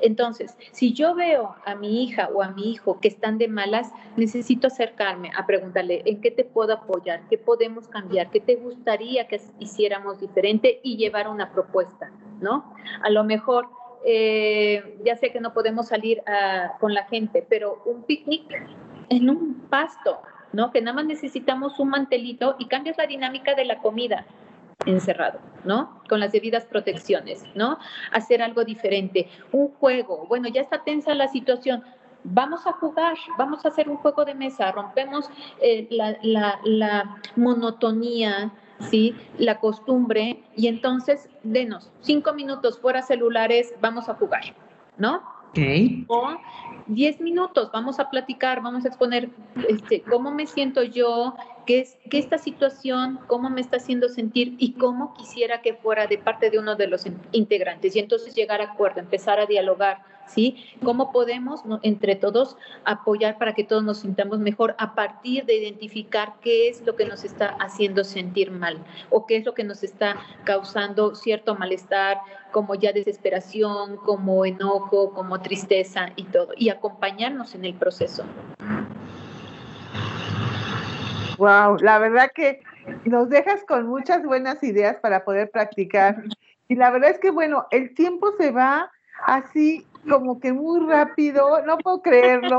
Entonces, 0.00 0.56
si 0.70 0.92
yo 0.92 1.16
veo 1.16 1.56
a 1.66 1.74
mi 1.74 2.04
hija 2.04 2.28
o 2.32 2.40
a 2.40 2.52
mi 2.52 2.70
hijo 2.70 3.00
que 3.00 3.08
están 3.08 3.36
de 3.36 3.48
malas, 3.48 3.90
necesito 4.16 4.68
acercarme 4.68 5.32
a 5.36 5.44
preguntarle 5.44 6.02
en 6.04 6.20
qué 6.20 6.30
te 6.30 6.44
puedo 6.44 6.74
apoyar, 6.74 7.22
qué 7.28 7.36
podemos 7.36 7.88
cambiar, 7.88 8.30
qué 8.30 8.38
te 8.38 8.54
gustaría 8.54 9.26
que 9.26 9.40
hiciéramos 9.58 10.20
diferente 10.20 10.78
y 10.84 10.98
llevar 10.98 11.26
una 11.26 11.50
propuesta, 11.50 12.12
¿no? 12.40 12.72
A 13.02 13.10
lo 13.10 13.24
mejor, 13.24 13.66
eh, 14.06 15.00
ya 15.04 15.16
sé 15.16 15.32
que 15.32 15.40
no 15.40 15.52
podemos 15.52 15.88
salir 15.88 16.22
ah, 16.28 16.76
con 16.78 16.94
la 16.94 17.06
gente, 17.06 17.44
pero 17.48 17.82
un 17.86 18.04
picnic 18.04 18.44
en 19.16 19.28
un 19.28 19.54
pasto, 19.68 20.20
¿no? 20.52 20.70
Que 20.70 20.80
nada 20.80 20.96
más 20.96 21.06
necesitamos 21.06 21.78
un 21.78 21.90
mantelito 21.90 22.56
y 22.58 22.66
cambias 22.66 22.96
la 22.96 23.06
dinámica 23.06 23.54
de 23.54 23.64
la 23.64 23.78
comida 23.78 24.26
encerrado, 24.86 25.38
¿no? 25.64 26.02
Con 26.08 26.18
las 26.18 26.32
debidas 26.32 26.64
protecciones, 26.64 27.44
¿no? 27.54 27.78
Hacer 28.10 28.42
algo 28.42 28.64
diferente, 28.64 29.28
un 29.52 29.68
juego, 29.68 30.26
bueno, 30.28 30.48
ya 30.48 30.60
está 30.60 30.82
tensa 30.82 31.14
la 31.14 31.28
situación, 31.28 31.84
vamos 32.24 32.66
a 32.66 32.72
jugar, 32.72 33.16
vamos 33.38 33.64
a 33.64 33.68
hacer 33.68 33.88
un 33.88 33.96
juego 33.98 34.24
de 34.24 34.34
mesa, 34.34 34.72
rompemos 34.72 35.28
eh, 35.60 35.86
la, 35.90 37.16
monotonía, 37.36 38.50
¿sí? 38.80 39.14
La 39.38 39.60
costumbre, 39.60 40.42
y 40.56 40.66
entonces, 40.68 41.28
denos 41.42 41.90
cinco 42.00 42.32
minutos 42.32 42.78
fuera 42.80 43.02
celulares, 43.02 43.74
vamos 43.80 44.08
a 44.08 44.14
jugar, 44.14 44.42
¿no? 44.96 45.22
Okay. 45.52 46.06
O 46.08 46.36
10 46.86 47.20
minutos, 47.20 47.70
vamos 47.72 48.00
a 48.00 48.10
platicar, 48.10 48.62
vamos 48.62 48.84
a 48.84 48.88
exponer 48.88 49.30
este, 49.68 50.00
cómo 50.02 50.30
me 50.30 50.46
siento 50.46 50.82
yo, 50.82 51.34
qué, 51.66 51.80
es, 51.80 51.98
qué 52.10 52.18
esta 52.18 52.38
situación, 52.38 53.20
cómo 53.26 53.50
me 53.50 53.60
está 53.60 53.76
haciendo 53.76 54.08
sentir 54.08 54.56
y 54.58 54.72
cómo 54.72 55.14
quisiera 55.14 55.60
que 55.60 55.74
fuera 55.74 56.06
de 56.06 56.18
parte 56.18 56.50
de 56.50 56.58
uno 56.58 56.74
de 56.74 56.86
los 56.86 57.04
integrantes. 57.32 57.94
Y 57.94 57.98
entonces 57.98 58.34
llegar 58.34 58.60
a 58.62 58.72
acuerdo, 58.72 59.00
empezar 59.00 59.38
a 59.40 59.46
dialogar, 59.46 60.02
¿Cómo 60.82 61.12
podemos 61.12 61.62
entre 61.82 62.16
todos 62.16 62.56
apoyar 62.84 63.38
para 63.38 63.52
que 63.52 63.64
todos 63.64 63.84
nos 63.84 63.98
sintamos 63.98 64.38
mejor 64.38 64.74
a 64.78 64.94
partir 64.94 65.44
de 65.44 65.54
identificar 65.54 66.34
qué 66.40 66.68
es 66.68 66.84
lo 66.86 66.96
que 66.96 67.04
nos 67.04 67.24
está 67.24 67.56
haciendo 67.60 68.04
sentir 68.04 68.50
mal 68.50 68.78
o 69.10 69.26
qué 69.26 69.36
es 69.36 69.44
lo 69.44 69.54
que 69.54 69.64
nos 69.64 69.82
está 69.82 70.16
causando 70.44 71.14
cierto 71.14 71.54
malestar, 71.54 72.18
como 72.50 72.74
ya 72.74 72.92
desesperación, 72.92 73.96
como 73.96 74.44
enojo, 74.44 75.12
como 75.12 75.40
tristeza 75.40 76.08
y 76.16 76.24
todo, 76.24 76.52
y 76.56 76.70
acompañarnos 76.70 77.54
en 77.54 77.64
el 77.64 77.74
proceso. 77.74 78.24
Wow, 81.38 81.78
la 81.80 81.98
verdad 81.98 82.30
que 82.34 82.60
nos 83.04 83.28
dejas 83.28 83.64
con 83.64 83.86
muchas 83.86 84.24
buenas 84.24 84.62
ideas 84.62 84.96
para 85.00 85.24
poder 85.24 85.50
practicar. 85.50 86.22
Y 86.68 86.76
la 86.76 86.90
verdad 86.90 87.10
es 87.10 87.18
que, 87.18 87.30
bueno, 87.30 87.66
el 87.70 87.94
tiempo 87.94 88.32
se 88.38 88.50
va 88.50 88.90
así 89.26 89.86
como 90.08 90.40
que 90.40 90.52
muy 90.52 90.86
rápido, 90.86 91.64
no 91.64 91.78
puedo 91.78 92.02
creerlo. 92.02 92.58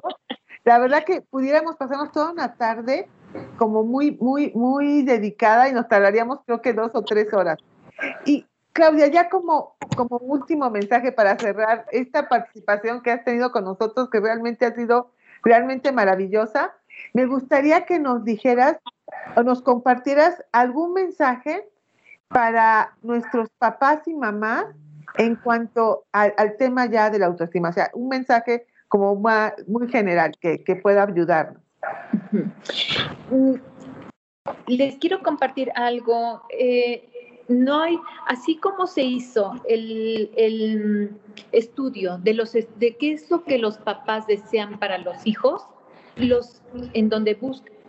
La 0.64 0.80
verdad 0.80 1.04
que 1.04 1.22
pudiéramos 1.22 1.76
pasarnos 1.76 2.12
toda 2.12 2.32
una 2.32 2.56
tarde 2.56 3.08
como 3.58 3.84
muy, 3.84 4.12
muy, 4.20 4.52
muy 4.54 5.04
dedicada 5.04 5.68
y 5.68 5.74
nos 5.74 5.88
tardaríamos 5.88 6.40
creo 6.46 6.62
que 6.62 6.74
dos 6.74 6.92
o 6.94 7.04
tres 7.04 7.34
horas. 7.34 7.58
Y 8.26 8.46
Claudia, 8.74 9.08
ya 9.08 9.30
como, 9.30 9.76
como 9.96 10.18
último 10.18 10.70
mensaje 10.70 11.12
para 11.12 11.38
cerrar 11.38 11.86
esta 11.92 12.28
participación 12.28 13.02
que 13.02 13.12
has 13.12 13.24
tenido 13.24 13.52
con 13.52 13.66
nosotros, 13.66 14.10
que 14.10 14.20
realmente 14.20 14.66
ha 14.66 14.74
sido 14.74 15.12
realmente 15.44 15.92
maravillosa, 15.92 16.74
me 17.14 17.26
gustaría 17.26 17.86
que 17.86 18.00
nos 18.00 18.24
dijeras 18.24 18.78
o 19.36 19.44
nos 19.44 19.62
compartieras 19.62 20.44
algún 20.52 20.94
mensaje 20.94 21.68
para 22.30 22.96
nuestros 23.04 23.50
papás 23.60 24.08
y 24.08 24.16
mamás 24.16 24.66
en 25.18 25.36
cuanto 25.36 26.06
al, 26.12 26.34
tema 26.58 26.86
ya 26.88 27.10
de 27.10 27.20
la 27.20 27.28
autoestima, 27.28 27.70
o 27.70 27.74
sea, 27.74 27.90
un 27.94 28.10
mensaje 28.10 28.66
como 28.88 29.16
muy 29.16 29.88
general 29.90 30.34
que, 30.40 30.80
pueda 30.82 31.04
ayudarnos. 31.04 31.62
Les 34.68 34.98
quiero 34.98 35.22
compartir 35.22 35.72
algo. 35.76 36.44
Eh, 36.50 37.10
no 37.48 37.82
hay, 37.82 37.98
así 38.28 38.58
como 38.58 38.88
se 38.88 39.04
hizo 39.04 39.54
el, 39.68 41.12
estudio 41.52 42.18
de, 42.20 42.34
los, 42.34 42.54
de 42.54 42.96
qué 43.00 43.14
es 43.14 43.30
lo 43.30 43.44
que 43.44 43.58
los 43.58 43.78
papás 43.78 44.28
desean 44.28 44.80
para 44.80 44.98
los 44.98 45.26
hijos, 45.26 45.66
los, 46.16 46.62
en 46.94 47.10
donde 47.10 47.38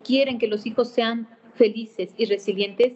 quieren 0.02 0.38
que 0.38 0.48
los 0.48 0.66
hijos 0.66 0.88
sean 0.88 1.28
felices 1.54 2.12
y 2.16 2.26
resilientes, 2.26 2.92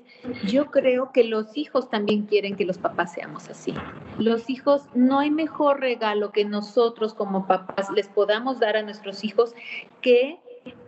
yo 0.47 0.71
creo 0.71 1.13
que 1.13 1.25
los 1.25 1.57
hijos 1.57 1.89
también 1.89 2.27
quieren 2.27 2.57
que 2.57 2.65
los 2.65 2.79
papás 2.79 3.13
seamos 3.13 3.49
así. 3.49 3.75
Los 4.19 4.51
hijos, 4.51 4.83
no 4.95 5.19
hay 5.19 5.31
mejor 5.31 5.81
regalo 5.81 6.33
que 6.33 6.45
nosotros 6.45 7.15
como 7.15 7.47
papás 7.47 7.91
les 7.95 8.09
podamos 8.09 8.61
dar 8.61 8.77
a 8.77 8.83
nuestros 8.83 9.25
hijos 9.25 9.55
que 10.01 10.39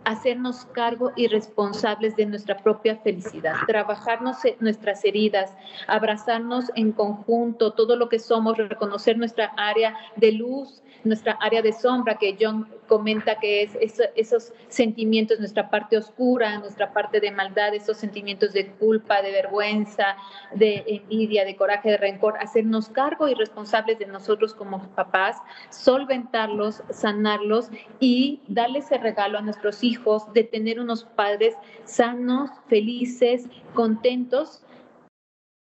hacernos 0.03 0.65
cargo 0.65 1.11
y 1.15 1.27
responsables 1.27 2.15
de 2.15 2.25
nuestra 2.25 2.57
propia 2.57 2.97
felicidad, 2.97 3.53
trabajarnos 3.67 4.37
nuestras 4.59 5.05
heridas, 5.05 5.55
abrazarnos 5.87 6.71
en 6.75 6.91
conjunto, 6.91 7.73
todo 7.73 7.95
lo 7.95 8.09
que 8.09 8.19
somos, 8.19 8.57
reconocer 8.57 9.17
nuestra 9.17 9.53
área 9.57 9.95
de 10.15 10.31
luz, 10.31 10.81
nuestra 11.03 11.33
área 11.41 11.61
de 11.61 11.71
sombra, 11.71 12.15
que 12.15 12.37
John 12.39 12.67
comenta 12.87 13.39
que 13.39 13.63
es 13.63 13.99
esos 14.15 14.53
sentimientos, 14.67 15.39
nuestra 15.39 15.69
parte 15.69 15.97
oscura, 15.97 16.59
nuestra 16.59 16.93
parte 16.93 17.19
de 17.19 17.31
maldad, 17.31 17.73
esos 17.73 17.97
sentimientos 17.97 18.53
de 18.53 18.67
culpa, 18.73 19.21
de 19.21 19.31
vergüenza, 19.31 20.15
de 20.53 20.83
envidia, 20.87 21.45
de 21.45 21.55
coraje, 21.55 21.91
de 21.91 21.97
rencor, 21.97 22.35
hacernos 22.39 22.89
cargo 22.89 23.27
y 23.27 23.33
responsables 23.33 23.97
de 23.97 24.05
nosotros 24.07 24.53
como 24.53 24.87
papás, 24.89 25.37
solventarlos, 25.69 26.83
sanarlos 26.89 27.69
y 27.99 28.41
darle 28.47 28.79
ese 28.79 28.97
regalo 28.97 29.39
a 29.39 29.41
nuestros 29.41 29.83
hijos 29.83 29.90
de 30.33 30.43
tener 30.43 30.79
unos 30.79 31.03
padres 31.03 31.55
sanos, 31.85 32.49
felices, 32.67 33.47
contentos 33.73 34.63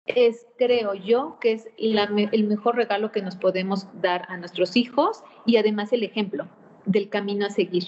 es, 0.05 0.47
creo 0.57 0.93
yo, 0.93 1.37
que 1.39 1.53
es 1.53 1.69
el 1.77 2.47
mejor 2.47 2.75
regalo 2.75 3.11
que 3.11 3.21
nos 3.21 3.35
podemos 3.35 3.87
dar 4.01 4.25
a 4.29 4.37
nuestros 4.37 4.75
hijos 4.75 5.23
y 5.45 5.57
además 5.57 5.93
el 5.93 6.03
ejemplo 6.03 6.47
del 6.85 7.09
camino 7.09 7.45
a 7.45 7.49
seguir. 7.49 7.83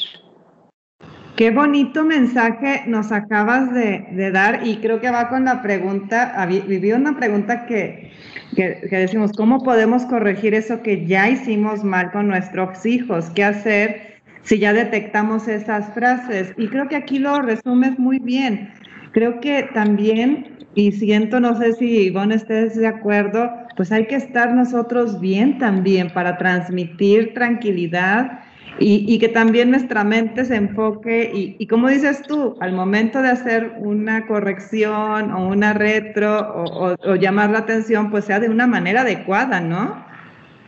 Qué 1.36 1.50
bonito 1.50 2.04
mensaje 2.04 2.84
nos 2.86 3.12
acabas 3.12 3.74
de, 3.74 4.30
dar 4.32 4.68
y 4.68 4.78
creo 4.78 5.00
que 5.00 5.10
va 5.10 5.30
con 5.30 5.46
la 5.46 5.64
pregunta, 5.64 6.46
viví 6.46 6.92
una 6.92 7.18
pregunta 7.18 7.66
que, 7.66 8.12
que, 8.56 8.88
decimos, 8.92 9.32
¿cómo 9.36 9.64
podemos 9.64 10.06
corregir 10.06 10.54
eso 10.54 10.84
que 10.84 11.08
ya 11.08 11.30
hicimos 11.30 11.84
mal 11.84 12.12
con 12.12 12.28
nuestros 12.28 12.86
hijos? 12.86 13.32
¿Qué 13.32 13.44
hacer 13.44 14.11
si 14.44 14.60
ya 14.60 14.74
detectamos 14.74 15.48
esas 15.48 15.94
frases? 15.94 16.54
Y 16.58 16.68
creo 16.68 16.88
que 16.88 16.96
aquí 16.96 17.20
lo 17.20 17.42
resumes 17.42 17.98
muy 18.00 18.20
bien. 18.20 18.72
Creo 19.12 19.40
que 19.42 19.64
también, 19.74 20.58
y 20.74 20.92
siento, 20.94 21.40
no 21.40 21.58
sé 21.58 21.74
si 21.74 22.06
Ivonne 22.06 22.36
estés 22.36 22.76
de 22.76 22.88
acuerdo, 22.88 23.50
pues 23.76 23.92
hay 23.92 24.06
que 24.06 24.16
estar 24.16 24.54
nosotros 24.54 25.20
bien 25.20 25.58
también 25.58 26.10
para 26.12 26.38
transmitir 26.38 27.34
tranquilidad 27.34 28.40
y, 28.80 29.20
que 29.20 29.28
también 29.28 29.70
nuestra 29.70 30.04
mente 30.04 30.46
se 30.46 30.56
enfoque 30.56 31.32
y, 31.60 31.68
como 31.68 31.90
dices 31.90 32.22
tú, 32.24 32.56
al 32.62 32.74
momento 32.74 33.22
de 33.22 33.30
hacer 33.30 33.74
una 33.78 34.26
corrección 34.26 35.32
o 35.32 35.48
una 35.50 35.74
retro 35.74 36.96
o, 37.04 37.16
llamar 37.16 37.52
la 37.52 37.60
atención, 37.60 38.10
pues 38.10 38.26
sea 38.26 38.40
de 38.40 38.50
una 38.50 38.68
manera 38.68 39.02
adecuada, 39.02 39.60
¿no? 39.60 40.04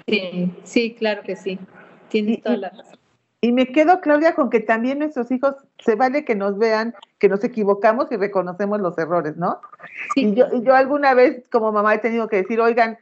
Sí, 0.07 0.51
sí, 0.63 0.95
claro 0.97 1.24
que 1.24 1.36
sí. 1.36 1.57
Tienes 2.09 2.41
toda 2.41 2.57
la 2.57 2.69
razón. 2.69 3.03
Y 3.44 3.52
me 3.52 3.68
quedo, 3.68 4.00
Claudia, 4.00 4.36
con 4.36 4.50
que 4.50 4.62
también 4.62 5.00
nuestros 5.00 5.30
hijos 5.30 5.56
se 5.80 5.96
vale 5.96 6.24
que 6.24 6.34
nos 6.34 6.58
vean 6.58 6.96
que 7.20 7.28
nos 7.28 7.44
equivocamos 7.44 8.10
y 8.10 8.16
reconocemos 8.16 8.80
los 8.80 8.98
errores, 8.98 9.36
¿no? 9.36 9.60
Sí. 10.16 10.28
Y 10.28 10.34
yo, 10.34 10.46
yo 10.62 10.74
alguna 10.74 11.14
vez 11.14 11.44
como 11.52 11.74
mamá 11.74 11.94
he 11.94 11.98
tenido 11.98 12.30
que 12.30 12.38
decir, 12.38 12.62
oigan, 12.62 12.98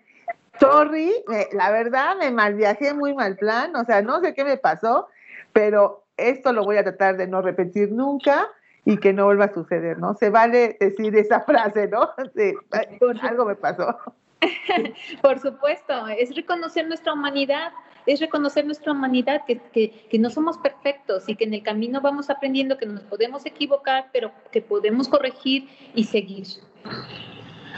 sorry, 0.59 1.13
la 1.51 1.69
verdad 1.69 2.15
me 2.17 2.31
mal 2.31 2.55
viajé 2.55 2.95
muy 2.95 3.13
mal 3.13 3.35
plan, 3.35 3.75
o 3.75 3.85
sea, 3.85 4.01
no 4.01 4.19
sé 4.19 4.33
qué 4.33 4.43
me 4.43 4.57
pasó, 4.57 5.09
pero 5.53 6.05
esto 6.17 6.53
lo 6.53 6.63
voy 6.63 6.77
a 6.77 6.83
tratar 6.83 7.17
de 7.17 7.27
no 7.27 7.43
repetir 7.43 7.91
nunca 7.91 8.49
y 8.83 8.97
que 8.97 9.13
no 9.13 9.25
vuelva 9.25 9.45
a 9.45 9.53
suceder, 9.53 9.99
¿no? 9.99 10.15
Se 10.15 10.31
vale 10.31 10.75
decir 10.79 11.15
esa 11.15 11.41
frase, 11.45 11.87
¿no? 11.87 12.09
Sí, 12.35 12.55
algo 13.21 13.45
me 13.45 13.53
pasó. 13.53 13.95
Por 15.21 15.37
supuesto, 15.37 16.07
es 16.07 16.35
reconocer 16.35 16.87
nuestra 16.87 17.13
humanidad, 17.13 17.71
es 18.05 18.19
reconocer 18.19 18.65
nuestra 18.65 18.91
humanidad, 18.91 19.41
que, 19.45 19.59
que, 20.09 20.19
no 20.19 20.29
somos 20.29 20.57
perfectos 20.57 21.23
y 21.27 21.35
que 21.35 21.45
en 21.45 21.53
el 21.53 21.63
camino 21.63 22.01
vamos 22.01 22.29
aprendiendo 22.29 22.77
que 22.77 22.85
nos 22.85 23.01
podemos 23.01 23.45
equivocar, 23.45 24.07
pero 24.11 24.31
que 24.51 24.61
podemos 24.61 25.07
corregir 25.07 25.67
y 25.95 26.03
seguir. 26.03 26.47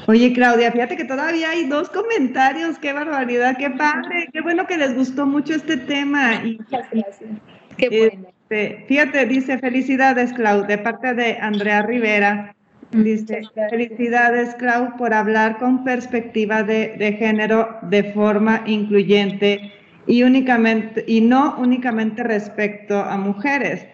Oye, 0.07 0.33
Claudia, 0.33 0.71
fíjate 0.71 0.97
que 0.97 1.05
todavía 1.05 1.51
hay 1.51 1.65
dos 1.67 1.89
comentarios, 1.89 2.77
qué 2.79 2.93
barbaridad, 2.93 3.55
qué 3.57 3.69
padre, 3.69 4.27
qué 4.33 4.41
bueno 4.41 4.67
que 4.67 4.77
les 4.77 4.95
gustó 4.95 5.25
mucho 5.25 5.53
este 5.53 5.77
tema. 5.77 6.41
Muchas 6.43 6.89
gracias. 6.91 7.29
Qué 7.77 7.89
bueno. 7.89 8.33
Este, 8.53 8.85
fíjate, 8.87 9.25
dice 9.25 9.57
felicidades, 9.57 10.33
Clau, 10.33 10.67
de 10.67 10.77
parte 10.77 11.13
de 11.13 11.37
Andrea 11.39 11.81
Rivera. 11.81 12.55
Dice, 12.91 13.41
felicidades, 13.71 14.53
Clau, 14.55 14.95
por 14.97 15.13
hablar 15.13 15.57
con 15.57 15.83
perspectiva 15.83 16.61
de, 16.61 17.15
género 17.17 17.77
de 17.83 18.13
forma 18.13 18.61
incluyente 18.67 19.71
y 20.07 20.23
únicamente 20.23 21.03
y 21.07 21.21
no 21.21 21.55
únicamente 21.57 22.23
respecto 22.23 22.99
a 22.99 23.17
mujeres. 23.17 23.87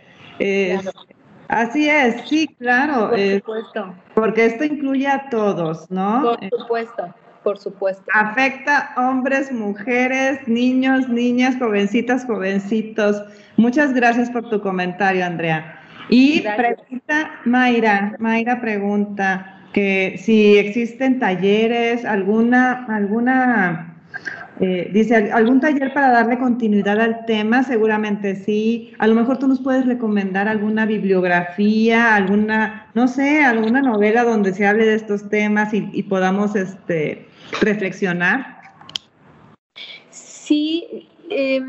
Así 1.49 1.89
es, 1.89 2.30
sí, 2.30 2.47
claro. 2.60 3.10
Por 3.10 3.20
supuesto. 3.20 3.95
porque 4.14 4.45
esto 4.45 4.64
incluye 4.64 5.07
a 5.07 5.30
todos, 5.30 5.89
¿no? 5.89 6.22
Por 6.22 6.60
supuesto, 6.60 7.16
por 7.43 7.57
supuesto. 7.57 8.03
Afecta 8.14 8.93
hombres, 8.95 9.51
mujeres, 9.51 10.47
niños, 10.47 11.10
niñas, 11.10 11.55
jovencitas, 11.57 12.26
jovencitos. 12.26 13.24
Muchas 13.57 13.93
gracias 13.93 14.30
por 14.30 14.47
tu 14.49 14.62
comentario, 14.62 15.26
Andrea. 15.26 15.82
Y 16.10 16.41
pregunta 16.41 17.32
Mayra, 17.45 18.16
Mayra 18.20 18.62
pregunta 18.62 19.60
que 19.74 20.20
si 20.24 20.57
existen 20.57 21.20
talleres, 21.20 22.05
alguna, 22.05 22.86
alguna, 22.86 23.89
eh, 24.60 24.89
dice, 24.91 25.32
algún 25.32 25.62
taller 25.62 25.93
para 25.93 26.12
darle 26.12 26.38
continuidad 26.38 26.99
al 26.99 27.26
tema, 27.26 27.64
seguramente 27.64 28.36
sí. 28.36 28.93
A 28.99 29.07
lo 29.07 29.16
mejor 29.16 29.39
tú 29.39 29.47
nos 29.47 29.62
puedes 29.62 29.86
recomendar 29.86 30.47
alguna 30.47 30.86
bibliografía, 30.86 32.16
alguna, 32.16 32.88
no 32.93 33.07
sé, 33.07 33.43
alguna 33.43 33.82
novela 33.82 34.24
donde 34.24 34.53
se 34.53 34.66
hable 34.66 34.86
de 34.86 34.95
estos 34.95 35.30
temas 35.30 35.74
y, 35.74 35.89
y 35.93 36.03
podamos 36.03 36.55
este, 36.55 37.26
reflexionar. 37.62 38.60
Sí, 40.10 41.07
eh, 41.30 41.62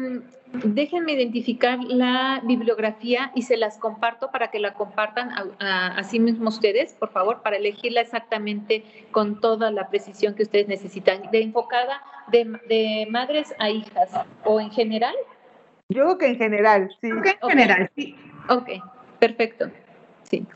Déjenme 0.53 1.13
identificar 1.13 1.79
la 1.85 2.41
bibliografía 2.45 3.31
y 3.35 3.43
se 3.43 3.57
las 3.57 3.79
comparto 3.79 4.31
para 4.31 4.51
que 4.51 4.59
la 4.59 4.75
compartan 4.75 5.31
a, 5.61 6.03
sí 6.03 6.19
mismo 6.19 6.49
ustedes, 6.49 6.93
por 6.95 7.11
favor, 7.11 7.43
para 7.43 7.57
elegirla 7.57 8.01
exactamente 8.01 8.85
con 9.13 9.41
toda 9.41 9.71
la 9.71 9.89
precisión 9.89 10.35
que 10.35 10.43
ustedes 10.43 10.67
necesitan, 10.67 11.31
de 11.31 11.43
enfocada 11.43 12.03
de, 12.33 13.07
madres 13.11 13.55
a 13.59 13.71
hijas 13.71 14.11
o 14.45 14.61
en 14.61 14.71
general. 14.71 15.15
Yo 15.89 16.03
creo 16.03 16.19
que 16.19 16.27
en 16.27 16.37
general, 16.37 16.97
sí. 17.01 17.09
en 17.09 17.49
general, 17.49 17.91
sí. 17.97 18.17
Ok, 18.49 18.69
perfecto. 19.19 19.71
Sí. 20.25 20.47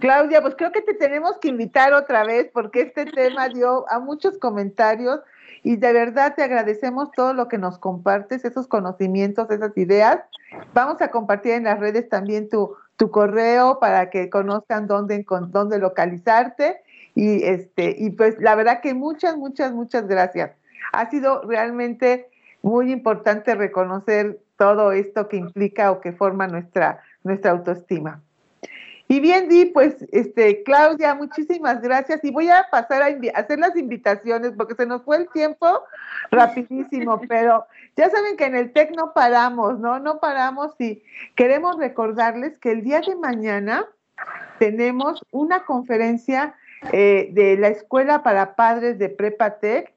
Claudia, 0.00 0.40
pues 0.40 0.54
creo 0.56 0.72
que 0.72 0.82
te 0.82 0.94
tenemos 0.94 1.38
que 1.38 1.48
invitar 1.48 1.92
otra 1.92 2.24
vez 2.24 2.50
porque 2.52 2.80
este 2.80 3.06
tema 3.06 3.48
dio 3.48 3.84
a 3.88 4.00
muchos 4.00 4.38
comentarios 4.38 5.20
y 5.62 5.76
de 5.76 5.92
verdad 5.92 6.34
te 6.34 6.42
agradecemos 6.42 7.12
todo 7.12 7.34
lo 7.34 7.48
que 7.48 7.58
nos 7.58 7.78
compartes, 7.78 8.44
esos 8.44 8.66
conocimientos, 8.66 9.50
esas 9.50 9.76
ideas. 9.76 10.18
Vamos 10.74 11.00
a 11.00 11.08
compartir 11.08 11.52
en 11.52 11.64
las 11.64 11.78
redes 11.78 12.08
también 12.08 12.48
tu, 12.48 12.76
correo 13.10 13.80
para 13.80 14.10
que 14.10 14.30
conozcan 14.30 14.86
dónde, 14.86 15.24
dónde 15.48 15.78
localizarte. 15.78 16.82
Y, 17.14 17.42
este, 17.42 17.96
y 17.98 18.10
pues 18.10 18.38
la 18.38 18.54
verdad 18.54 18.80
que 18.80 18.94
muchas, 18.94 19.36
muchas, 19.36 19.72
muchas 19.72 20.06
gracias. 20.06 20.52
Ha 20.92 21.10
sido 21.10 21.42
realmente 21.42 22.28
muy 22.62 22.92
importante 22.92 23.54
reconocer 23.56 24.38
todo 24.56 24.92
esto 24.92 25.28
que 25.28 25.36
implica 25.36 25.90
o 25.90 26.00
que 26.00 26.12
forma 26.12 26.46
nuestra, 26.46 27.00
nuestra 27.24 27.50
autoestima. 27.50 28.22
Y 29.12 29.20
bien, 29.20 29.46
Di, 29.46 29.66
pues, 29.66 29.94
este, 30.10 30.62
Claudia, 30.62 31.14
muchísimas 31.14 31.82
gracias. 31.82 32.24
Y 32.24 32.30
voy 32.30 32.48
a 32.48 32.66
pasar 32.70 33.02
a, 33.02 33.08
hacer 33.34 33.58
las 33.58 33.76
invitaciones 33.76 34.52
porque 34.56 34.74
se 34.74 34.86
nos 34.86 35.02
fue 35.02 35.18
el 35.18 35.28
tiempo 35.28 35.82
rapidísimo, 36.30 37.20
pero 37.28 37.66
ya 37.94 38.08
saben 38.08 38.38
que 38.38 38.46
en 38.46 38.54
el 38.54 38.72
TEC 38.72 38.96
no 38.96 39.12
paramos, 39.12 39.78
¿no? 39.78 39.98
No 39.98 40.18
paramos 40.18 40.72
y 40.78 41.02
queremos 41.34 41.76
recordarles 41.76 42.56
que 42.56 42.72
el 42.72 42.84
día 42.84 43.02
de 43.06 43.14
mañana 43.16 43.84
tenemos 44.58 45.22
una 45.30 45.66
conferencia 45.66 46.54
eh, 46.90 47.28
de 47.32 47.58
la 47.58 47.68
Escuela 47.68 48.22
para 48.22 48.54
Padres 48.54 48.98
de 48.98 49.10
Prepa 49.10 49.58
TEC 49.58 49.92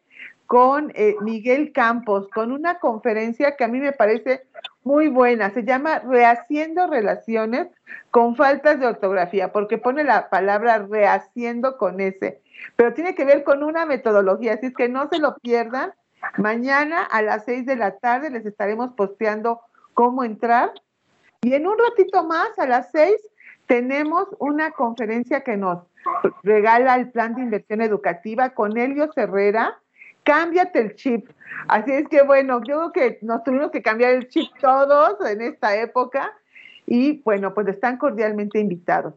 con 0.47 0.91
eh, 0.95 1.15
Miguel 1.21 1.71
Campos, 1.71 2.27
con 2.29 2.51
una 2.51 2.79
conferencia 2.79 3.55
que 3.55 3.63
a 3.63 3.67
mí 3.67 3.79
me 3.79 3.93
parece 3.93 4.43
muy 4.83 5.07
buena. 5.07 5.49
Se 5.49 5.63
llama 5.63 5.99
Rehaciendo 5.99 6.87
Relaciones 6.87 7.67
con 8.11 8.35
Faltas 8.35 8.79
de 8.79 8.87
Ortografía, 8.87 9.51
porque 9.51 9.77
pone 9.77 10.03
la 10.03 10.29
palabra 10.29 10.79
rehaciendo 10.79 11.77
con 11.77 11.99
ese, 11.99 12.41
pero 12.75 12.93
tiene 12.93 13.15
que 13.15 13.25
ver 13.25 13.43
con 13.43 13.63
una 13.63 13.85
metodología, 13.85 14.53
así 14.53 14.73
que 14.73 14.87
no 14.87 15.09
se 15.09 15.19
lo 15.19 15.35
pierdan. 15.37 15.93
Mañana 16.37 17.03
a 17.03 17.21
las 17.21 17.45
seis 17.45 17.65
de 17.65 17.75
la 17.75 17.97
tarde 17.97 18.29
les 18.29 18.45
estaremos 18.45 18.93
posteando 18.93 19.61
cómo 19.93 20.23
entrar. 20.23 20.71
Y 21.41 21.53
en 21.53 21.67
un 21.67 21.77
ratito 21.77 22.23
más, 22.23 22.57
a 22.57 22.65
las 22.65 22.91
seis, 22.91 23.17
tenemos 23.67 24.27
una 24.39 24.71
conferencia 24.71 25.41
que 25.41 25.57
nos 25.57 25.83
regala 26.43 26.95
el 26.95 27.11
plan 27.11 27.35
de 27.35 27.41
inversión 27.41 27.81
educativa 27.81 28.51
con 28.51 28.77
Helio 28.77 29.09
Herrera, 29.15 29.79
cámbiate 30.25 30.79
el 30.79 30.95
chip. 30.95 31.29
Así 31.69 31.91
es 31.91 32.07
que 32.09 32.21
bueno, 32.23 32.61
yo 32.67 32.91
creo 32.91 32.91
que 32.91 33.19
nos 33.21 33.43
tuvimos 33.43 33.71
que 33.71 33.81
cambiar 33.81 34.11
el 34.11 34.27
chip 34.27 34.51
todos 34.59 35.17
en 35.29 35.41
esta 35.41 35.77
época 35.77 36.33
y 36.85 37.21
bueno, 37.23 37.53
pues 37.53 37.67
están 37.67 37.97
cordialmente 37.97 38.59
invitados. 38.59 39.13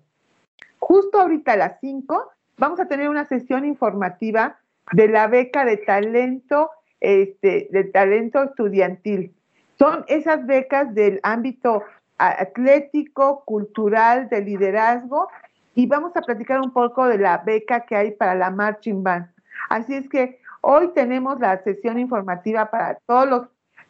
Justo 0.78 1.20
ahorita 1.20 1.52
a 1.52 1.56
las 1.56 1.80
5 1.80 2.30
vamos 2.58 2.78
a 2.78 2.86
tener 2.86 3.08
una 3.08 3.26
sesión 3.26 3.64
informativa 3.64 4.58
de 4.92 5.08
la 5.08 5.26
beca 5.26 5.64
de 5.64 5.78
talento, 5.78 6.70
este, 7.00 7.68
de 7.70 7.84
talento 7.84 8.42
estudiantil. 8.42 9.34
Son 9.78 10.04
esas 10.08 10.46
becas 10.46 10.94
del 10.94 11.20
ámbito 11.22 11.84
atlético, 12.18 13.44
cultural, 13.44 14.28
de 14.28 14.42
liderazgo 14.42 15.28
y 15.74 15.86
vamos 15.86 16.16
a 16.16 16.22
platicar 16.22 16.60
un 16.60 16.72
poco 16.72 17.06
de 17.06 17.18
la 17.18 17.38
beca 17.38 17.86
que 17.86 17.94
hay 17.94 18.10
para 18.10 18.34
la 18.34 18.50
marching 18.50 19.02
band. 19.02 19.28
Así 19.68 19.94
es 19.94 20.08
que 20.08 20.40
Hoy 20.60 20.92
tenemos 20.94 21.38
la 21.40 21.62
sesión 21.62 21.98
informativa 21.98 22.70
para 22.70 22.98
todos 23.06 23.28
los 23.28 23.48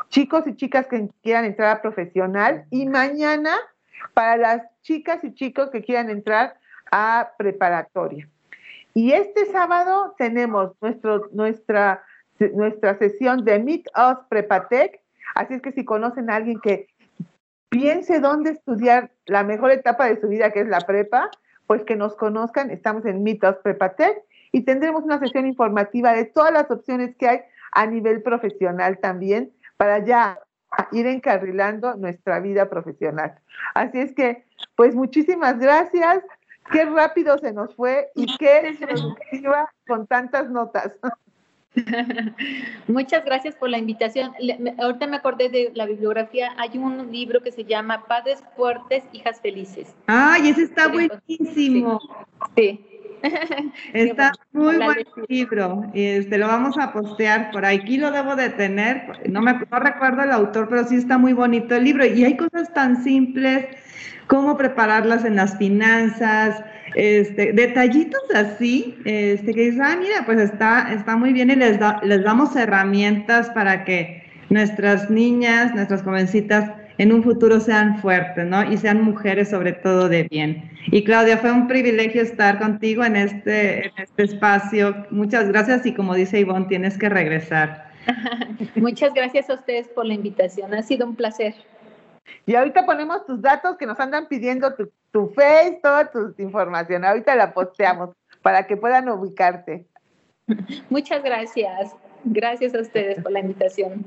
chicos 0.09 0.47
y 0.47 0.55
chicas 0.55 0.87
que 0.87 1.09
quieran 1.23 1.45
entrar 1.45 1.77
a 1.77 1.83
profesional 1.83 2.67
y 2.71 2.87
mañana 2.87 3.57
para 4.15 4.37
las 4.37 4.63
chicas 4.83 5.23
y 5.25 5.35
chicos 5.35 5.71
que 5.71 5.83
quieran 5.83 6.11
entrar 6.11 6.59
a 6.91 7.33
preparatoria. 7.37 8.29
Y 8.95 9.13
este 9.13 9.47
sábado 9.47 10.15
tenemos 10.19 10.73
nuestro, 10.81 11.29
nuestra, 11.33 12.05
nuestra 12.55 12.99
sesión 12.99 13.45
de 13.45 13.59
Meet 13.59 13.87
Us 13.97 14.19
Prepatec, 14.29 15.01
así 15.35 15.55
es 15.55 15.63
que 15.63 15.73
si 15.73 15.85
conocen 15.85 16.31
a 16.31 16.37
alguien 16.37 16.61
que 16.61 16.89
piense 17.69 18.21
dónde 18.21 18.51
estudiar 18.51 19.11
la 19.27 19.45
mejor 19.45 19.71
etapa 19.71 20.07
de 20.07 20.21
su 20.21 20.29
vida, 20.29 20.53
que 20.53 20.61
es 20.61 20.69
la 20.69 20.81
prepa, 20.81 21.31
pues 21.67 21.85
que 21.85 21.97
nos 21.97 22.17
conozcan, 22.17 22.71
estamos 22.71 23.05
en 23.05 23.23
Meet 23.23 23.45
Us 23.45 23.57
Prepatec 23.63 24.23
y 24.53 24.63
tendremos 24.63 25.05
una 25.05 25.19
sesión 25.19 25.47
informativa 25.47 26.13
de 26.13 26.25
todas 26.25 26.53
las 26.53 26.71
opciones 26.71 27.15
que 27.17 27.29
hay 27.29 27.41
a 27.73 27.87
nivel 27.87 28.23
profesional 28.23 28.99
también 28.99 29.53
para 29.77 30.05
ya 30.05 30.39
ir 30.93 31.07
encarrilando 31.07 31.95
nuestra 31.95 32.41
vida 32.41 32.69
profesional. 32.69 33.39
Así 33.75 33.99
es 34.01 34.15
que, 34.15 34.45
pues 34.77 34.95
muchísimas 34.95 35.59
gracias. 35.59 36.23
Qué 36.71 36.85
rápido 36.85 37.39
se 37.39 37.53
nos 37.53 37.75
fue 37.75 38.09
y 38.15 38.37
qué 38.37 38.77
productiva 38.79 39.71
con 39.87 40.07
tantas 40.07 40.51
notas. 40.51 40.93
Muchas 42.89 43.25
gracias 43.25 43.55
por 43.55 43.71
la 43.71 43.79
invitación. 43.79 44.33
ahorita 44.79 45.07
me 45.07 45.17
acordé 45.17 45.49
de 45.49 45.71
la 45.75 45.87
bibliografía. 45.87 46.53
Hay 46.59 46.77
un 46.77 47.11
libro 47.11 47.41
que 47.43 47.53
se 47.53 47.65
llama 47.65 48.05
Padres 48.07 48.43
Fuertes, 48.57 49.05
Hijas 49.13 49.41
Felices. 49.41 49.95
¡Ay, 50.07 50.51
ese 50.51 50.65
está 50.65 50.89
buenísimo! 50.89 52.01
sí. 52.57 52.85
Está 53.93 54.33
muy 54.53 54.77
buen 54.77 55.05
libro. 55.29 55.85
Este, 55.95 56.39
lo 56.39 56.47
vamos 56.47 56.77
a 56.79 56.93
postear 56.93 57.51
por 57.51 57.65
aquí, 57.65 57.97
lo 57.97 58.11
debo 58.11 58.37
de 58.37 58.51
tener. 58.51 59.03
No, 59.29 59.41
me, 59.43 59.55
no 59.55 59.79
recuerdo 59.79 60.23
el 60.23 60.31
autor, 60.31 60.69
pero 60.69 60.85
sí 60.87 60.97
está 60.97 61.19
muy 61.19 61.33
bonito 61.33 61.75
el 61.75 61.85
libro. 61.85 62.05
Y 62.05 62.25
hay 62.25 62.37
cosas 62.37 62.73
tan 62.73 63.03
simples 63.03 63.67
como 64.27 64.57
prepararlas 64.57 65.25
en 65.25 65.37
las 65.37 65.57
finanzas, 65.57 66.63
este, 66.95 67.53
detallitos 67.53 68.23
así, 68.35 68.97
este, 69.05 69.55
que 69.55 69.71
dices, 69.71 69.81
ah, 69.83 69.97
mira, 69.99 70.25
pues 70.27 70.39
está, 70.39 70.93
está 70.93 71.17
muy 71.17 71.33
bien 71.33 71.51
y 71.51 71.57
les, 71.57 71.79
da, 71.79 71.99
les 72.03 72.23
damos 72.23 72.55
herramientas 72.55 73.49
para 73.51 73.85
que 73.85 74.23
nuestras 74.51 75.11
niñas, 75.11 75.75
nuestras 75.75 76.03
jovencitas, 76.03 76.71
en 76.99 77.13
un 77.13 77.23
futuro 77.23 77.61
sean 77.61 78.01
fuertes, 78.01 78.45
¿no? 78.45 78.71
Y 78.71 78.77
sean 78.77 79.03
mujeres 79.03 79.51
sobre 79.51 79.73
todo 79.73 80.09
de 80.09 80.25
bien. 80.25 80.71
Y 80.87 81.05
Claudia, 81.05 81.39
fue 81.39 81.53
un 81.53 81.69
privilegio 81.69 82.23
estar 82.23 82.59
contigo 82.59 83.05
en 83.05 83.17
este, 83.17 83.87
en 83.87 83.93
este 83.97 84.25
espacio. 84.25 85.07
Muchas 85.11 85.49
gracias 85.49 85.87
y 85.87 85.95
como 85.95 86.15
dice 86.15 86.41
Ivonne, 86.41 86.67
tienes 86.67 86.99
que 86.99 87.09
regresar. 87.09 87.89
Muchas 88.75 89.15
gracias 89.15 89.49
a 89.49 89.55
ustedes 89.55 89.89
por 89.89 90.07
la 90.07 90.15
invitación. 90.15 90.75
Ha 90.75 90.83
sido 90.83 91.07
un 91.07 91.15
placer. 91.15 91.55
Y 92.47 92.55
ahorita 92.55 92.85
ponemos 92.85 93.25
tus 93.27 93.41
datos 93.41 93.77
que 93.77 93.87
nos 93.87 93.99
andan 94.01 94.27
pidiendo 94.27 94.75
tu, 94.75 94.91
tu 95.13 95.29
face, 95.29 95.79
toda 95.83 96.11
tu 96.11 96.35
información. 96.39 97.05
Ahorita 97.05 97.37
la 97.37 97.55
posteamos 97.55 98.11
para 98.43 98.67
que 98.67 98.77
puedan 98.77 99.09
ubicarte. 99.09 99.87
Muchas 100.91 101.23
gracias. 101.23 101.95
Gracias 102.25 102.75
a 102.75 102.81
ustedes 102.81 103.23
por 103.23 103.31
la 103.31 103.41
invitación. 103.41 104.05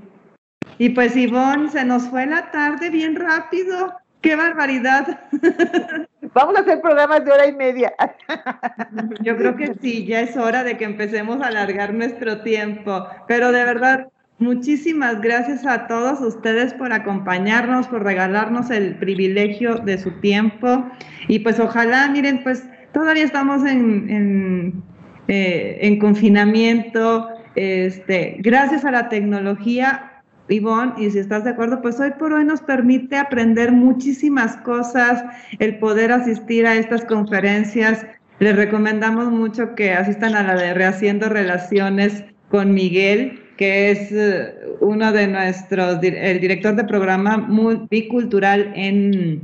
Y 0.81 0.89
pues 0.89 1.15
Ivonne, 1.15 1.69
se 1.69 1.85
nos 1.85 2.07
fue 2.07 2.25
la 2.25 2.49
tarde 2.49 2.89
bien 2.89 3.15
rápido. 3.15 3.93
¡Qué 4.21 4.35
barbaridad! 4.35 5.19
Vamos 6.33 6.55
a 6.55 6.61
hacer 6.61 6.81
programas 6.81 7.23
de 7.23 7.31
hora 7.31 7.47
y 7.47 7.53
media. 7.53 7.93
Yo 9.21 9.37
creo 9.37 9.55
que 9.55 9.75
sí, 9.81 10.05
ya 10.05 10.21
es 10.21 10.37
hora 10.37 10.63
de 10.63 10.77
que 10.77 10.85
empecemos 10.85 11.41
a 11.41 11.47
alargar 11.47 11.93
nuestro 11.93 12.41
tiempo. 12.41 13.07
Pero 13.27 13.51
de 13.51 13.63
verdad, 13.63 14.07
muchísimas 14.39 15.21
gracias 15.21 15.65
a 15.65 15.87
todos 15.87 16.21
ustedes 16.21 16.73
por 16.73 16.93
acompañarnos, 16.93 17.87
por 17.87 18.03
regalarnos 18.03 18.69
el 18.69 18.95
privilegio 18.95 19.75
de 19.75 19.97
su 19.97 20.11
tiempo. 20.19 20.85
Y 21.27 21.39
pues 21.39 21.59
ojalá, 21.59 22.07
miren, 22.09 22.43
pues 22.43 22.63
todavía 22.91 23.23
estamos 23.23 23.65
en, 23.65 24.09
en, 24.09 24.83
eh, 25.27 25.79
en 25.81 25.99
confinamiento. 25.99 27.29
Este, 27.55 28.37
gracias 28.39 28.85
a 28.85 28.91
la 28.91 29.09
tecnología 29.09 30.10
Ivonne, 30.51 30.93
y 30.97 31.09
si 31.11 31.19
estás 31.19 31.43
de 31.43 31.51
acuerdo, 31.51 31.81
pues 31.81 31.99
hoy 31.99 32.11
por 32.17 32.33
hoy 32.33 32.45
nos 32.45 32.61
permite 32.61 33.17
aprender 33.17 33.71
muchísimas 33.71 34.57
cosas, 34.57 35.23
el 35.59 35.77
poder 35.79 36.11
asistir 36.11 36.65
a 36.67 36.75
estas 36.75 37.05
conferencias. 37.05 38.05
Les 38.39 38.55
recomendamos 38.55 39.31
mucho 39.31 39.75
que 39.75 39.91
asistan 39.93 40.35
a 40.35 40.43
la 40.43 40.55
de 40.55 40.73
Rehaciendo 40.73 41.29
Relaciones 41.29 42.23
con 42.49 42.73
Miguel, 42.73 43.39
que 43.57 43.91
es 43.91 44.11
eh, 44.11 44.53
uno 44.79 45.11
de 45.11 45.27
nuestros, 45.27 45.99
el 46.01 46.39
director 46.39 46.75
de 46.75 46.83
programa 46.83 47.47
bicultural 47.89 48.71
en, 48.75 49.41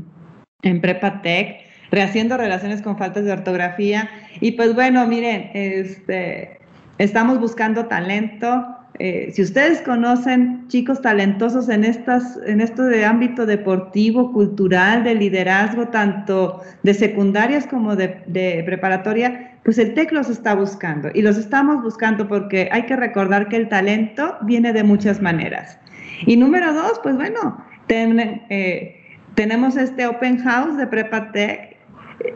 en 0.64 0.82
Prepatec, 0.82 1.62
Rehaciendo 1.92 2.38
Relaciones 2.38 2.82
con 2.82 2.98
Faltas 2.98 3.24
de 3.26 3.32
Ortografía. 3.32 4.10
Y 4.42 4.54
pues 4.54 4.74
bueno, 4.76 5.06
miren, 5.08 5.52
este, 5.54 6.57
estamos 6.98 7.40
buscando 7.40 7.86
talento, 7.86 8.78
eh, 9.00 9.32
si 9.32 9.44
ustedes 9.44 9.82
conocen 9.82 10.68
chicos 10.70 11.02
talentosos 11.02 11.70
en, 11.70 11.84
estas, 11.84 12.40
en 12.48 12.62
esto 12.62 12.84
de 12.84 13.06
ámbito 13.06 13.46
deportivo, 13.46 14.34
cultural, 14.34 15.04
de 15.04 15.14
liderazgo, 15.14 15.90
tanto 15.90 16.62
de 16.82 16.94
secundarias 16.96 17.68
como 17.68 17.96
de, 17.96 18.64
preparatoria, 18.66 19.52
pues 19.64 19.78
el 19.78 19.94
TEC 19.94 20.12
los 20.14 20.30
está 20.30 20.56
buscando. 20.56 21.10
Y 21.14 21.22
los 21.22 21.38
estamos 21.38 21.84
buscando 21.84 22.28
porque 22.28 22.70
hay 22.72 22.84
que 22.84 22.96
recordar 22.96 23.50
que 23.50 23.58
el 23.58 23.70
talento 23.70 24.36
viene 24.42 24.74
de 24.74 24.84
muchas 24.84 25.22
maneras. 25.22 25.78
Y 26.26 26.36
número 26.36 26.74
dos, 26.74 27.00
pues 27.04 27.16
bueno, 27.16 27.64
eh, 27.90 28.96
tenemos 29.36 29.78
este 29.78 30.08
Open 30.08 30.40
House 30.40 30.76
de 30.78 30.88
PrepaTech. 30.88 31.77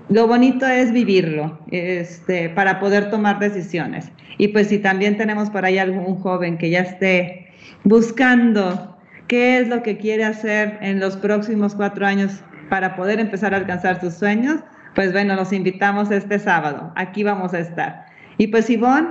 Lo 0.09 0.27
bonito 0.27 0.67
es 0.67 0.91
vivirlo 0.91 1.59
este, 1.71 2.49
para 2.49 2.79
poder 2.79 3.09
tomar 3.09 3.39
decisiones. 3.39 4.11
Y 4.38 4.49
pues 4.49 4.67
si 4.67 4.79
también 4.79 5.17
tenemos 5.17 5.49
por 5.49 5.65
ahí 5.65 5.77
algún 5.77 6.15
joven 6.17 6.57
que 6.57 6.69
ya 6.69 6.82
esté 6.82 7.47
buscando 7.84 8.97
qué 9.27 9.59
es 9.59 9.69
lo 9.69 9.82
que 9.82 9.97
quiere 9.97 10.25
hacer 10.25 10.77
en 10.82 10.99
los 10.99 11.15
próximos 11.17 11.75
cuatro 11.75 12.05
años 12.05 12.41
para 12.69 12.95
poder 12.95 13.19
empezar 13.19 13.53
a 13.53 13.57
alcanzar 13.57 13.99
sus 13.99 14.13
sueños, 14.13 14.61
pues 14.95 15.11
bueno, 15.13 15.36
los 15.36 15.53
invitamos 15.53 16.11
este 16.11 16.38
sábado. 16.38 16.91
Aquí 16.95 17.23
vamos 17.23 17.53
a 17.53 17.59
estar. 17.59 18.05
Y 18.38 18.47
pues 18.47 18.69
Ivonne 18.69 19.09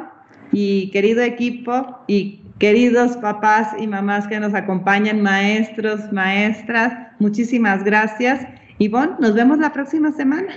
y 0.52 0.90
querido 0.90 1.22
equipo 1.22 2.04
y 2.06 2.42
queridos 2.58 3.16
papás 3.16 3.68
y 3.78 3.86
mamás 3.86 4.26
que 4.26 4.40
nos 4.40 4.54
acompañan, 4.54 5.22
maestros, 5.22 6.12
maestras, 6.12 6.92
muchísimas 7.18 7.84
gracias. 7.84 8.46
Ivonne, 8.80 9.16
nos 9.18 9.34
vemos 9.34 9.58
la 9.58 9.74
próxima 9.74 10.10
semana. 10.10 10.54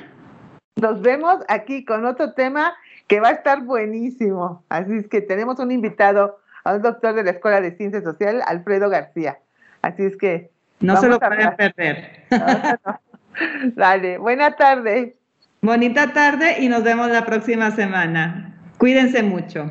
Nos 0.78 1.01
vemos 1.01 1.39
aquí 1.49 1.84
con 1.84 2.05
otro 2.05 2.32
tema 2.32 2.74
que 3.07 3.19
va 3.19 3.28
a 3.28 3.32
estar 3.32 3.63
buenísimo. 3.63 4.63
Así 4.69 4.93
es 4.93 5.09
que 5.09 5.19
tenemos 5.19 5.59
un 5.59 5.71
invitado, 5.71 6.39
a 6.63 6.74
un 6.76 6.82
doctor 6.82 7.15
de 7.15 7.26
la 7.26 7.32
Escuela 7.32 7.59
de 7.59 7.76
Ciencias 7.76 8.05
Sociales, 8.05 8.41
Alfredo 8.47 8.89
García. 8.89 9.39
Así 9.82 10.03
es 10.03 10.15
que... 10.15 10.49
No 10.80 10.95
se 11.01 11.09
lo 11.09 11.19
pueden 11.19 11.53
perder. 11.57 12.24
Dale, 13.76 14.17
buena 14.17 14.55
tarde. 14.55 15.17
Bonita 15.61 16.13
tarde 16.13 16.61
y 16.61 16.69
nos 16.69 16.82
vemos 16.82 17.09
la 17.09 17.26
próxima 17.26 17.71
semana. 17.71 18.55
Cuídense 18.78 19.21
mucho. 19.21 19.69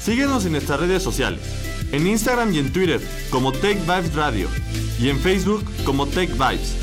Síguenos 0.00 0.44
en 0.44 0.52
nuestras 0.52 0.80
redes 0.80 1.02
sociales, 1.02 1.63
en 1.94 2.08
Instagram 2.08 2.52
y 2.52 2.58
en 2.58 2.72
Twitter 2.72 3.00
como 3.30 3.52
Tech 3.52 3.78
Vibes 3.80 4.14
Radio 4.14 4.48
y 4.98 5.08
en 5.08 5.18
Facebook 5.18 5.64
como 5.84 6.06
Tech 6.06 6.30
Vibes. 6.32 6.76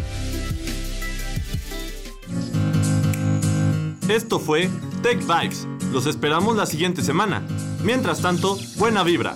Esto 4.07 4.39
fue 4.39 4.69
Tech 5.01 5.19
Vibes. 5.19 5.67
Los 5.91 6.05
esperamos 6.05 6.55
la 6.55 6.65
siguiente 6.65 7.01
semana. 7.01 7.45
Mientras 7.83 8.21
tanto, 8.21 8.57
buena 8.77 9.03
vibra. 9.03 9.35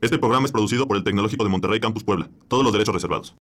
Este 0.00 0.18
programa 0.18 0.46
es 0.46 0.52
producido 0.52 0.86
por 0.86 0.96
el 0.96 1.04
Tecnológico 1.04 1.44
de 1.44 1.50
Monterrey 1.50 1.80
Campus 1.80 2.04
Puebla. 2.04 2.28
Todos 2.48 2.64
los 2.64 2.72
derechos 2.72 2.94
reservados. 2.94 3.34